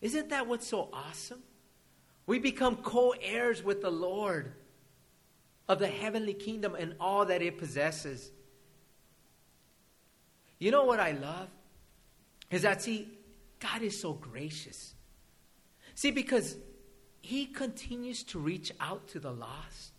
Isn't 0.00 0.30
that 0.30 0.48
what's 0.48 0.66
so 0.66 0.88
awesome? 0.92 1.44
We 2.26 2.40
become 2.40 2.78
co 2.78 3.14
heirs 3.22 3.62
with 3.62 3.80
the 3.80 3.92
Lord 3.92 4.54
of 5.68 5.78
the 5.78 5.86
heavenly 5.86 6.34
kingdom 6.34 6.74
and 6.74 6.94
all 7.00 7.26
that 7.26 7.42
it 7.42 7.58
possesses. 7.58 8.30
You 10.58 10.70
know 10.70 10.84
what 10.84 11.00
I 11.00 11.12
love? 11.12 11.48
Is 12.50 12.62
that, 12.62 12.82
see, 12.82 13.08
God 13.58 13.82
is 13.82 13.98
so 13.98 14.12
gracious. 14.12 14.94
See, 15.94 16.10
because 16.10 16.56
He 17.20 17.46
continues 17.46 18.22
to 18.24 18.38
reach 18.38 18.72
out 18.80 19.08
to 19.08 19.20
the 19.20 19.32
lost, 19.32 19.92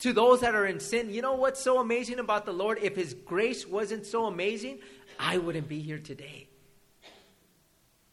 to 0.00 0.12
those 0.12 0.40
that 0.40 0.54
are 0.54 0.66
in 0.66 0.80
sin. 0.80 1.12
You 1.12 1.22
know 1.22 1.34
what's 1.34 1.60
so 1.60 1.78
amazing 1.78 2.18
about 2.18 2.46
the 2.46 2.52
Lord? 2.52 2.78
If 2.82 2.96
His 2.96 3.14
grace 3.14 3.66
wasn't 3.66 4.06
so 4.06 4.26
amazing, 4.26 4.78
I 5.18 5.38
wouldn't 5.38 5.68
be 5.68 5.80
here 5.80 5.98
today. 5.98 6.48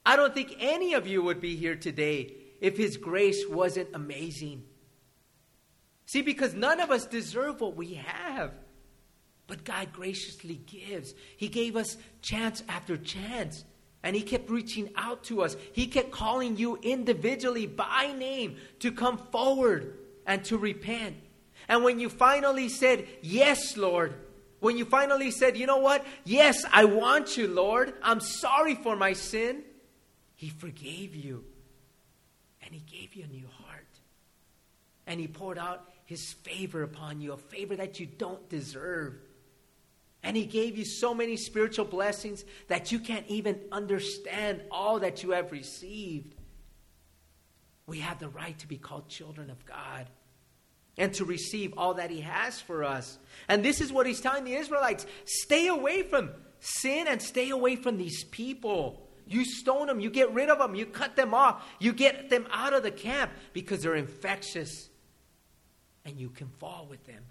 I 0.06 0.16
don't 0.16 0.34
think 0.34 0.56
any 0.60 0.94
of 0.94 1.08
you 1.08 1.22
would 1.22 1.42
be 1.42 1.56
here 1.56 1.76
today 1.76 2.34
if 2.62 2.78
His 2.78 2.98
grace 2.98 3.48
wasn't 3.48 3.90
amazing. 3.94 4.64
See, 6.08 6.22
because 6.22 6.54
none 6.54 6.80
of 6.80 6.90
us 6.90 7.06
deserve 7.06 7.60
what 7.62 7.76
we 7.76 7.96
have. 7.96 8.54
But 9.46 9.66
God 9.66 9.92
graciously 9.92 10.56
gives. 10.66 11.14
He 11.36 11.50
gave 11.50 11.76
us 11.76 11.98
chance 12.22 12.64
after 12.68 12.98
chance. 12.98 13.66
And 14.04 14.16
he 14.16 14.22
kept 14.22 14.50
reaching 14.50 14.90
out 14.96 15.26
to 15.26 15.42
us. 15.42 15.58
He 15.74 15.88
kept 15.88 16.12
calling 16.12 16.56
you 16.56 16.78
individually 16.78 17.66
by 17.66 18.14
name 18.18 18.56
to 18.80 18.92
come 18.92 19.18
forward 19.18 19.98
and 20.26 20.44
to 20.46 20.58
repent. 20.58 21.18
And 21.68 21.84
when 21.84 22.00
you 22.00 22.08
finally 22.08 22.70
said, 22.70 23.06
Yes, 23.22 23.76
Lord, 23.76 24.14
when 24.62 24.78
you 24.78 24.86
finally 24.86 25.32
said, 25.32 25.58
You 25.58 25.66
know 25.66 25.78
what? 25.78 26.06
Yes, 26.24 26.64
I 26.72 26.86
want 26.86 27.36
you, 27.36 27.48
Lord. 27.48 27.94
I'm 28.02 28.22
sorry 28.22 28.76
for 28.76 28.96
my 28.96 29.12
sin. 29.12 29.64
He 30.36 30.50
forgave 30.50 31.16
you. 31.16 31.44
And 32.64 32.74
he 32.74 32.80
gave 32.82 33.14
you 33.14 33.26
a 33.26 33.34
new 33.34 33.48
heart. 33.64 33.88
And 35.06 35.20
he 35.20 35.28
poured 35.28 35.58
out 35.58 35.90
his 36.08 36.32
favor 36.32 36.84
upon 36.84 37.20
you, 37.20 37.34
a 37.34 37.38
favor 37.38 37.76
that 37.76 38.00
you 38.00 38.06
don't 38.06 38.48
deserve. 38.48 39.14
And 40.24 40.38
He 40.38 40.46
gave 40.46 40.78
you 40.78 40.86
so 40.86 41.14
many 41.14 41.36
spiritual 41.36 41.84
blessings 41.84 42.46
that 42.70 42.94
you 42.94 43.00
can't 43.00 43.28
even 43.28 43.60
understand 43.74 44.62
all 44.72 45.00
that 45.00 45.22
you 45.22 45.32
have 45.32 45.52
received. 45.52 46.34
We 47.88 48.00
have 48.00 48.20
the 48.20 48.30
right 48.30 48.58
to 48.60 48.68
be 48.68 48.78
called 48.78 49.10
children 49.10 49.50
of 49.50 49.66
God 49.66 50.08
and 50.98 51.14
to 51.16 51.26
receive 51.26 51.74
all 51.76 51.96
that 51.96 52.10
He 52.10 52.22
has 52.22 52.62
for 52.62 52.86
us. 52.86 53.18
And 53.50 53.62
this 53.62 53.82
is 53.82 53.92
what 53.92 54.08
He's 54.08 54.22
telling 54.22 54.46
the 54.46 54.56
Israelites 54.56 55.06
stay 55.26 55.68
away 55.68 56.04
from 56.04 56.30
sin 56.62 57.08
and 57.10 57.22
stay 57.22 57.50
away 57.50 57.76
from 57.76 57.98
these 57.98 58.24
people. 58.24 59.10
You 59.28 59.44
stone 59.44 59.88
them, 59.88 60.00
you 60.00 60.10
get 60.10 60.34
rid 60.34 60.50
of 60.50 60.60
them, 60.60 60.74
you 60.74 60.86
cut 60.86 61.18
them 61.18 61.34
off, 61.34 61.68
you 61.80 61.92
get 61.92 62.30
them 62.30 62.48
out 62.50 62.72
of 62.72 62.84
the 62.84 62.92
camp 62.92 63.34
because 63.52 63.84
they're 63.84 63.96
infectious 63.96 64.88
and 66.08 66.18
you 66.18 66.30
can 66.30 66.48
fall 66.48 66.88
with 66.90 67.06
them. 67.06 67.22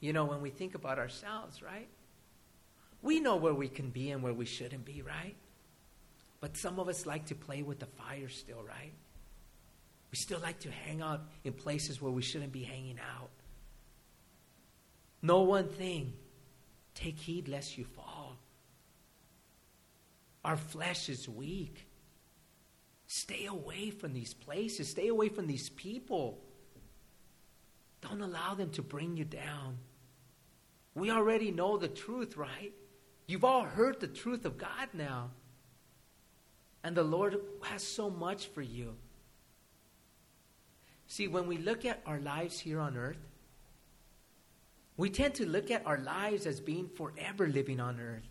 You 0.00 0.12
know, 0.12 0.26
when 0.26 0.42
we 0.42 0.50
think 0.50 0.74
about 0.74 0.98
ourselves, 0.98 1.62
right? 1.62 1.88
We 3.00 3.18
know 3.18 3.36
where 3.36 3.54
we 3.54 3.68
can 3.68 3.90
be 3.90 4.10
and 4.10 4.22
where 4.22 4.34
we 4.34 4.44
shouldn't 4.44 4.84
be, 4.84 5.00
right? 5.00 5.34
But 6.40 6.56
some 6.56 6.78
of 6.78 6.88
us 6.88 7.06
like 7.06 7.26
to 7.26 7.34
play 7.34 7.62
with 7.62 7.78
the 7.78 7.86
fire 7.86 8.28
still, 8.28 8.62
right? 8.62 8.92
We 10.10 10.16
still 10.16 10.40
like 10.40 10.58
to 10.60 10.70
hang 10.70 11.00
out 11.00 11.22
in 11.42 11.54
places 11.54 12.02
where 12.02 12.12
we 12.12 12.20
shouldn't 12.20 12.52
be 12.52 12.62
hanging 12.62 12.98
out. 12.98 13.30
Know 15.22 15.42
one 15.42 15.68
thing 15.68 16.12
take 16.94 17.18
heed 17.18 17.48
lest 17.48 17.78
you 17.78 17.84
fall. 17.84 18.36
Our 20.44 20.56
flesh 20.56 21.08
is 21.08 21.28
weak. 21.28 21.86
Stay 23.14 23.44
away 23.44 23.90
from 23.90 24.14
these 24.14 24.32
places, 24.32 24.88
stay 24.88 25.08
away 25.08 25.28
from 25.28 25.46
these 25.46 25.68
people. 25.68 26.38
Don't 28.00 28.22
allow 28.22 28.54
them 28.54 28.70
to 28.70 28.80
bring 28.80 29.18
you 29.18 29.26
down. 29.26 29.76
We 30.94 31.10
already 31.10 31.50
know 31.50 31.76
the 31.76 31.88
truth, 31.88 32.38
right? 32.38 32.72
You've 33.26 33.44
all 33.44 33.64
heard 33.64 34.00
the 34.00 34.06
truth 34.06 34.46
of 34.46 34.56
God 34.56 34.88
now. 34.94 35.28
And 36.82 36.96
the 36.96 37.02
Lord 37.02 37.38
has 37.64 37.82
so 37.82 38.08
much 38.08 38.46
for 38.46 38.62
you. 38.62 38.94
See, 41.06 41.28
when 41.28 41.46
we 41.46 41.58
look 41.58 41.84
at 41.84 42.00
our 42.06 42.18
lives 42.18 42.58
here 42.58 42.80
on 42.80 42.96
earth, 42.96 43.20
we 44.96 45.10
tend 45.10 45.34
to 45.34 45.46
look 45.46 45.70
at 45.70 45.84
our 45.84 45.98
lives 45.98 46.46
as 46.46 46.60
being 46.60 46.88
forever 46.88 47.46
living 47.46 47.78
on 47.78 48.00
earth. 48.00 48.26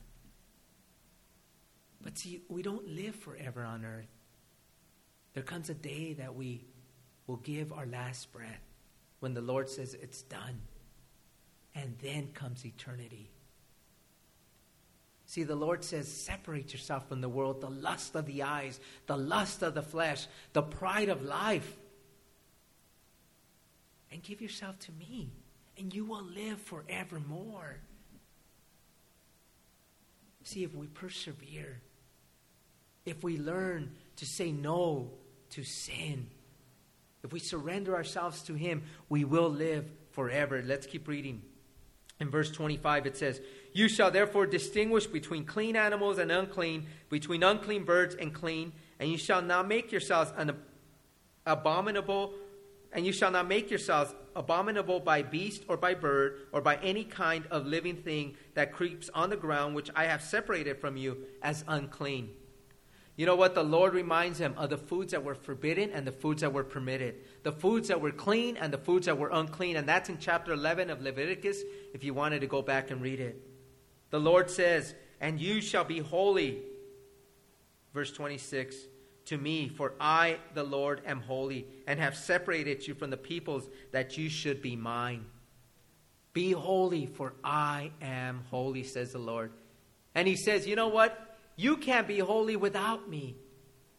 But 2.01 2.17
see, 2.17 2.41
we 2.49 2.63
don't 2.63 2.87
live 2.87 3.13
forever 3.13 3.63
on 3.63 3.85
earth. 3.85 4.07
There 5.33 5.43
comes 5.43 5.69
a 5.69 5.73
day 5.73 6.13
that 6.13 6.35
we 6.35 6.65
will 7.27 7.37
give 7.37 7.71
our 7.71 7.85
last 7.85 8.31
breath 8.31 8.61
when 9.19 9.33
the 9.33 9.41
Lord 9.41 9.69
says 9.69 9.93
it's 9.93 10.21
done. 10.23 10.61
And 11.73 11.95
then 12.01 12.29
comes 12.33 12.65
eternity. 12.65 13.29
See, 15.25 15.43
the 15.43 15.55
Lord 15.55 15.85
says, 15.85 16.09
separate 16.09 16.73
yourself 16.73 17.07
from 17.07 17.21
the 17.21 17.29
world, 17.29 17.61
the 17.61 17.69
lust 17.69 18.15
of 18.15 18.25
the 18.25 18.43
eyes, 18.43 18.81
the 19.07 19.15
lust 19.15 19.63
of 19.63 19.73
the 19.73 19.81
flesh, 19.81 20.27
the 20.51 20.61
pride 20.61 21.07
of 21.07 21.23
life. 21.23 21.77
and 24.11 24.21
give 24.21 24.41
yourself 24.41 24.77
to 24.79 24.91
me, 24.91 25.31
and 25.77 25.93
you 25.93 26.05
will 26.05 26.23
live 26.23 26.59
forevermore. 26.59 27.77
See, 30.43 30.63
if 30.63 30.75
we 30.75 30.87
persevere, 30.87 31.81
if 33.05 33.23
we 33.23 33.37
learn 33.37 33.91
to 34.17 34.25
say 34.25 34.51
no 34.51 35.11
to 35.51 35.63
sin, 35.63 36.27
if 37.23 37.31
we 37.31 37.39
surrender 37.39 37.95
ourselves 37.95 38.41
to 38.43 38.53
Him, 38.53 38.83
we 39.09 39.23
will 39.23 39.49
live 39.49 39.89
forever. 40.11 40.63
Let's 40.65 40.87
keep 40.87 41.07
reading. 41.07 41.41
In 42.19 42.29
verse 42.29 42.51
25, 42.51 43.07
it 43.07 43.17
says, 43.17 43.41
You 43.73 43.89
shall 43.89 44.11
therefore 44.11 44.45
distinguish 44.45 45.07
between 45.07 45.45
clean 45.45 45.75
animals 45.75 46.19
and 46.19 46.31
unclean, 46.31 46.85
between 47.09 47.41
unclean 47.41 47.83
birds 47.83 48.15
and 48.15 48.33
clean, 48.33 48.73
and 48.99 49.09
you 49.09 49.17
shall 49.17 49.41
not 49.41 49.67
make 49.67 49.91
yourselves 49.91 50.31
an 50.37 50.55
abominable, 51.45 52.33
and 52.93 53.05
you 53.05 53.11
shall 53.11 53.31
not 53.31 53.47
make 53.47 53.69
yourselves 53.69 54.13
abominable 54.35 54.99
by 54.99 55.23
beast 55.23 55.63
or 55.67 55.77
by 55.77 55.93
bird 55.93 56.41
or 56.51 56.61
by 56.61 56.75
any 56.77 57.03
kind 57.03 57.45
of 57.49 57.65
living 57.65 57.95
thing 57.95 58.35
that 58.53 58.71
creeps 58.71 59.09
on 59.13 59.29
the 59.29 59.37
ground, 59.37 59.73
which 59.73 59.89
I 59.95 60.05
have 60.05 60.21
separated 60.21 60.79
from 60.79 60.97
you 60.97 61.25
as 61.41 61.63
unclean. 61.67 62.29
You 63.21 63.27
know 63.27 63.35
what? 63.35 63.53
The 63.53 63.61
Lord 63.61 63.93
reminds 63.93 64.39
them 64.39 64.55
of 64.57 64.71
the 64.71 64.79
foods 64.79 65.11
that 65.11 65.23
were 65.23 65.35
forbidden 65.35 65.91
and 65.91 66.07
the 66.07 66.11
foods 66.11 66.41
that 66.41 66.53
were 66.53 66.63
permitted, 66.63 67.17
the 67.43 67.51
foods 67.51 67.89
that 67.89 68.01
were 68.01 68.09
clean 68.09 68.57
and 68.57 68.73
the 68.73 68.79
foods 68.79 69.05
that 69.05 69.15
were 69.15 69.29
unclean. 69.31 69.75
And 69.75 69.87
that's 69.87 70.09
in 70.09 70.17
chapter 70.17 70.53
11 70.53 70.89
of 70.89 71.03
Leviticus, 71.03 71.61
if 71.93 72.03
you 72.03 72.15
wanted 72.15 72.41
to 72.41 72.47
go 72.47 72.63
back 72.63 72.89
and 72.89 72.99
read 72.99 73.19
it. 73.19 73.39
The 74.09 74.19
Lord 74.19 74.49
says, 74.49 74.95
And 75.19 75.39
you 75.39 75.61
shall 75.61 75.83
be 75.83 75.99
holy. 75.99 76.63
Verse 77.93 78.11
26 78.11 78.75
to 79.25 79.37
me, 79.37 79.69
for 79.69 79.93
I, 79.99 80.39
the 80.55 80.63
Lord, 80.63 81.03
am 81.05 81.21
holy, 81.21 81.67
and 81.85 81.99
have 81.99 82.17
separated 82.17 82.87
you 82.87 82.95
from 82.95 83.11
the 83.11 83.17
peoples 83.17 83.69
that 83.91 84.17
you 84.17 84.29
should 84.29 84.63
be 84.63 84.75
mine. 84.75 85.25
Be 86.33 86.53
holy, 86.53 87.05
for 87.05 87.35
I 87.43 87.91
am 88.01 88.45
holy, 88.49 88.81
says 88.81 89.11
the 89.11 89.19
Lord. 89.19 89.51
And 90.15 90.27
he 90.27 90.35
says, 90.35 90.65
You 90.65 90.75
know 90.75 90.87
what? 90.87 91.30
You 91.55 91.77
can't 91.77 92.07
be 92.07 92.19
holy 92.19 92.55
without 92.55 93.09
me. 93.09 93.35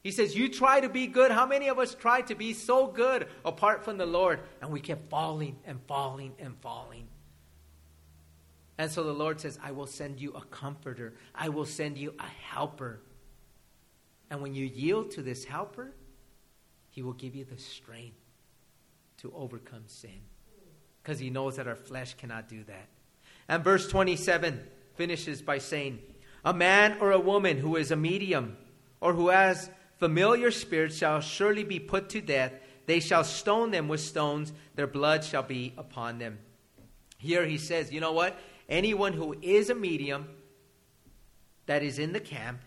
He 0.02 0.10
says, 0.10 0.36
You 0.36 0.48
try 0.48 0.80
to 0.80 0.88
be 0.88 1.06
good. 1.06 1.30
How 1.30 1.46
many 1.46 1.68
of 1.68 1.78
us 1.78 1.94
try 1.94 2.22
to 2.22 2.34
be 2.34 2.54
so 2.54 2.86
good 2.86 3.28
apart 3.44 3.84
from 3.84 3.98
the 3.98 4.06
Lord? 4.06 4.40
And 4.60 4.70
we 4.70 4.80
kept 4.80 5.08
falling 5.08 5.56
and 5.64 5.80
falling 5.86 6.32
and 6.38 6.56
falling. 6.60 7.06
And 8.78 8.90
so 8.90 9.04
the 9.04 9.12
Lord 9.12 9.40
says, 9.40 9.58
I 9.62 9.70
will 9.72 9.86
send 9.86 10.20
you 10.20 10.32
a 10.32 10.40
comforter, 10.40 11.14
I 11.34 11.50
will 11.50 11.66
send 11.66 11.98
you 11.98 12.14
a 12.18 12.26
helper. 12.52 13.00
And 14.30 14.40
when 14.40 14.54
you 14.54 14.64
yield 14.64 15.10
to 15.12 15.22
this 15.22 15.44
helper, 15.44 15.92
he 16.90 17.02
will 17.02 17.12
give 17.12 17.34
you 17.34 17.44
the 17.44 17.58
strength 17.58 18.16
to 19.18 19.32
overcome 19.36 19.84
sin. 19.86 20.20
Because 21.02 21.18
he 21.18 21.30
knows 21.30 21.56
that 21.56 21.68
our 21.68 21.76
flesh 21.76 22.14
cannot 22.14 22.48
do 22.48 22.64
that. 22.64 22.88
And 23.48 23.62
verse 23.62 23.88
27 23.88 24.60
finishes 24.94 25.42
by 25.42 25.58
saying, 25.58 25.98
a 26.44 26.54
man 26.54 26.96
or 27.00 27.12
a 27.12 27.20
woman 27.20 27.58
who 27.58 27.76
is 27.76 27.90
a 27.90 27.96
medium 27.96 28.56
or 29.00 29.12
who 29.12 29.28
has 29.28 29.70
familiar 29.98 30.50
spirits 30.50 30.96
shall 30.96 31.20
surely 31.20 31.64
be 31.64 31.78
put 31.78 32.08
to 32.10 32.20
death. 32.20 32.52
They 32.86 33.00
shall 33.00 33.24
stone 33.24 33.70
them 33.70 33.88
with 33.88 34.00
stones, 34.00 34.52
their 34.74 34.86
blood 34.86 35.24
shall 35.24 35.44
be 35.44 35.72
upon 35.76 36.18
them. 36.18 36.38
Here 37.18 37.46
he 37.46 37.58
says, 37.58 37.92
you 37.92 38.00
know 38.00 38.12
what? 38.12 38.36
Anyone 38.68 39.12
who 39.12 39.36
is 39.40 39.70
a 39.70 39.74
medium 39.74 40.28
that 41.66 41.82
is 41.82 41.98
in 41.98 42.12
the 42.12 42.20
camp, 42.20 42.60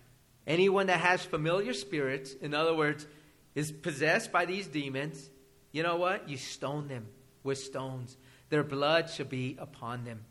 anyone 0.48 0.88
that 0.88 1.02
has 1.02 1.24
familiar 1.24 1.74
spirits, 1.74 2.34
in 2.34 2.54
other 2.54 2.74
words, 2.74 3.06
is 3.54 3.72
possessed 3.72 4.32
by 4.32 4.46
these 4.46 4.68
demons, 4.68 5.30
you 5.74 5.84
know 5.84 5.98
what? 5.98 6.30
You 6.30 6.38
stone 6.38 6.88
them 6.88 7.08
with 7.44 7.58
stones. 7.58 8.16
Their 8.50 8.64
blood 8.64 9.10
shall 9.10 9.26
be 9.26 9.58
upon 9.60 10.06
them. 10.06 10.24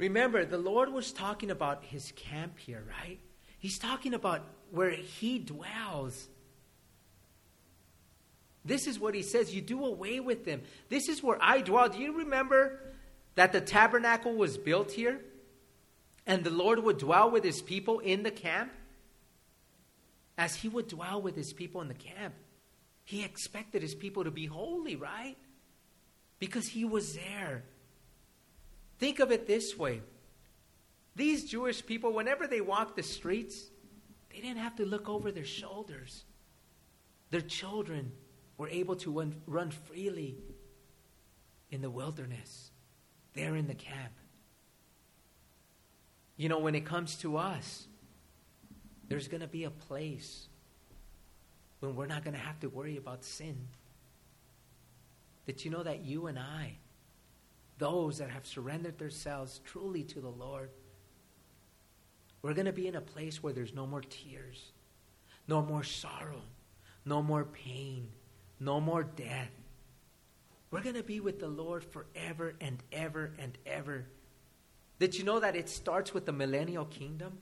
Remember, 0.00 0.46
the 0.46 0.56
Lord 0.56 0.90
was 0.90 1.12
talking 1.12 1.50
about 1.50 1.84
his 1.84 2.10
camp 2.16 2.58
here, 2.58 2.82
right? 2.88 3.20
He's 3.58 3.78
talking 3.78 4.14
about 4.14 4.46
where 4.70 4.88
he 4.88 5.38
dwells. 5.38 6.26
This 8.64 8.86
is 8.86 8.98
what 8.98 9.14
he 9.14 9.20
says 9.20 9.54
you 9.54 9.60
do 9.60 9.84
away 9.84 10.18
with 10.18 10.46
them. 10.46 10.62
This 10.88 11.10
is 11.10 11.22
where 11.22 11.36
I 11.38 11.60
dwell. 11.60 11.90
Do 11.90 11.98
you 11.98 12.16
remember 12.16 12.80
that 13.34 13.52
the 13.52 13.60
tabernacle 13.60 14.34
was 14.34 14.56
built 14.56 14.90
here? 14.90 15.20
And 16.26 16.44
the 16.44 16.50
Lord 16.50 16.78
would 16.82 16.96
dwell 16.96 17.30
with 17.30 17.44
his 17.44 17.60
people 17.60 17.98
in 17.98 18.22
the 18.22 18.30
camp? 18.30 18.72
As 20.38 20.54
he 20.54 20.68
would 20.68 20.88
dwell 20.88 21.20
with 21.20 21.36
his 21.36 21.52
people 21.52 21.82
in 21.82 21.88
the 21.88 21.94
camp, 21.94 22.32
he 23.04 23.22
expected 23.22 23.82
his 23.82 23.94
people 23.94 24.24
to 24.24 24.30
be 24.30 24.46
holy, 24.46 24.96
right? 24.96 25.36
Because 26.38 26.68
he 26.68 26.86
was 26.86 27.16
there. 27.16 27.64
Think 29.00 29.18
of 29.18 29.32
it 29.32 29.46
this 29.46 29.76
way 29.76 30.02
these 31.16 31.50
Jewish 31.50 31.84
people, 31.84 32.12
whenever 32.12 32.46
they 32.46 32.60
walked 32.60 32.96
the 32.96 33.02
streets, 33.02 33.64
they 34.30 34.40
didn't 34.40 34.58
have 34.58 34.76
to 34.76 34.86
look 34.86 35.08
over 35.08 35.32
their 35.32 35.44
shoulders. 35.44 36.24
Their 37.30 37.40
children 37.40 38.12
were 38.56 38.68
able 38.68 38.94
to 38.96 39.10
run, 39.18 39.34
run 39.46 39.70
freely 39.70 40.36
in 41.70 41.82
the 41.82 41.90
wilderness, 41.90 42.70
there 43.34 43.56
in 43.56 43.66
the 43.66 43.74
camp. 43.74 44.12
You 46.36 46.48
know, 46.48 46.58
when 46.58 46.74
it 46.74 46.86
comes 46.86 47.16
to 47.16 47.36
us, 47.36 47.86
there's 49.08 49.28
going 49.28 49.40
to 49.42 49.48
be 49.48 49.64
a 49.64 49.70
place 49.70 50.46
when 51.80 51.96
we're 51.96 52.06
not 52.06 52.24
going 52.24 52.34
to 52.34 52.40
have 52.40 52.60
to 52.60 52.68
worry 52.68 52.96
about 52.96 53.24
sin. 53.24 53.68
That 55.46 55.64
you 55.64 55.70
know 55.70 55.82
that 55.82 56.04
you 56.04 56.28
and 56.28 56.38
I, 56.38 56.76
those 57.80 58.18
that 58.18 58.30
have 58.30 58.46
surrendered 58.46 58.98
themselves 58.98 59.60
truly 59.64 60.04
to 60.04 60.20
the 60.20 60.28
Lord. 60.28 60.70
We're 62.42 62.54
going 62.54 62.66
to 62.66 62.72
be 62.72 62.86
in 62.86 62.94
a 62.94 63.00
place 63.00 63.42
where 63.42 63.52
there's 63.52 63.74
no 63.74 63.86
more 63.86 64.02
tears, 64.02 64.70
no 65.48 65.62
more 65.62 65.82
sorrow, 65.82 66.42
no 67.04 67.22
more 67.22 67.44
pain, 67.44 68.08
no 68.60 68.80
more 68.80 69.02
death. 69.02 69.50
We're 70.70 70.82
going 70.82 70.94
to 70.94 71.02
be 71.02 71.20
with 71.20 71.40
the 71.40 71.48
Lord 71.48 71.82
forever 71.82 72.54
and 72.60 72.78
ever 72.92 73.32
and 73.38 73.58
ever. 73.66 74.06
Did 74.98 75.16
you 75.16 75.24
know 75.24 75.40
that 75.40 75.56
it 75.56 75.68
starts 75.68 76.14
with 76.14 76.26
the 76.26 76.32
millennial 76.32 76.84
kingdom? 76.84 77.38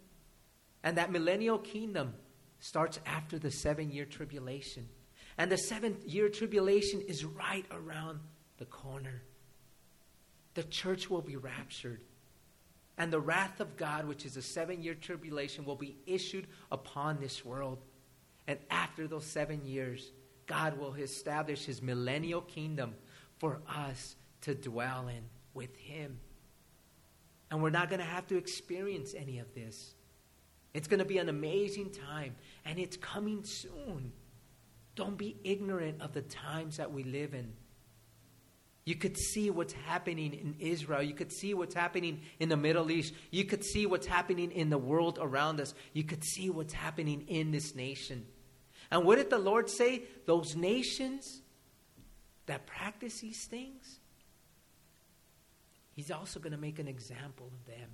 And 0.85 0.97
that 0.97 1.11
millennial 1.11 1.59
kingdom 1.59 2.15
starts 2.61 3.01
after 3.05 3.39
the 3.39 3.51
seven 3.51 3.91
year 3.91 4.05
tribulation. 4.05 4.89
And 5.37 5.51
the 5.51 5.59
seven 5.59 5.97
year 6.07 6.29
tribulation 6.29 7.01
is 7.03 7.25
right 7.25 7.67
around 7.73 8.21
the 8.59 8.65
corner 8.65 9.23
the 10.59 10.65
church 10.65 11.09
will 11.09 11.23
be 11.23 11.37
raptured. 11.37 12.01
And 12.97 13.13
the 13.13 13.21
wrath 13.21 13.61
of 13.61 13.77
God, 13.77 14.09
which 14.09 14.27
is 14.27 14.37
a 14.37 14.43
seven 14.43 14.83
year 14.83 14.95
tribulation, 14.95 15.65
will 15.65 15.77
be 15.77 15.95
issued 16.05 16.49
upon 16.73 17.21
this 17.21 17.45
world. 17.45 17.79
And 18.49 18.59
after 18.69 19.07
those 19.07 19.25
seven 19.25 19.65
years, 19.65 20.11
God 20.47 20.77
will 20.77 20.95
establish 20.95 21.65
his 21.65 21.81
millennial 21.81 22.41
kingdom 22.41 22.97
for 23.39 23.61
us 23.69 24.17
to 24.41 24.57
dwell 24.57 25.07
in 25.07 25.23
with 25.55 25.77
him. 25.77 26.19
And 27.53 27.63
we're 27.63 27.71
not 27.71 27.89
going 27.89 28.01
to 28.01 28.05
have 28.05 28.27
to 28.27 28.37
experience 28.37 29.15
any 29.17 29.39
of 29.39 29.55
this. 29.55 29.95
It's 30.75 30.89
going 30.89 30.99
to 30.99 31.05
be 31.05 31.19
an 31.19 31.29
amazing 31.29 31.91
time, 31.91 32.35
and 32.65 32.81
it's 32.81 32.97
coming 32.97 33.45
soon. 33.45 34.11
Don't 34.97 35.17
be 35.17 35.37
ignorant 35.45 36.03
of 36.03 36.15
the 36.15 36.23
times 36.23 36.79
that 36.79 36.93
we 36.93 37.05
live 37.05 37.33
in. 37.33 37.53
You 38.89 38.95
could 38.95 39.19
see 39.19 39.51
what's 39.51 39.75
happening 39.75 40.33
in 40.33 40.55
Israel. 40.59 41.03
You 41.03 41.13
could 41.13 41.31
see 41.31 41.53
what's 41.53 41.75
happening 41.75 42.23
in 42.41 42.49
the 42.49 42.57
Middle 42.57 42.91
East. 42.91 43.13
You 43.31 43.45
could 43.45 43.63
see 43.63 43.85
what's 43.85 44.07
happening 44.07 44.51
in 44.51 44.71
the 44.71 44.79
world 44.79 45.19
around 45.21 45.61
us. 45.61 45.75
You 45.93 46.05
could 46.05 46.25
see 46.25 46.49
what's 46.49 46.73
happening 46.73 47.27
in 47.29 47.51
this 47.51 47.75
nation. 47.75 48.25
And 48.91 49.05
what 49.05 49.17
did 49.17 49.29
the 49.29 49.39
Lord 49.39 49.69
say? 49.69 50.05
Those 50.25 50.57
nations 50.57 51.43
that 52.47 52.65
practice 52.65 53.21
these 53.21 53.45
things, 53.45 54.01
He's 55.95 56.11
also 56.11 56.41
going 56.41 56.53
to 56.53 56.59
make 56.59 56.79
an 56.79 56.89
example 56.89 57.51
of 57.53 57.67
them. 57.67 57.91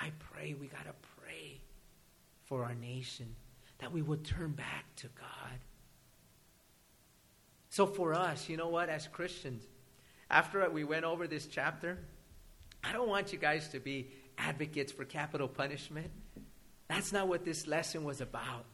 I 0.00 0.12
pray, 0.20 0.54
we 0.54 0.68
got 0.68 0.84
to 0.84 0.94
pray 1.20 1.60
for 2.44 2.62
our 2.62 2.76
nation 2.76 3.34
that 3.78 3.90
we 3.90 4.02
would 4.02 4.24
turn 4.24 4.52
back 4.52 4.84
to 4.98 5.08
God 5.08 5.58
so 7.80 7.86
for 7.86 8.12
us, 8.12 8.46
you 8.46 8.58
know 8.58 8.68
what, 8.68 8.90
as 8.90 9.06
Christians, 9.06 9.64
after 10.30 10.68
we 10.68 10.84
went 10.84 11.06
over 11.06 11.26
this 11.26 11.46
chapter, 11.46 11.96
I 12.84 12.92
don't 12.92 13.08
want 13.08 13.32
you 13.32 13.38
guys 13.38 13.68
to 13.68 13.80
be 13.80 14.10
advocates 14.36 14.92
for 14.92 15.06
capital 15.06 15.48
punishment. 15.48 16.10
That's 16.88 17.10
not 17.10 17.26
what 17.26 17.42
this 17.42 17.66
lesson 17.66 18.04
was 18.04 18.20
about. 18.20 18.66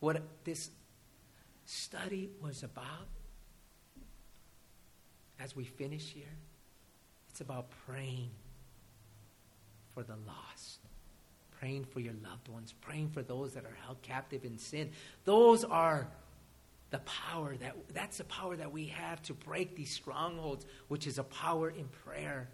What 0.00 0.20
this 0.44 0.68
study 1.64 2.28
was 2.42 2.64
about, 2.64 3.08
as 5.40 5.56
we 5.56 5.64
finish 5.64 6.04
here, 6.04 6.36
it's 7.30 7.40
about 7.40 7.70
praying 7.86 8.28
for 9.94 10.02
the 10.02 10.16
lost, 10.26 10.80
praying 11.58 11.86
for 11.86 12.00
your 12.00 12.12
loved 12.22 12.48
ones, 12.48 12.74
praying 12.82 13.08
for 13.08 13.22
those 13.22 13.54
that 13.54 13.64
are 13.64 13.78
held 13.86 14.02
captive 14.02 14.44
in 14.44 14.58
sin. 14.58 14.90
Those 15.24 15.64
are 15.64 16.08
the 16.90 16.98
power 17.00 17.54
that 17.56 17.76
that's 17.92 18.18
the 18.18 18.24
power 18.24 18.56
that 18.56 18.72
we 18.72 18.86
have 18.86 19.20
to 19.22 19.34
break 19.34 19.76
these 19.76 19.90
strongholds, 19.90 20.66
which 20.88 21.06
is 21.06 21.18
a 21.18 21.24
power 21.24 21.68
in 21.68 21.86
prayer. 22.04 22.48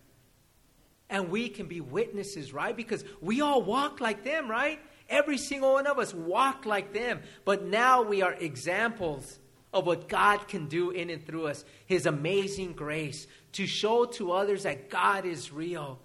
And 1.11 1.31
we 1.31 1.49
can 1.49 1.67
be 1.67 1.81
witnesses, 1.81 2.53
right? 2.53 2.77
Because 2.77 3.05
we 3.21 3.41
all 3.41 3.63
walk 3.63 4.01
like 4.01 4.25
them, 4.25 4.51
right? 4.51 4.81
Every 5.09 5.39
single 5.39 5.75
one 5.75 5.87
of 5.87 5.99
us 5.99 6.15
walk 6.15 6.65
like 6.67 6.93
them. 6.93 7.21
But 7.45 7.65
now 7.65 8.03
we 8.03 8.23
are 8.23 8.33
examples 8.33 9.39
of 9.73 9.87
what 9.87 10.09
God 10.09 10.49
can 10.49 10.67
do 10.67 10.91
in 10.91 11.11
and 11.11 11.25
through 11.27 11.49
us, 11.49 11.65
His 11.87 12.07
amazing 12.07 12.73
grace, 12.73 13.27
to 13.53 13.67
show 13.67 14.07
to 14.07 14.33
others 14.33 14.63
that 14.63 14.89
God 14.89 15.27
is 15.27 15.53
real. 15.53 15.99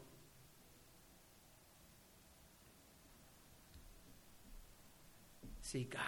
See, 5.61 5.87
God, 5.89 6.01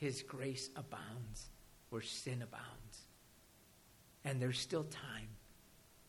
His 0.00 0.22
grace 0.22 0.70
abounds 0.76 1.50
where 1.90 2.00
sin 2.00 2.40
abounds. 2.42 3.04
And 4.24 4.40
there's 4.40 4.58
still 4.58 4.84
time. 4.84 5.28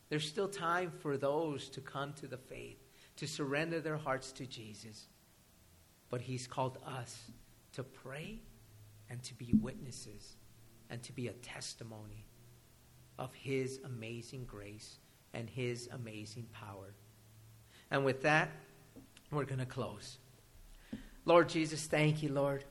There's 0.10 0.28
still 0.28 0.48
time 0.48 0.92
for 1.02 1.18
those 1.18 1.68
to 1.70 1.82
come 1.82 2.14
to 2.14 2.28
the 2.28 2.38
faith, 2.38 2.78
to 3.18 3.28
surrender 3.28 3.82
their 3.82 3.98
hearts 3.98 4.32
to 4.34 4.46
Jesus. 4.46 5.08
But 6.10 6.22
He's 6.22 6.48
called 6.48 6.78
us 6.88 7.18
to 7.74 7.84
pray 7.84 8.39
and 9.10 9.22
to 9.24 9.34
be 9.34 9.54
witnesses 9.62 10.36
and 10.89 11.04
to 11.04 11.12
be 11.12 11.28
a 11.28 11.34
testimony 11.34 12.26
of 13.20 13.34
His 13.34 13.82
amazing 13.84 14.46
grace 14.46 15.00
and 15.34 15.50
His 15.50 15.89
amazing 15.92 16.48
power. 16.54 16.94
And 17.89 18.06
with 18.06 18.22
that, 18.22 18.52
we're 19.32 19.46
going 19.46 19.60
to 19.60 19.66
close. 19.66 20.18
Lord 21.26 21.50
Jesus, 21.50 21.86
thank 21.88 22.24
you, 22.24 22.32
Lord. 22.32 22.64